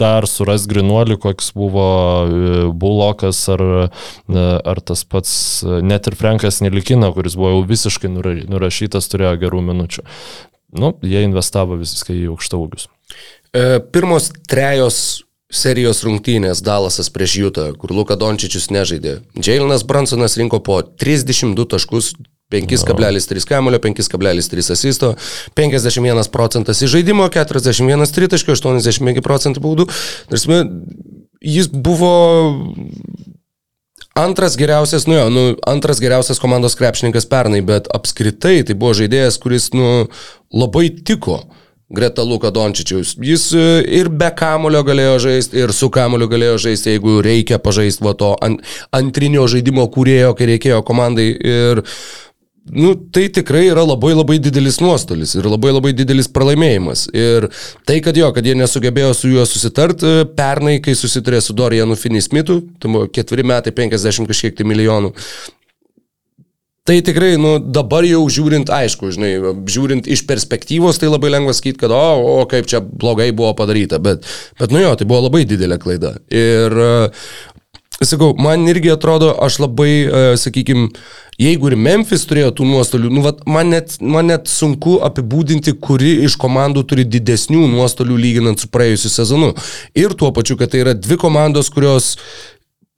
[0.01, 3.62] dar suras grinuolį, koks buvo e, Bulokas ar,
[4.27, 8.11] ar tas pats, net ir Frankas Nelikina, kuris buvo jau visiškai
[8.51, 10.07] nurašytas, turėjo gerų minučių.
[10.83, 12.91] Nu, jie investavo viską į aukštaugius.
[13.55, 19.21] E, pirmos trejos serijos rungtynės Dalasas prieš Jutą, kur Luka Dončičius nežaidė.
[19.35, 22.15] Jailinas Bransonas rinko po 32 taškus,
[22.51, 25.15] 5,3 kamulio, 5,3 asisto,
[25.55, 29.87] 51 procentas įžaidimo, 41 tritaškio, 85 procentų baudų.
[30.31, 30.63] Tarsi,
[31.41, 32.11] jis buvo
[34.19, 39.39] antras geriausias, nu jo, nu, antras geriausias komandos krepšininkas pernai, bet apskritai tai buvo žaidėjas,
[39.43, 40.11] kuris, nu,
[40.51, 41.45] labai tiko
[41.91, 43.17] greta Luka Dončičiaus.
[43.19, 43.67] Jis e,
[44.01, 48.33] ir be kamulio galėjo žaisti, ir su kamulio galėjo žaisti, jeigu reikia pažaisti va to
[48.47, 48.62] ant,
[48.97, 51.29] antrinio žaidimo kūrėjo, kai reikėjo komandai.
[51.35, 51.83] Ir
[52.71, 57.09] nu, tai tikrai yra labai labai didelis nuostolis ir labai labai didelis pralaimėjimas.
[57.17, 57.51] Ir
[57.89, 61.99] tai, kad jo, kad jie nesugebėjo su juo susitart, e, pernai, kai susitarė su Dorianu
[61.99, 65.11] Finismitu, tai ketveri metai 50 kažkiek tai milijonų,
[66.91, 69.29] Tai tikrai, nu, dabar jau žiūrint, aišku, žinai,
[69.71, 72.01] žiūrint iš perspektyvos, tai labai lengva sakyti, kad, o,
[72.33, 74.27] o, kaip čia blogai buvo padaryta, bet,
[74.59, 76.17] bet, nu jo, tai buvo labai didelė klaida.
[76.35, 76.75] Ir,
[78.03, 79.93] sakau, man irgi atrodo, aš labai,
[80.43, 80.89] sakykime,
[81.39, 86.17] jeigu ir Memphis turėjo tų nuostolių, nu, vat, man, net, man net sunku apibūdinti, kuri
[86.27, 89.55] iš komandų turi didesnių nuostolių lyginant su praėjusiu sezonu.
[89.95, 92.17] Ir tuo pačiu, kad tai yra dvi komandos, kurios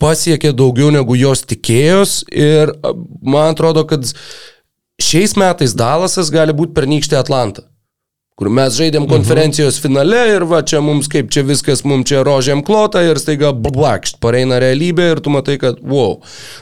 [0.02, 2.74] pasiekė daugiau negu jos tikėjos ir
[3.22, 4.06] man atrodo, kad
[5.02, 7.68] šiais metais Dalasas gali būti pernykštė Atlanta
[8.42, 9.10] kur mes žaidėm mhm.
[9.12, 9.82] konferencijos mhm.
[9.84, 14.18] finale ir va čia mums kaip čia viskas, mums čia rožėm klotą ir staiga blakšt,
[14.24, 16.16] pareina realybė ir tu matai, kad wow.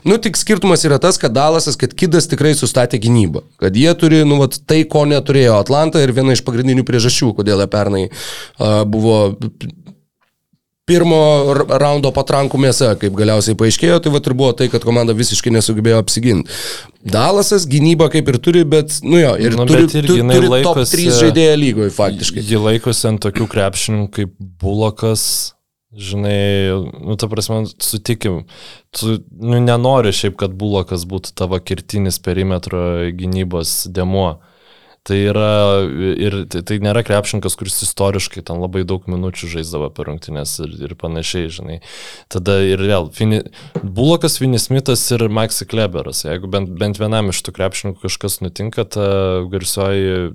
[0.04, 4.22] Nu tik skirtumas yra tas, kad Dalasas, kad Kidas tikrai sustatė gynybą, kad jie turi,
[4.28, 8.82] nu vat, tai, ko neturėjo Atlanta ir viena iš pagrindinių priežasčių, kodėl jie pernai uh,
[8.84, 9.20] buvo
[10.90, 11.20] pirmo
[11.70, 16.00] raundo patrankų mėsa, kaip galiausiai paaiškėjo, tai va ir buvo tai, kad komanda visiškai nesugebėjo
[16.02, 16.58] apsiginti.
[17.06, 20.66] Dalasas gynybą kaip ir turi, bet, nu jo, ir nu, turi, ir tu, turi laikosi,
[20.66, 22.44] top 3 žaidėją lygoje faktiškai.
[22.50, 25.24] Ji laikosi ant tokių krepšininkų kaip Bulokas,
[25.96, 28.44] žinai, nu, ta prasme, sutikim,
[28.94, 32.82] tu nu, nenori šiaip, kad Bulokas būtų tavo kirtinis perimetro
[33.16, 34.40] gynybos demo.
[35.08, 35.80] Tai yra
[36.20, 40.74] ir tai, tai nėra krepšininkas, kuris istoriškai ten labai daug minučių žaisdavo per rungtynės ir,
[40.84, 41.78] ir panašiai, žinai.
[42.32, 43.40] Tada ir vėl, Fini,
[43.80, 46.26] Bulokas, Finismitas ir Maxi Kleberas.
[46.28, 49.08] Jeigu bent, bent vienam iš tų krepšininkų kažkas nutinka, ta
[49.48, 50.34] garsioji,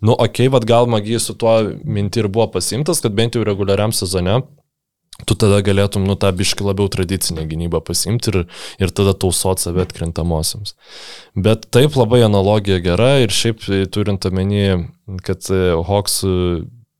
[0.00, 3.44] nu, okei, okay, vad gal magijai su tuo minti ir buvo pasimtas, kad bent jau
[3.44, 4.40] reguliariam sezone
[5.28, 8.38] tu tada galėtum, nu, tą biški labiau tradicinę gynybą pasimti ir,
[8.82, 10.76] ir tada tausot save atkrintamosiams.
[11.38, 14.86] Bet taip labai analogija gera ir šiaip turint omeny,
[15.26, 16.22] kad e, Hawks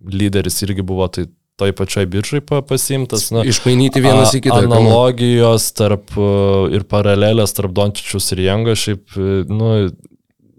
[0.02, 1.28] lyderis irgi buvo tai
[1.62, 3.28] toj pačioj biržai pasimtas.
[3.34, 4.62] Na, Išmainyti vienas į kitą.
[4.66, 6.30] Analogijos tarp e,
[6.76, 9.72] ir paralelės tarp Dončičius ir Jango šiaip, e, nu,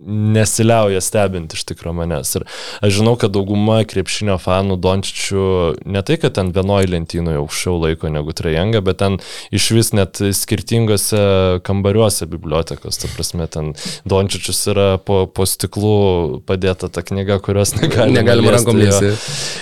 [0.07, 2.33] nesiliauja stebinti iš tikrųjų manęs.
[2.37, 2.45] Ir
[2.83, 5.45] aš žinau, kad dauguma krepšinio fanų Dončičių
[5.89, 9.19] ne tai, kad ten vienoje lentynoje aukščiau laiko negu Trejanga, bet ten
[9.53, 11.23] iš vis net skirtingose
[11.67, 12.99] kambariuose bibliotekos.
[13.01, 13.73] Ta prasme, ten
[14.09, 19.13] Dončičius yra po, po stiklu padėta ta knyga, kurios negalima, negalima rankom liesti.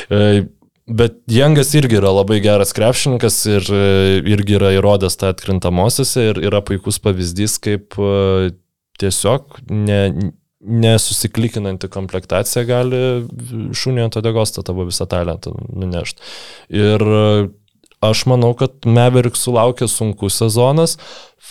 [0.10, 0.44] E,
[0.92, 3.84] bet Jangas irgi yra labai geras krepšininkas ir e,
[4.34, 8.52] irgi yra įrodęs tą atkrintamosiose ir yra puikus pavyzdys, kaip e,
[9.02, 10.02] tiesiog ne,
[10.62, 13.00] nesusiklikinanti komplektacija gali
[13.78, 16.22] šunį ant odegos tą tavo visą talentą nunešti.
[16.70, 17.06] Ir
[18.02, 20.98] aš manau, kad Maverick sulaukė sunkus sezonas.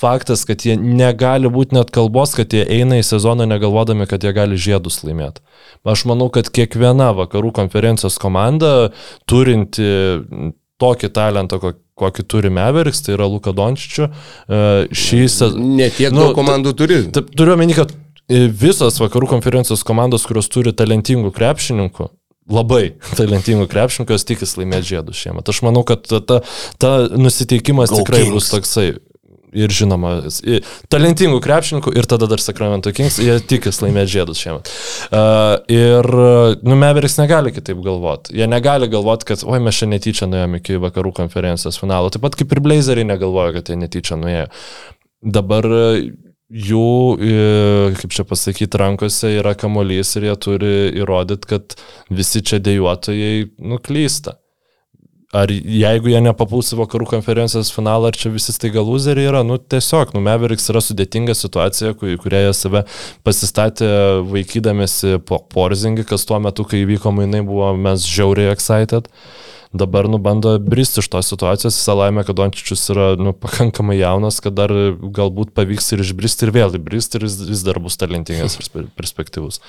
[0.00, 4.32] Faktas, kad jie negali būti net kalbos, kad jie eina į sezoną negalvodami, kad jie
[4.34, 5.42] gali žiedus laimėti.
[5.84, 8.92] Aš manau, kad kiekviena vakarų konferencijos komanda
[9.30, 9.90] turinti
[10.80, 14.08] tokį talentą, ko- kokį turi Meveriks, tai yra Luka Dončičiu.
[14.48, 14.60] E,
[14.96, 15.66] Šį sezoną.
[15.80, 17.02] Ne tiek Nu, daug komandų turi.
[17.12, 22.08] Turiu omeny, kad e, visos vakarų konferencijos komandos, kurios turi talentingų krepšininkų,
[22.50, 25.52] labai talentingų krepšininkų, jos tikis laimėti žiedus šiemet.
[25.52, 26.40] Aš manau, kad ta,
[26.80, 28.34] ta nusiteikimas Go tikrai Kings.
[28.38, 28.88] bus toksai.
[29.56, 30.12] Ir žinoma,
[30.92, 34.70] talentingų krepšininkų ir tada dar Sacramento Kings, jie tikis laimėti žiedus šiemet.
[35.10, 36.06] Uh, ir,
[36.62, 38.36] nu, Meveriks negali kitaip galvoti.
[38.38, 42.12] Jie negali galvoti, kad, oi, mes čia netyčia nuėjome iki vakarų konferencijos finalo.
[42.14, 44.46] Taip pat kaip ir Blazeriai negalvoja, kad jie netyčia nuėjo.
[45.20, 45.86] Dabar e,
[46.70, 46.86] jų,
[47.20, 47.40] e,
[48.00, 51.76] kaip čia pasakyti, rankose yra kamolys ir jie turi įrodyti, kad
[52.08, 54.39] visi čia dėjuotojai nuklysta.
[55.30, 59.60] Ar jeigu jie nepapuls į vakarų konferencijos finalą, ar čia visi staiga loseriai yra, nu
[59.62, 62.80] tiesiog, nu Meveriks yra sudėtinga situacija, ku- į kurią jie save
[63.22, 63.90] pasistatė
[64.26, 69.06] vaikydamėsi po porzingį, kas tuo metu, kai įvyko mainai, buvo mes žiauriai excited.
[69.70, 74.40] Dabar nu bando bristi iš tos situacijos, visą laimę, kad Dončičius yra nu, pakankamai jaunas,
[74.42, 74.74] kad dar
[75.14, 78.88] galbūt pavyks ir išbristi ir vėl įbristi ir jis, jis dar bus talentingas ir spe-
[78.98, 79.62] perspektyvus.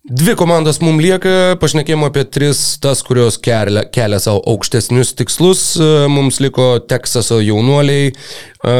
[0.00, 5.64] Dvi komandos mums lieka, pašnekėjome apie tris, tas, kurios kelia, kelia savo aukštesnius tikslus.
[5.76, 8.08] E, Mums liko Teksaso jaunuoliai.
[8.08, 8.78] E,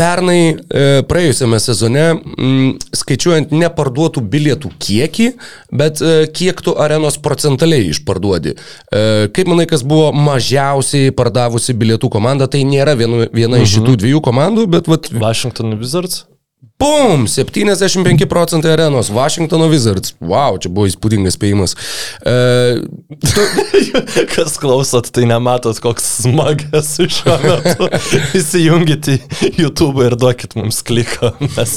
[0.00, 2.04] Pernai e, praėjusiame sezone,
[2.96, 5.26] skaičiuojant neparduotų bilietų kiekį,
[5.76, 6.00] bet
[6.36, 8.54] kiek tu arenos procentaliai išparduodi.
[8.88, 14.24] Kaip manai, kas buvo mažiausiai pardavusi bilietų komanda, tai nėra vienu, viena iš šitų dviejų
[14.24, 16.22] komandų, bet vat, Washington Wizards?
[16.80, 17.26] Bum!
[17.28, 19.10] 75 procentai arenos.
[19.12, 20.14] Washingtono Wizards.
[20.20, 21.74] Wow, čia buvo įspūdingas spėjimas.
[22.24, 22.34] E,
[23.20, 23.44] tu,
[24.34, 27.88] Kas klausot, tai nematot, koks smagas šiuo metu.
[28.40, 29.18] Įsijungit į
[29.60, 31.34] YouTube ir duokit mums kliką.
[31.58, 31.74] Mes,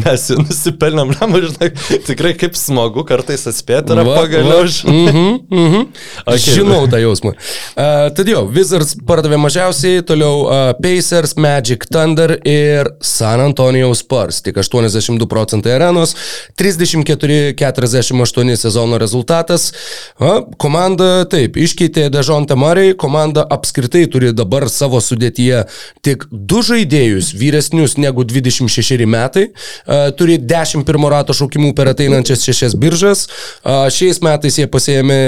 [0.00, 1.70] mes jį nusipelnėm, žinai, žinai,
[2.08, 4.62] tikrai kaip smagu kartais atspėti Va, pagaliau.
[4.62, 4.72] va.
[4.72, 4.96] žinai.
[5.12, 5.86] mhm, mhm.
[6.24, 6.56] Okay.
[6.58, 7.34] Žinau tą jausmą.
[7.76, 14.37] Uh, tad jo, Wizards pardavė mažiausiai, toliau uh, Pacers, Magic, Thunder ir San Antonio Spurs.
[14.44, 16.14] Tik 82 procentai arenos,
[16.58, 19.72] 34-48 sezono rezultatas.
[20.18, 25.64] A, komanda, taip, iškeitė Dežontą Murray, komanda apskritai turi dabar savo sudėtyje
[26.06, 29.48] tik du žaidėjus vyresnius negu 26 metai,
[29.86, 33.28] a, turi 11 pirmo rato šaukimų per ateinančias šešias biržas.
[33.64, 35.20] A, Šiais metais jie pasėmė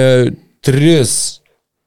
[0.65, 1.40] tris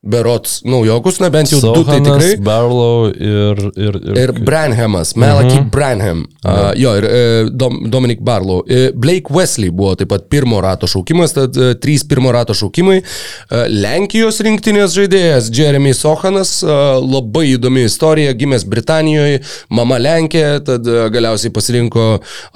[0.03, 2.43] berots naujokus, na bent jau du tai Sohanas, tikrai.
[2.43, 3.61] Barlow ir...
[3.79, 5.69] Ir, Ir Branhamas, Malachi mhm.
[5.71, 8.65] Branham, uh, jo, ir uh, Dom, Dominic Barlow.
[8.67, 12.99] Uh, Blake Wesley buvo taip pat pirmo rato šaukimas, tad uh, trys pirmo rato šaukimai.
[12.99, 19.39] Uh, Lenkijos rinktinės žaidėjas Jeremy Sohanas, uh, labai įdomi istorija, gimęs Britanijoje,
[19.71, 22.09] mama Lenkė, tad uh, galiausiai pasirinko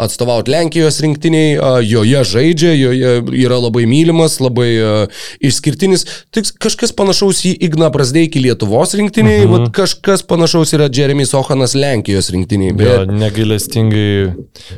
[0.03, 6.03] atstovauti Lenkijos rinktiniai, uh, joje žaidžia, joje yra labai mylimas, labai uh, išskirtinis.
[6.35, 9.53] Tik kažkas panašaus į Igną Brasdeikį Lietuvos rinktiniai, mhm.
[9.53, 12.73] vat kažkas panašaus yra Jeremy Sohanas Lenkijos rinktiniai.
[12.73, 14.09] Jo, Bet negailestingai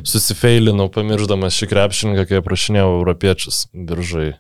[0.03, 4.33] susifeilinau, pamiršdamas šį krepšininką, kai aprašinėjau europiečius biržai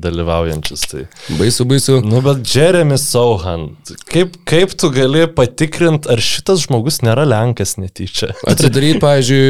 [0.00, 0.80] dalyvaujančius.
[0.90, 1.02] Tai.
[1.38, 1.98] baisu, baisu.
[2.04, 3.66] Nu, bet Jeremy Sauhan,
[4.12, 8.30] kaip, kaip tu gali patikrinti, ar šitas žmogus nėra Lenkas netyčia?
[8.48, 9.46] Atsidaryti, pavyzdžiui,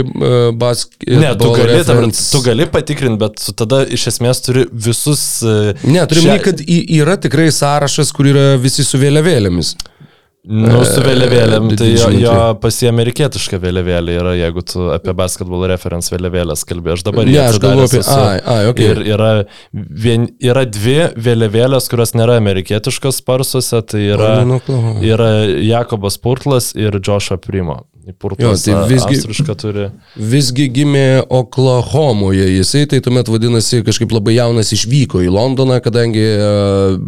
[0.58, 1.20] basketbolo.
[1.22, 5.22] Ne, tu gali, prasme, tu gali patikrinti, bet tu tada iš esmės turi visus...
[5.46, 6.44] e, Ne, turime, šia- šia...
[6.48, 9.74] kad yra tikrai sąrašas, kur yra visi su vėliavėlėmis.
[10.46, 12.34] Nu, su vėliavėlėm, tai jo, jo jo.
[12.62, 16.92] pasiamerikietiška vėliavėlė yra, jeigu tu apie basketbolo reference vėliavėlės kalbė.
[16.94, 18.14] Aš dabar ją aš galvoju apie- esu.
[18.14, 18.86] ai, ai, okei.
[18.92, 19.30] Ir yra,
[19.74, 20.96] vien, yra dvi
[21.26, 25.02] vėliavėlės, kurios nėra amerikietiškos sparsuose, tai yra, O, nu, Oklahoma.
[25.02, 25.30] yra
[25.66, 27.82] Jakobas Purtlas ir Joshua Primo.
[28.14, 29.88] Purtlas Jo, tai visgi- turi.
[30.16, 37.00] Visgi gimė Oklahomoje jisai, tai tuomet vadinasi kažkaip labai jaunas išvyko į Londoną, kadangi uh,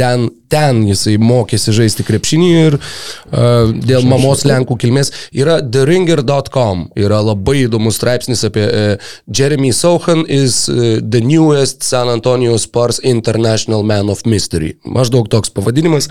[0.00, 7.20] ten, ten jisai mokėsi žaisti krepšinį ir uh, dėl mamos Lenkų kilmės yra theringer.com, yra
[7.24, 13.84] labai įdomus straipsnis apie uh, Jeremy Sohan is uh, the newest San Antonio Spurs International
[13.86, 14.74] Man of Mystery.
[14.84, 16.08] Maždaug toks pavadinimas.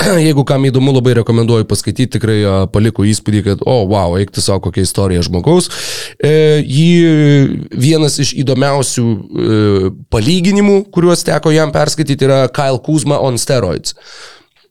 [0.26, 4.42] Jeigu kam įdomu, labai rekomenduoju paskaityti, tikrai uh, paliko įspūdį, kad, o, oh, wow, eikti
[4.44, 5.70] savo kokią istoriją žmogaus.
[6.18, 6.32] E,
[6.64, 13.96] jį vienas iš įdomiausių e, palyginimų, kuriuos teko jam perskaityti, yra Kyle Kuzma on steroids.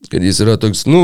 [0.08, 1.02] Kad jis yra toks, nu,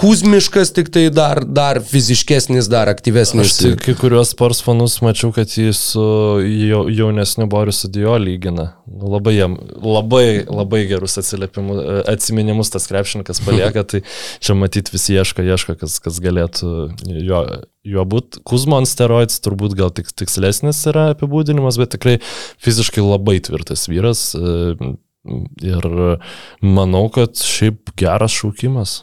[0.00, 3.56] kuzmiškas, tik tai dar, dar fiziškesnis, dar Aš aktyvesnis.
[3.60, 6.04] tai kai kuriuos spors fanus mačiau, kad jį su
[6.40, 8.70] jau, jaunesniu Borisu Dio lygina.
[8.88, 14.00] Nu, Labai, jam, labai, labai gerus atsiminimus tas krepšininkas palieka, tai
[14.40, 16.72] čia matyti visi ieško, ieško, kas, kas galėtų
[17.28, 17.42] jo,
[17.92, 18.40] jo būti.
[18.48, 22.16] Kuzmo ant steroids turbūt gal tik tikslesnis yra apibūdinimas, bet tikrai
[22.64, 24.30] fiziškai labai tvirtas vyras.
[24.32, 24.96] e,
[25.64, 25.90] Ir
[26.64, 29.02] manau, kad šiaip geras šaukimas.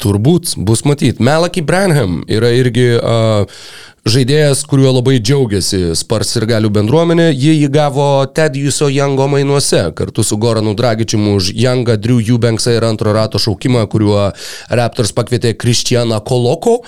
[0.00, 1.20] Turbūt bus matyti.
[1.20, 3.60] Melaki Branham yra irgi uh,
[4.08, 7.28] žaidėjas, kuriuo labai džiaugiasi Spars ir galių bendruomenė.
[7.34, 12.86] Jie jį gavo Tedjuso Jango mainuose kartu su Goranu Dragičimu už Jangą, Drew Eubanksą ir
[12.88, 14.30] antro rato šaukimą, kuriuo
[14.80, 16.78] Raptors pakvietė Kristianą Koloko.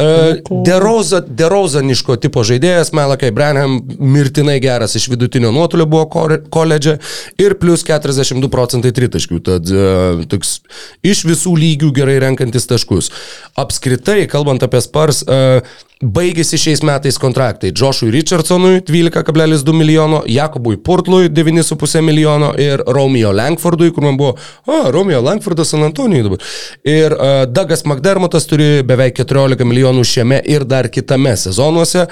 [0.00, 6.08] Uh, Deroza, Derozaniško tipo žaidėjas, Melakai Branham mirtinai geras iš vidutinio nuotolio buvo
[6.52, 6.98] koledže
[7.42, 9.44] ir plus 42 procentai tritaškių.
[9.44, 10.60] Tad uh, toks
[11.04, 13.12] iš visų lygių gerai renkantis taškus.
[13.60, 21.28] Apskritai, kalbant apie Spars, uh, Baigėsi šiais metais kontraktai Joshui Richardsonui 12,2 milijono, Jakobui Purtlui
[21.28, 24.36] 9,5 milijono ir Romeo Langfordui, kur man buvo,
[24.66, 26.46] o, Romeo Langfordas San Antonijui dabar.
[26.84, 32.06] Ir uh, Douglas McDermottas turi beveik 14 milijonų šiame ir dar kitame sezonuose.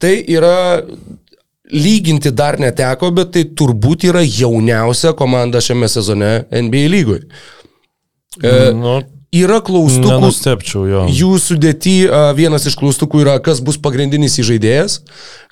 [0.00, 0.82] Tai yra
[1.72, 7.22] lyginti dar neteko, bet tai turbūt yra jauniausia komanda šiame sezone NBA lygoj.
[8.42, 9.00] E, Nu,
[9.44, 10.08] yra klaustukų.
[10.12, 11.02] nenustepčiau jo.
[11.12, 11.94] Jų sudėti
[12.38, 15.00] vienas iš klaustukų yra, kas bus pagrindinis įžaidėjas,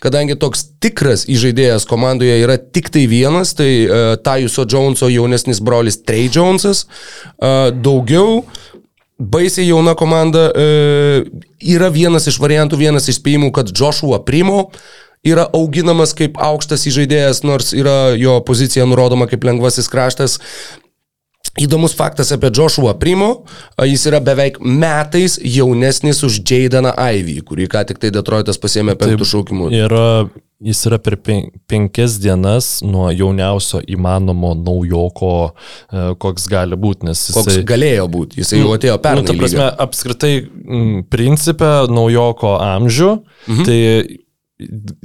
[0.03, 6.01] kadangi toks tikras įžaidėjas komandoje yra tik tai vienas, tai uh, Tajuso Joneso jaunesnis brolis
[6.03, 6.87] Trey Jonesas.
[7.39, 8.45] Uh, daugiau
[9.19, 11.25] baisiai jauna komanda uh,
[11.61, 14.69] yra vienas iš variantų, vienas iš spėjimų, kad Joshua Primo
[15.25, 20.39] yra auginamas kaip aukštas įžaidėjas, nors yra jo pozicija nurodoma kaip lengvasis kraštas.
[21.55, 23.45] Įdomus faktas apie Joshua Primo,
[23.79, 29.29] jis yra beveik metais jaunesnis už Jadaną Ivy, kurį ką tik tai Detroitas pasėmė penktų
[29.31, 29.69] šaukimų.
[29.79, 30.27] Yra,
[30.67, 35.31] jis yra per pen, penkias dienas nuo jauniausio įmanomo naujoko,
[35.95, 37.39] e, koks gali būti, nes jis...
[37.39, 39.23] Koks galėjo būti, jisai jau atėjo pernai.
[39.23, 39.79] Nu, ta prasme, lygą.
[39.87, 43.15] apskritai, m, principė naujoko amžių,
[43.47, 43.71] mhm.
[43.71, 43.79] tai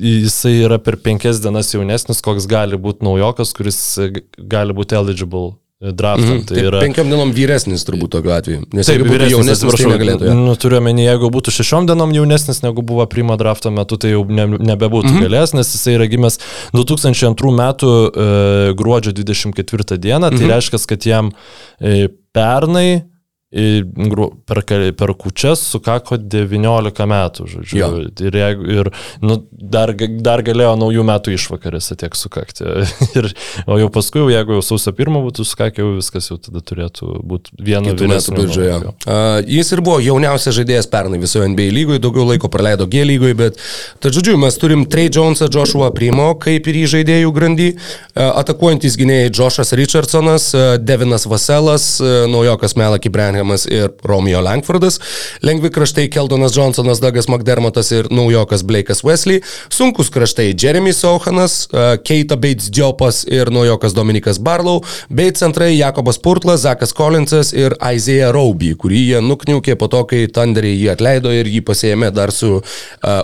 [0.02, 4.14] jisai yra per penkias dienas jaunesnis, koks gali būti naujokas, kuris e,
[4.50, 6.26] gali būti eligible draftą.
[6.26, 6.44] Mhm.
[6.44, 6.80] Tai yra...
[6.84, 8.66] Penkiam dienom vyresnis turbūt tokiu atveju.
[8.76, 9.92] Nes Taip, jeigu būtų jaunesnis, tai atsiprašau.
[9.94, 10.26] negalėtų.
[10.28, 10.34] jo.
[10.36, 14.26] Nu, turiu omeny, jeigu būtų šešiom dienom jaunesnis negu buvo primo drafto metu, tai jau
[14.28, 15.16] ne, nebebūtų mm.
[15.16, 15.28] -hmm.
[15.30, 16.40] galėjęs, nes jisai yra gimęs
[16.76, 18.28] 2002 metų e,
[18.76, 20.44] gruodžio 24 dieną, tai mm.
[20.44, 20.52] -hmm.
[20.52, 21.32] reiškia, kad jam
[21.80, 23.06] e, pernai
[23.50, 24.62] per,
[24.94, 27.78] per kučias sukako 19 metų, žodžiu.
[27.80, 27.88] Jo.
[28.22, 28.90] Ir, jeigu, ir
[29.26, 29.90] nu, dar,
[30.22, 32.68] dar galėjo naujų metų išvakarėse tiek sukakti.
[33.18, 33.32] ir,
[33.66, 37.58] o jau paskui, jeigu jau sausio pirmą būtų sukakę, jau viskas jau tada turėtų būti
[37.60, 38.78] Kitų metų pradžioje.
[38.86, 43.38] Uh, jis ir buvo jauniausias žaidėjas pernai visoje NBA lygoje, daugiau laiko praleido G lygoje,
[43.40, 43.58] bet,
[44.04, 48.98] tad žodžiu, mes turim Trey Jonesą, Joshua Primo, kaip ir į žaidėjų grandį, uh, atakuojantis
[49.00, 53.10] gynėjai Joshas Richardsonas, uh, Devinas Vaselas, uh, naujokas Melaki
[53.40, 55.00] Branhamas ir Romeo Langfordas,
[55.42, 61.96] lengvi kraštai Keldonas Johnsonas, Douglas McDermottas ir naujokas Blake'as Wesley, sunkus kraštai Jeremy Sohanas, uh,
[62.04, 68.34] Keita Bates Diopas ir naujokas Dominikas Barlow, bei centrai Jakobas Purtlas, Zakas Collinsas ir Isaiah
[68.36, 72.60] Rauby, kurį jie nukniaukė po to, kai Thunderiai jį atleido ir jį pasėmė dar su
[72.60, 72.64] uh,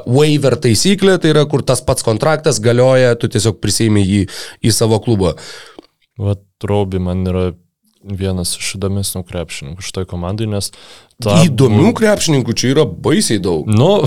[0.08, 4.26] waiver taisyklė, tai yra kur tas pats kontraktas galioja, tu tiesiog prisėmė jį
[4.64, 5.36] į savo klubą.
[6.16, 7.50] Vat Raubi man yra
[8.06, 10.72] vienas iš įdomesnių krepšininkų šitoj komandai, nes...
[11.24, 13.66] ta- Įdomių krepšininkų čia yra baisiai daug.
[13.72, 14.06] Nu,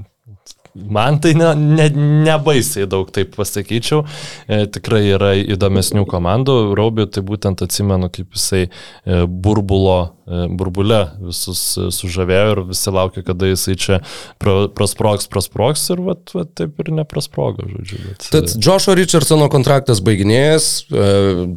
[0.96, 1.88] man tai ne, ne,
[2.26, 4.04] nebaisiai daug, taip pasakyčiau.
[4.46, 6.58] E, tikrai yra įdomesnių komandų.
[6.78, 9.98] Raubi tai būtent atsimenu, kaip jisai e, burbulo,
[10.30, 13.98] burbule visus e, sužavėjo ir visi laukia, kada jisai čia
[14.40, 17.98] pra, prasproks, prasproks ir vat, vat, taip ir neprasprogo, žodžiu.
[18.06, 21.08] Bet, Tad Joshua Richardsono kontraktas baiginėjas, e,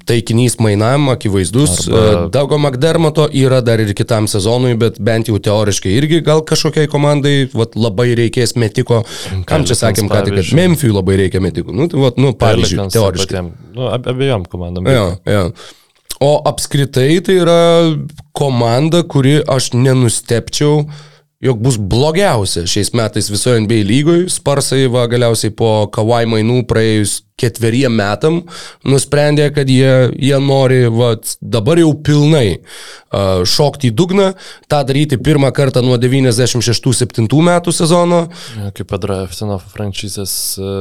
[0.09, 1.85] taikinys mainam, akivaizdus.
[1.89, 2.25] Arba-.
[2.33, 7.35] Daugo McDermotto yra dar ir kitam sezonui, bet bent jau teoriškai irgi gal kažkokiai komandai
[7.53, 9.03] vat, labai reikės metiko.
[9.49, 10.51] Kam čia sakėm, ką tik, kad.
[10.57, 11.75] Memphijui labai reikia metikų.
[11.75, 13.45] Nu, tai, vat, nu, pavyzdžiui, teoriškai.
[13.73, 14.89] Nu, ab- abiejom komandom.
[14.89, 15.45] Jo, jo.
[16.23, 17.61] O apskritai tai yra
[18.31, 20.85] komanda, kuri aš nenustepčiau,
[21.43, 24.29] jog bus blogiausia šiais metais visoje NBA lygoje.
[24.31, 28.39] Sparsai va galiausiai po Kawai mainų praėjus ketveriem metam
[28.87, 34.31] nusprendė, kad jie, jie nori va, dabar jau pilnai uh, šokti į dugną,
[34.71, 38.23] tą daryti pirmą kartą nuo 96-7 metų sezono.
[38.55, 40.73] Ja, Kaip padraftino franšizės, e,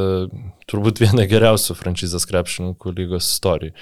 [0.70, 3.74] turbūt viena geriausių franšizės krepšininkų lygos istorijų.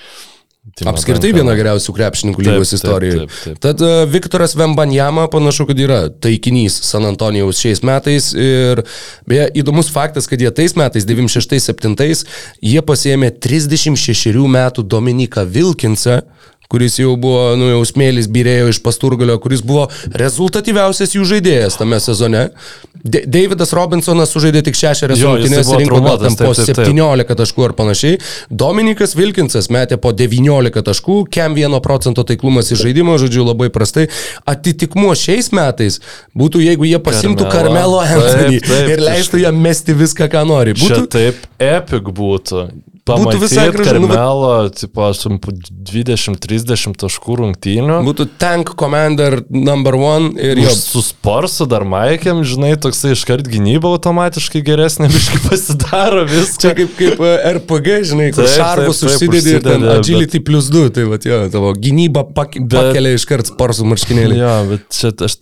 [0.76, 3.20] Timo Apskritai viena geriausių krepšininkų Taip, lygos taip, istorijoje.
[3.22, 3.60] taip, taip.
[3.64, 8.28] Tad uh, Viktoras Vembanjama panašu, kad yra taikinys San Antonijaus šiais metais.
[8.36, 8.82] Ir
[9.28, 12.26] beje, įdomus faktas, kad jie tais metais, 96-7,
[12.60, 16.20] jie pasėmė 36 metų Dominiką Vilkinsą,
[16.70, 21.98] kuris jau buvo, nu jau smėlis birėjo iš pasturgalio, kuris buvo rezultatyviausias jų žaidėjas tame
[22.02, 22.48] sezone.
[23.00, 26.46] De Davidas Robinsonas sužaidė tik šešias Jo, jisai rungtynės buvo ir rinko gal traumuotas, ten
[26.46, 26.90] po taip, taip, taip.
[26.90, 28.18] 17 taškų ar panašiai.
[28.62, 34.06] Dominikas Vilkinsas metė po 19 taškų, kem 1 procento taiklumas į žaidimą, žodžiu, labai prastai.
[34.44, 35.98] Atitikmuo šiais metais
[36.36, 38.04] būtų, jeigu jie pasimtų Carmelo.
[38.04, 38.60] Anthony
[38.92, 40.76] ir leistų jam mesti viską, ką nori.
[40.76, 42.68] Būtų, taip epic būtų.
[43.06, 47.96] Būtų visai Pamatyt gražu, nu, bet- Karmelo, tipo, aš tam po 20-30 taškų rungtynių.
[48.06, 50.70] būtų Tank Commander number one ir jo.
[50.76, 56.74] Su sporsu dar Maikėm, žinai, toksai iškart gynyba automatiškai geresnė, biškai pasidaro Čia viską.
[56.78, 60.70] kaip, kaip e, RPG, žinai, kur Taip, šarvus taip, taip, užsidedi ir ten agility plus
[60.70, 64.40] 2, tai va, jo, tavo gynyba pak, Bet- pakelia iškart sparsų marškinėlį.
[64.44, 65.38] Jo, bet čia aš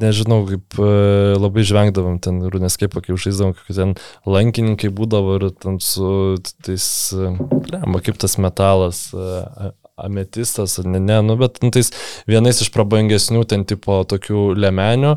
[0.00, 0.92] nežinau, kaip e,
[1.38, 3.94] labai žvengdavom ten Runescape, kaip žaisdavom, kaip ten
[4.28, 6.86] lankininkai būdavo ir ten su tais,
[7.72, 9.08] lemba, kaip tas metalas.
[9.14, 9.70] e,
[10.00, 11.90] Ametistas, ne, ne, nu, bet nu, tais
[12.24, 15.10] vienais iš prabangesnių ten tipo tokių lemenių,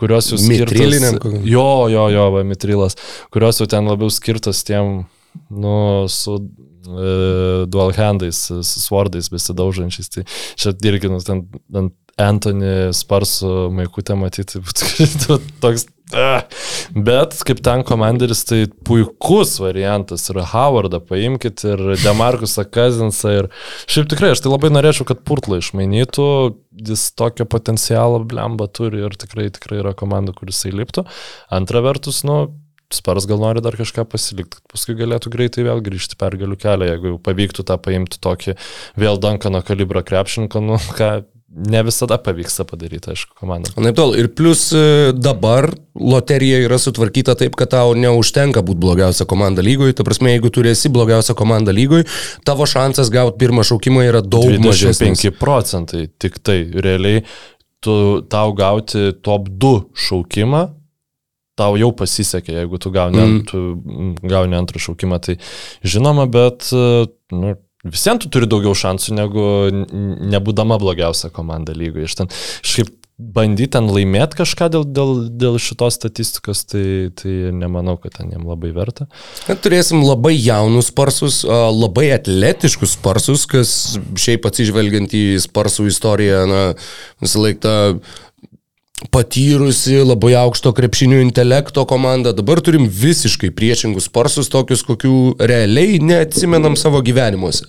[0.00, 1.46] kurios jūs Mitriliniam kokiam?
[1.48, 2.98] Jo, jo, jo, va, mitrilas,
[3.32, 5.06] kurios jau ten labiau skirtos tiem,
[5.48, 5.76] nu,
[6.12, 10.12] su e, dual handais, su swordais besidaužančiais.
[10.12, 15.84] Tai čia irgi, nu, ten, ten Anthony Sparsų maikutę matyti, būtų toks.
[16.16, 16.46] ah.
[16.96, 20.24] Bet kaip ten komanderis, tai puikus variantas.
[20.32, 23.34] Ir Howardą paimkit, ir Demarkusą Kazinsą.
[23.42, 23.50] Ir
[23.84, 26.28] šiaip tikrai, aš tai labai norėčiau, kad Purtlą išmainytų.
[26.88, 31.04] Jis tokio potencialo blemba turi ir tikrai, tikrai yra komanda, kuris įliptų.
[31.52, 32.46] Antra vertus, nu,
[32.94, 37.16] Spars gal nori dar kažką pasilikti, kad paskui galėtų greitai vėl grįžti pergalių kelią, jeigu
[37.18, 38.54] pavyktų tą paimti tokį
[39.02, 41.08] vėl Dankano kalibro krepšininką, nu ką,
[41.48, 43.72] ne visada pavyksta padaryti, aišku, komandai.
[43.78, 44.14] Anaip tol.
[44.18, 49.94] Ir plus e, dabar loterija yra sutvarkyta taip, kad tau neužtenka būti blogiausia komanda lygoje.
[49.96, 52.08] Ta prasme, jeigu tu esi blogiausia komanda lygoje,
[52.46, 55.22] tavo šansas gauti pirmą šaukimą yra daug mažesnis.
[55.22, 57.22] 25 procentai, tik tai realiai
[57.80, 59.76] tu, tau gauti top 2
[60.08, 60.64] šaukimą,
[61.56, 63.36] tau jau pasisekė, jeigu tu gauni, Mm.
[63.36, 63.44] mm.
[64.18, 65.38] tu gauni antrą šaukimą, tai
[65.86, 67.54] žinoma, bet e, nu,
[67.92, 69.48] visiems tu turi daugiau šansų negu
[70.36, 72.10] nebūdama blogiausia komanda lygoje.
[72.10, 77.96] Iš ten kažkaip bandyti ten laimėti kažką dėl, dėl, dėl šitos statistikos, tai, tai nemanau,
[78.00, 79.06] kad ten jiem labai verta.
[79.48, 83.72] Na, Turėsim labai jaunus sparsus, labai atletiškus sparsus, kas
[84.20, 86.62] šiaip atsižvelgiant į sparsų istoriją, na,
[87.24, 87.74] visą laiką
[89.10, 92.32] patyrusi, labai aukšto krepšinio intelekto komanda.
[92.32, 97.68] Dabar turim visiškai priešingus sparsus, tokius, kokių realiai neatsimenam savo gyvenimuose.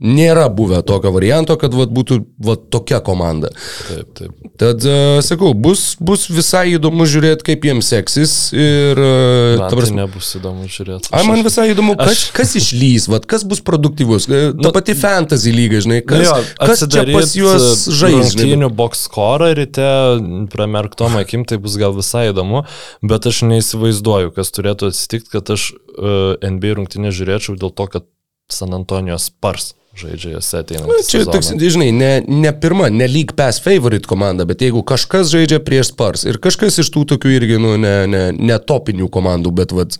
[0.00, 3.50] Nėra buvę tokio varianto, kad vat, būtų vat, tokia komanda.
[3.84, 4.36] Taip, taip.
[4.60, 8.32] Tad, uh, sakau, bus, bus visai įdomu žiūrėti, kaip jiems seksis.
[8.56, 11.10] Ir, uh, Man ta tai nebus įdomu žiūrėti.
[11.12, 14.24] Ai, man visai įdomu, kas, aš- kas išlys, vat, kas bus produktyvus.
[14.28, 18.32] E, Ta Nu- pati fantasy lyga, žinai, kas, Jo, kas čia pas juos e, žais.
[18.32, 19.84] Rungtynių box score ryte,
[20.54, 22.64] pramerktom akim, tai bus gal visai įdomu,
[23.04, 28.08] bet aš neįsivaizduoju, kas turėtų atsitikti, kad aš uh, NBA rungtynę žiūrėčiau dėl to, kad
[28.50, 31.32] San Antonijos Spars žaidžia jose ateinantį Na, Čia sezoną.
[31.34, 35.92] toks, žinai, ne, ne pirma, ne League Pass favorite komanda, bet jeigu kažkas žaidžia prieš
[35.92, 39.96] Spars ir kažkas iš tų tokių irgi, nu, ne, ne, ne topinių komandų, bet vat,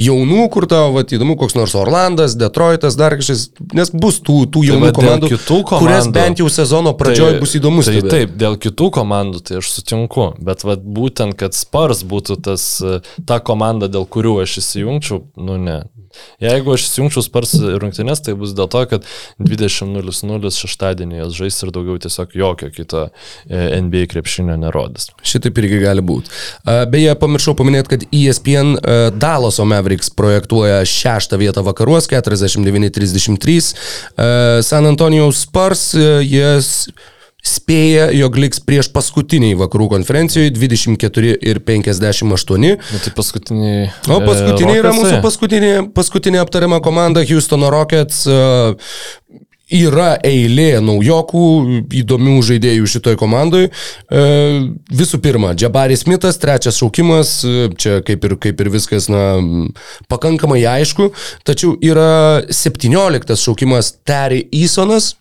[0.00, 4.64] jaunų, kur tau, vat, įdomu, koks nors Orlandas, Detroitas, dar kažkas, nes bus tų, tų
[4.70, 7.90] jaunų va dėl komandų, kitų kurias komandų- bent jau sezono pradžioje bus įdomus.
[7.90, 8.10] Tai stebėt.
[8.10, 13.00] taip, dėl kitų komandų tai aš sutinku, bet vat, būtent, kad Spars būtų tas, e,
[13.26, 15.82] ta komanda, dėl kurių aš įsijungčiau, nu ne.
[16.42, 19.04] Jeigu aš įsijungčiau Spars rungtynės, tai bus dėl to, kad
[19.38, 23.04] 20.00 šeštadienį jas žais ir daugiau tiesiog jokio kito
[23.50, 25.10] e, NBA krepšinio nerodys.
[25.26, 26.32] Šitaip irgi gali būti.
[26.90, 33.74] Beje, pamiršau paminėti, kad E ESPN e, Dallaso Mavericks projektuoja šeštą vietą vakaruos, 49-33.
[34.16, 36.88] E, San Antonijaus Spars, e, jie s-
[37.46, 42.66] spėja, jog liks prieš paskutiniai vakarų konferencijoje 24 ir 58.
[42.70, 43.86] Nu, tai paskutiniai.
[44.08, 48.26] O paskutiniai e, yra mūsų paskutinė, paskutinė aptariama komanda Houstono Rockets.
[48.28, 48.40] e,
[49.70, 51.42] Yra eilė naujokų,
[52.00, 53.68] įdomių žaidėjų šitoj komandai.
[53.70, 54.22] E,
[54.98, 59.38] visų pirma, Džabaris Smithas, trečias šaukimas, e, čia kaip ir, kaip ir viskas, na,
[60.10, 61.12] pakankamai aišku.
[61.46, 65.19] Tačiau yra 17 šaukimas Terry Easonas, a,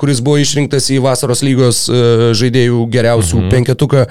[0.00, 1.84] kuris buvo išrinktas į vasaros lygos
[2.40, 3.50] žaidėjų geriausių mhm.
[3.52, 4.06] penketuką.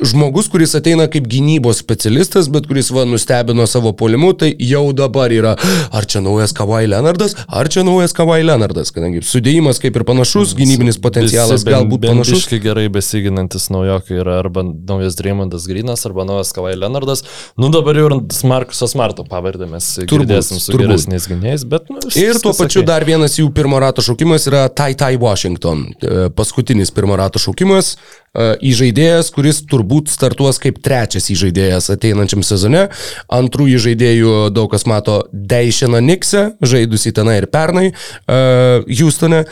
[0.00, 5.32] Žmogus, kuris ateina kaip gynybos specialistas, bet kuris va nustebino savo polimu, tai jau dabar
[5.32, 5.54] yra,
[5.94, 10.52] ar čia naujas Kawhi Leonardas, ar čia naujas Kawhi Leonardas, kadangi sudėjimas kaip ir panašus,
[10.58, 12.32] gynybinis potencialas Visi ben- galbūt panašus.
[12.34, 17.24] bendiškai gerai besiginantis naujokai yra arba naujas Dreymondas Grinas, arba naujas Kawhi Leonardas.
[17.56, 20.86] Nu dabar jau ir Markusas Marto pavardė mes girdėsim su turbūt.
[20.92, 21.88] geresniais gynėjais, bet...
[21.90, 22.86] Nu, Ir tuo pačiu okei.
[22.88, 25.86] dar vienas jų pirmo rato šaukimas yra Tai Tai Washington.
[26.02, 27.96] E, Paskutinis pirmo rato šaukimas.
[28.36, 32.86] E, Įžaidėjas, kuris turbūt startuos kaip trečias įžaidėjas ateinančiam sezone.
[33.32, 38.38] Antrų įžaidėjų daug kas mato Deišeną Niksę, žaidusi tenai ir pernai e,
[39.00, 39.46] Houstone.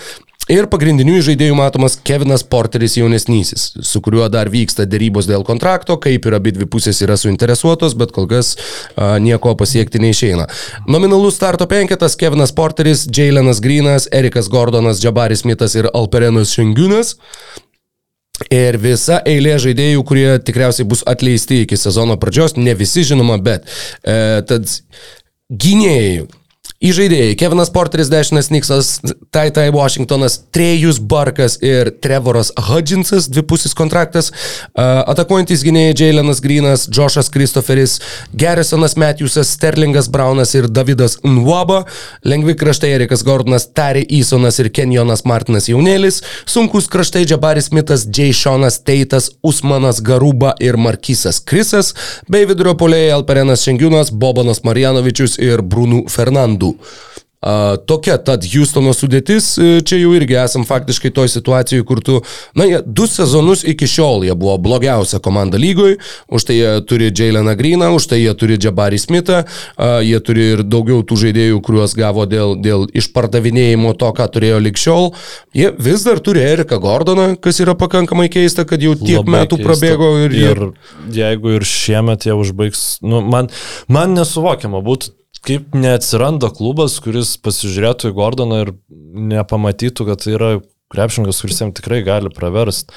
[0.52, 6.28] Ir pagrindinių žaidėjų matomas Kevinas Porteris jaunesnysis, su kuriuo dar vyksta dėrybos dėl kontrakto, kaip
[6.28, 10.44] ir abi dvi pusės yra suinteresuotos, bet kol kas a, nieko pasiekti neišeina.
[10.84, 17.16] Nominalus starto penketas- Kevinas Porteris, Jailenas Grinas, Erikas Gordonas, Jabaris Mitas ir Alperenas Šengiūnas.
[18.52, 23.68] Ir visa eilė žaidėjų, kurie tikriausiai bus atleisti iki sezono pradžios, ne visi žinoma, bet
[24.02, 24.68] e, tad
[25.48, 26.24] gynėjai.
[26.82, 28.88] Įžaidėjai Kevinas Porteris, Dešinas Niksas,
[29.32, 34.32] Tai Tai Washingtonas, Trejus Barkas ir Trevoras Hudginsas, dvipusis kontraktas,
[34.74, 38.00] atakuojantis gynėjai Jailenas Grinas, Joshas Kristoferis,
[38.34, 41.84] Garrisonas Matthewsas, Sterlingas Braunas ir Davidas Nwaba,
[42.26, 48.34] lengvi kraštai Erikas Gordonas, Tari Isonas ir Kenjonas Martinas Jaunėlis, sunkus kraštai Jabaris Mitas, Jay
[48.34, 51.94] Seanas Teitas, Usmanas Garuba ir Markisas Krisas,
[52.28, 56.04] bei vidurio polėjai Alperenas Šengiūnas, Bobanas Marjanovičius ir Brūnų
[56.74, 57.22] Fernandų.
[57.44, 62.14] Uh, tokia tad Houstono sudėtis, e, čia jau irgi esam faktiškai toj situacijoje, kur tu,
[62.56, 65.98] na, jie du sezonus iki šiol jie buvo blogiausia komanda lygoje,
[66.32, 70.46] už tai jie turi Jaileną Greeną, už tai jie turi Jabarį Smithą, uh, jie turi
[70.54, 75.10] ir daugiau tų žaidėjų, kuriuos gavo dėl, dėl išpardavinėjimo to, ką turėjo likščiol.
[75.52, 79.60] Jie vis dar turi Eriką Gordoną, kas yra pakankamai keista, kad jau tiek Labai metų
[79.60, 79.68] keista.
[79.68, 80.48] prabėgo ir, jie...
[80.48, 83.52] ir jeigu ir šiemet jie užbaigs, nu, man,
[83.92, 85.12] man nesuvokiama būtų,
[85.44, 88.72] kaip neatsiranda klubas, kuris pasižiūrėtų į Gordoną ir
[89.34, 90.50] nepamatytų, kad tai yra
[90.94, 92.94] krepšininkas, kuris jam tikrai gali praverst.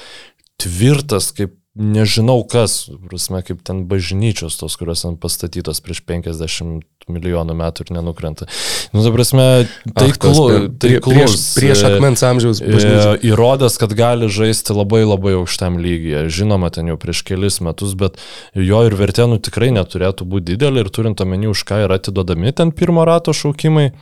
[0.58, 7.54] Tvirtas, kaip nežinau kas, prasme, kaip ten bažnyčios tos, kurios ten pastatytos prieš 50 milijonų
[7.56, 8.48] metų ir nenukrenta.
[8.92, 10.38] Nu, ta prasme, Ach, tos taiklus.
[10.38, 12.60] prie- prie- prieš, prieš akmens amžiaus.
[12.60, 16.26] E, Įrodęs, kad gali žaisti labai labai aukštam lygyje.
[16.28, 18.18] Žinoma, ten jau prieš kelis metus, bet
[18.54, 22.52] jo ir vertė nu tikrai neturėtų būti didelė ir turint omeny, už ką yra atidodami
[22.52, 23.92] ten pirmo rato šaukimai.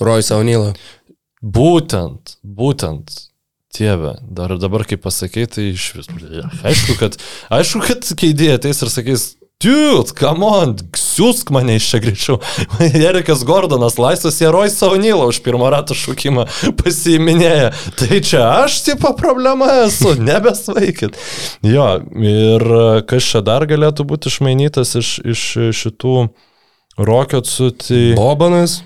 [0.00, 0.74] Roy Saunylą.
[1.42, 3.33] Būtent, būtent.
[3.74, 6.10] Tėve, dar dabar kaip pasakė, tai iš vis.
[6.62, 7.16] Aišku, kad,
[7.54, 9.24] aišku, kad keidėjai ateis ir sakys,
[9.62, 12.34] Dude, come on, siūsk mane iš čia greičiau.
[13.08, 16.44] Erikas Gordonas laisvas Jeroj Saunylą už pirmą ratą šūkimą
[16.82, 17.70] pasiiminėja.
[17.96, 21.16] Tai čia aš tipo problema esu, nebesvaikit.
[21.64, 21.86] Jo,
[22.20, 22.66] ir
[23.08, 25.46] kas čia dar galėtų būti išmainytas iš, iš
[25.80, 26.16] šitų
[27.00, 28.04] rokiocų, tai...
[28.18, 28.82] Bobanas.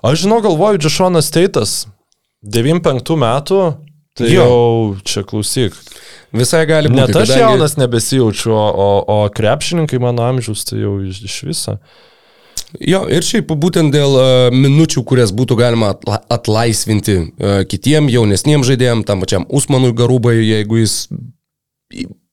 [0.00, 1.74] Aš žinau, galvoju, Džešonas Teitas,
[2.42, 3.60] 95 metų,
[4.18, 4.44] tai Jo.
[4.44, 5.76] jau čia klausyk.
[6.32, 6.96] Visai gali būti.
[7.00, 11.78] Net aš kadangi- jaunas nebesijaučiu, o, o, krepšininkai mano amžiaus tai jau iš, iš viso.
[12.80, 18.64] Jo, ir šiaip būtent dėl uh, minučių, kurias būtų galima atla atlaisvinti uh, kitiem jaunesniem
[18.64, 20.94] žaidėjim, tam pačiam Usmanui Garubai, jeigu jis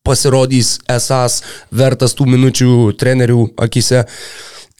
[0.07, 1.41] pasirodys esas
[1.75, 2.69] vertas tų minučių
[2.99, 4.05] trenerių akise.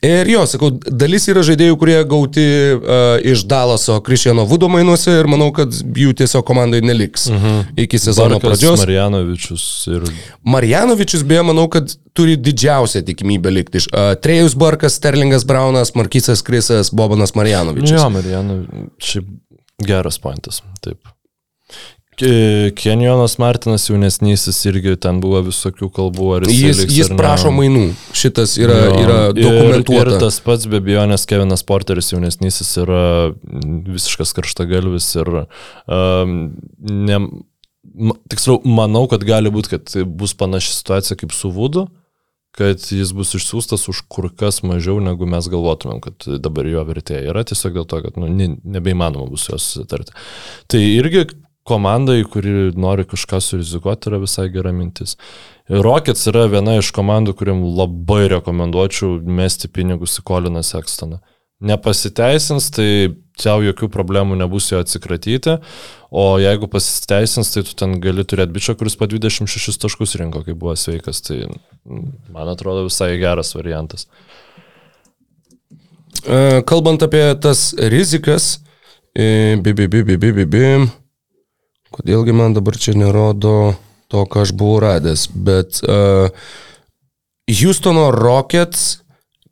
[0.06, 2.44] Ir jo, sakau, dalis yra žaidėjų, kurie gauti
[2.78, 7.74] uh, iš Dalaso Krišiano Vudo mainuose ir manau, kad jų tiesiog komandai neliks mhm.
[7.84, 8.80] iki sezono Barkas, pradžios.
[8.86, 10.08] Marjanovičius ir...
[10.56, 16.46] Marjanovičius, beje, manau, kad turi didžiausią tikimybę likti iš uh, Trejus Barkas, Sterlingas Braunas, Markisas
[16.48, 17.98] Krisas, Bobanas Marjanovičius.
[18.00, 19.32] Jo, Marjanovičius, šiaip
[19.84, 21.04] geras pointas, taip.
[22.20, 27.86] Ke- Kenjonas Martinas jaunesnysis irgi ten buvo visokių kalbų, jis, Jis, liks jis prašo mainų.
[28.18, 30.02] Šitas yra, Jo, yra dokumentuota.
[30.02, 33.04] Ir, ir tas pats be abejonės Kevinas Porteris jaunesnysis yra
[33.88, 36.36] visiškas karštagalvis ir um,
[36.84, 37.22] ne,
[38.32, 41.88] tiksliau, manau, kad gali būti, kad bus panaši situacija kaip su Vudu,
[42.60, 47.22] kad jis bus išsiųstas už kur kas mažiau, negu mes galvotumėm, kad dabar jo vertė
[47.30, 50.12] yra tiesiog dėl to, kad nu, ne, nebeįmanoma bus jos susitarti.
[50.68, 51.30] Tai irgi
[51.70, 55.16] komandai, kuri nori kažką surizikuoti, yra visai gera mintis.
[55.70, 61.22] Rockets yra viena iš komandų, kuriam labai rekomenduočiau mesti pinigus į Koliną Sekstoną.
[61.60, 62.88] Nepasiteisins, tai
[63.40, 65.58] čia jokių problemų nebus jo atsikratyti,
[66.10, 70.56] o jeigu pasiteisins, tai tu ten gali turėti bičią, kuris po 26 taškus rinko, kai
[70.56, 72.06] buvo sveikas, tai mm,
[72.36, 74.08] man atrodo visai geras variantas.
[76.24, 78.58] E, Kalbant apie tas rizikas,
[79.12, 80.66] e, bi, bi, bi, bi, bi, bi, bi.
[82.00, 83.76] Kodėlgi man dabar čia nerodo
[84.10, 86.32] to, ką aš buvau radęs, bet uh,
[87.50, 89.04] Houstono Rockets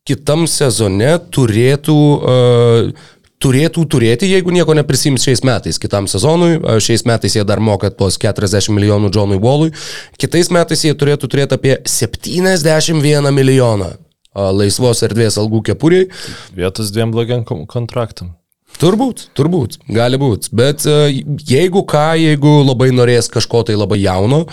[0.07, 3.11] kitam sezone turėtų, uh,
[3.43, 6.55] turėtų turėti, jeigu nieko neprisims šiais metais, kitam sezonui.
[6.57, 9.75] Uh, šiais metais jie dar moka tuos 40 milijonų Johnui Wallui.
[10.17, 13.93] Kitais metais jie turėtų turėti apie 71 milijoną
[14.37, 16.09] laisvos erdvės algų kepuriai.
[16.55, 18.35] Vietos dviem blogiam kontraktam.
[18.77, 20.51] Turbūt, turbūt, gali būti.
[20.53, 21.07] Bet uh,
[21.49, 24.43] jeigu ką, jeigu labai norės kažko tai labai jauno,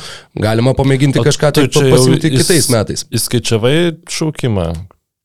[0.41, 3.05] galima pamėginti kažką tai įs- kitais metais.
[3.13, 3.75] Įskaičiavai
[4.09, 4.69] šaukimą,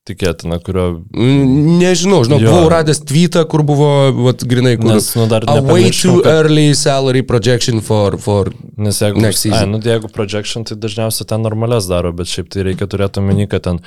[0.08, 1.02] tikėtina, kurio...
[1.14, 2.50] Nežinau, žinau, Jo.
[2.54, 3.90] buvau radęs tweetą, kur buvo,
[4.26, 4.94] vat, grinai, kur...
[4.96, 8.18] Nes, nu, dar A way too kad- early salary projection for...
[8.18, 8.50] for
[8.80, 9.70] Nes jeigu, Next ai, season.
[9.76, 13.44] nu, tai jeigu projection, tai dažniausiai ten normales daro, bet šiaip tai reikia turėti omeny,
[13.52, 13.82] kad ten,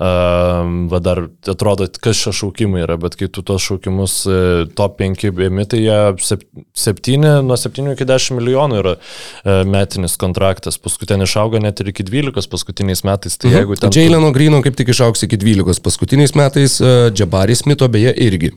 [0.00, 1.20] uh, va dar
[1.52, 5.82] atrodo, kas šie šaukimai yra, bet kai tu tos šaukimus uh, top 5 ėmi, tai
[5.84, 5.98] jie
[6.72, 11.92] 7, nuo 7 iki 10 milijonų yra uh, metinis kontraktas, paskui ten išauga net ir
[11.92, 13.92] iki 12 paskutiniais metais, tai jeigu ten...
[13.94, 18.52] Jaileno Grino kaip tik išauks iki 12 paskutiniais metais, uh, Jabaris Smito beje irgi.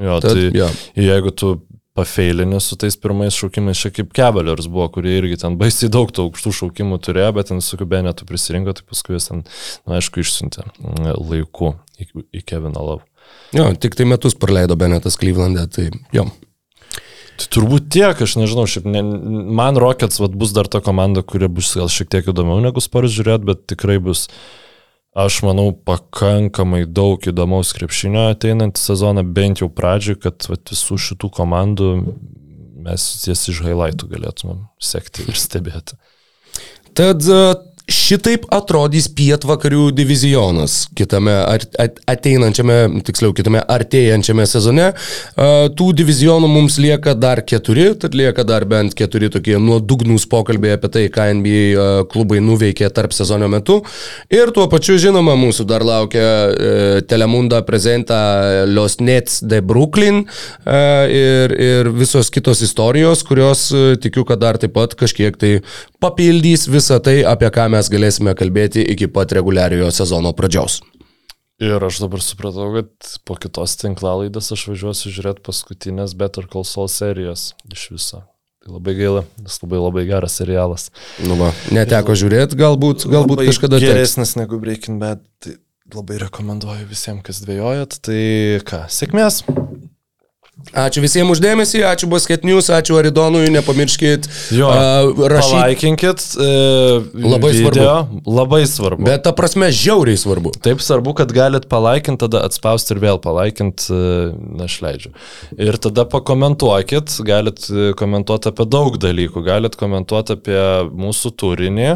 [0.00, 0.68] Jo, Tad, tai jo.
[0.96, 1.52] jeigu tu
[1.96, 6.26] pafeilinė su tais pirmais šaukimais, čia kaip Cavaliers buvo, kurie irgi ten baisiai daug tų
[6.28, 9.42] aukštų šaukimų turėjo, bet ten su Kubenetu prisirinko, tai paskui jis ten,
[9.84, 13.04] na, aišku, išsiuntė mm, laiku į, į Keviną Love.
[13.52, 16.26] Jo, tik tai metus praleido Benetas Klyvlandė, tai jo.
[17.40, 19.02] Tai turbūt tiek, aš nežinau, šiaip ne,
[19.56, 23.12] man Rockets vat, bus dar ta komanda, kuri bus gal šiek tiek įdomiau negu Spurs
[23.12, 24.26] žiūrėt, bet tikrai bus,
[25.12, 31.32] aš manau, pakankamai daug įdomaus krepšinio ateinantį sezoną, bent jau pradžiui, kad vat, visų šitų
[31.36, 31.90] komandų
[32.82, 35.98] mes jas iš highlightų galėtumėm sekti ir stebėti.
[36.98, 37.42] Tad e,
[37.90, 41.34] šitaip atrodys pietvakarių divizionas kitame
[42.10, 42.76] ateinančiame,
[43.06, 44.90] tiksliau kitame artėjančiame sezone.
[45.78, 50.92] Tų divizionų mums lieka dar keturi, tad lieka dar bent keturi tokie nuodugnūs pokalbiai apie
[50.94, 53.80] tai, ką NBA klubai nuveikė tarp sezono metu.
[54.32, 60.82] Ir tuo pačiu, žinoma, mūsų dar laukia e, Telemunda prezenta Los Nets de Brooklyn e,
[61.18, 65.52] ir, ir visos kitos istorijos, kurios e, tikiu, kad dar taip pat kažkiek tai
[66.02, 70.80] papildys visą tai, apie ką mes galėsime kalbėti iki pat reguliariojo sezono pradžios.
[71.62, 76.90] Ir aš dabar supratau, kad po kitos tinklalaidės aš važiuosiu žiūrėti paskutinės Better Call Saul
[76.90, 78.22] serijos iš viso.
[78.62, 80.88] Tai labai gaila, nes labai labai geras serialas.
[81.22, 83.90] Nu va, neteko žiūrėti, galbūt, galbūt kažkada teks.
[83.90, 85.22] geresnis negu Breaking Bad.
[85.42, 85.56] Tai
[85.94, 87.98] labai rekomenduoju visiems, kas dvėjojat.
[88.06, 88.20] Tai
[88.66, 89.42] ką, sėkmės.
[90.72, 95.56] Ačiū visiems uždėmesį, ačiū Basket News, ačiū Aridonui, nepamirškit Jo, uh, rašyti.
[95.58, 96.24] palaikinkit.
[96.40, 96.48] E,
[97.26, 97.96] Labai video.
[98.24, 99.04] Labai svarbu.
[99.04, 100.54] Bet ta prasme, žiauriai svarbu.
[100.64, 105.12] Taip svarbu, kad galit palaikinti, tada atspausti ir vėl palaikinti, na, aš leidžiu.
[105.60, 111.90] Ir tada pakomentuokit, galit e, komentuoti apie daug dalykų, galit komentuoti apie mūsų turinį,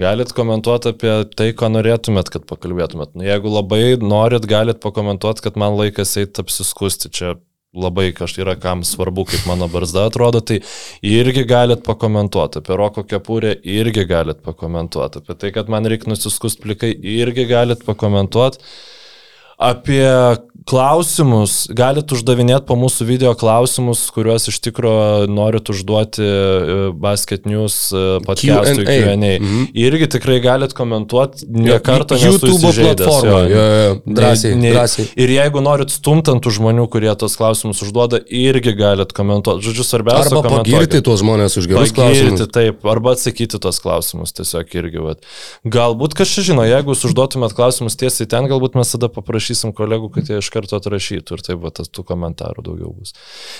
[0.00, 3.14] galit komentuoti apie tai, ko norėtumėt, kad pakalbėtumėt.
[3.16, 7.38] Nu, jeigu labai norit, galit pakomentuoti, kad man laikas eiti apsiskusti čia.
[7.70, 10.56] Labai kažkai yra kam svarbu, kaip mano barzda atrodo, tai
[11.06, 12.58] irgi galit pakomentuoti.
[12.58, 15.22] Apie roko kepurę irgi galit pakomentuoti.
[15.22, 18.58] Apie tai, kad man reikia nusiskust plikai, irgi galit pakomentuoti.
[19.60, 20.08] Apie
[20.70, 27.76] klausimus, galit uždavinėti po mūsų video klausimus, kuriuos iš tikrųjų norit užduoti e, Basket News
[27.96, 29.14] e, podcast'ui Q&A.
[29.40, 29.64] Mhm.
[29.80, 32.92] Irgi tikrai galit komentuoti, ne kartą YouTube jo,
[34.06, 35.08] drąsiai, Ne- ne- drąsiai.
[35.18, 39.64] Ir jeigu norit stumtantų žmonių, kurie tos klausimus užduoda, irgi galit komentuoti.
[39.66, 42.52] Žodžiu, svarbiausia Arba pagirti tuos žmonės už gerus Pagirti, klausimus.
[42.54, 45.02] taip, arba atsakyti tos klausimus tiesiog irgi.
[45.02, 45.24] Vat.
[45.66, 49.10] Galbūt kažkas žino, jeigu jūs užduotumėt klausimus tiesiai ten, galbūt mes tada
[49.50, 53.14] paprašysim kolegų, kad jie iš karto atrašytų ir taip, va, tas tų komentarų daugiau bus.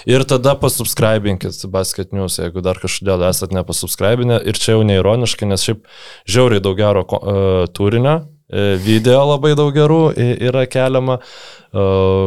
[0.07, 4.41] Ir tada pasubscribinkit Basket News, jeigu dar kažkodėl esat nepasubscribinę.
[4.47, 5.87] Ir čia jau neironiškai, nes šiaip
[6.29, 8.30] žiauriai daug gero e, turinio.
[8.51, 11.21] E, Video labai daug gerų yra keliama.
[11.71, 11.85] E,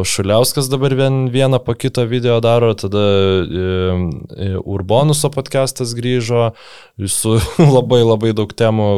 [0.08, 3.04] Šuliauskas dabar vien, vieną po kito video daro, tada
[3.44, 6.54] e, Urbonuso podcastas grįžo
[7.06, 7.36] su
[7.76, 8.88] labai labai daug temų,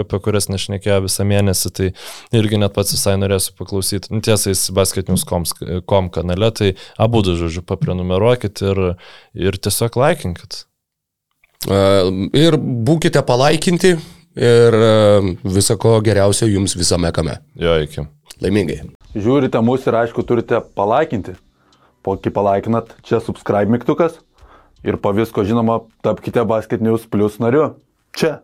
[0.00, 1.90] apie kurias nešnekėjo visą mėnesį, tai
[2.32, 4.08] irgi net pats visai norėsiu paklausyti.
[4.14, 8.82] Nu, Tiesa, jis basketnews.com kanale, tai abu du, žodžiu, paprenumeruokit ir,
[9.36, 10.64] ir tiesiog laikinkit.
[11.68, 13.92] Ir būkite palaikinti
[14.36, 17.38] ir e, viso ko geriausio jums visame kame.
[17.58, 18.06] Jo, iki.
[18.42, 18.82] Laimingai.
[19.14, 21.36] Žiūrite mus ir aišku turite palaikinti.
[22.02, 24.18] Po kai palaikinat, čia subscribe mygtukas
[24.82, 27.74] ir po visko žinoma tapkite Basket News Plus nariu.
[28.16, 28.40] Čia.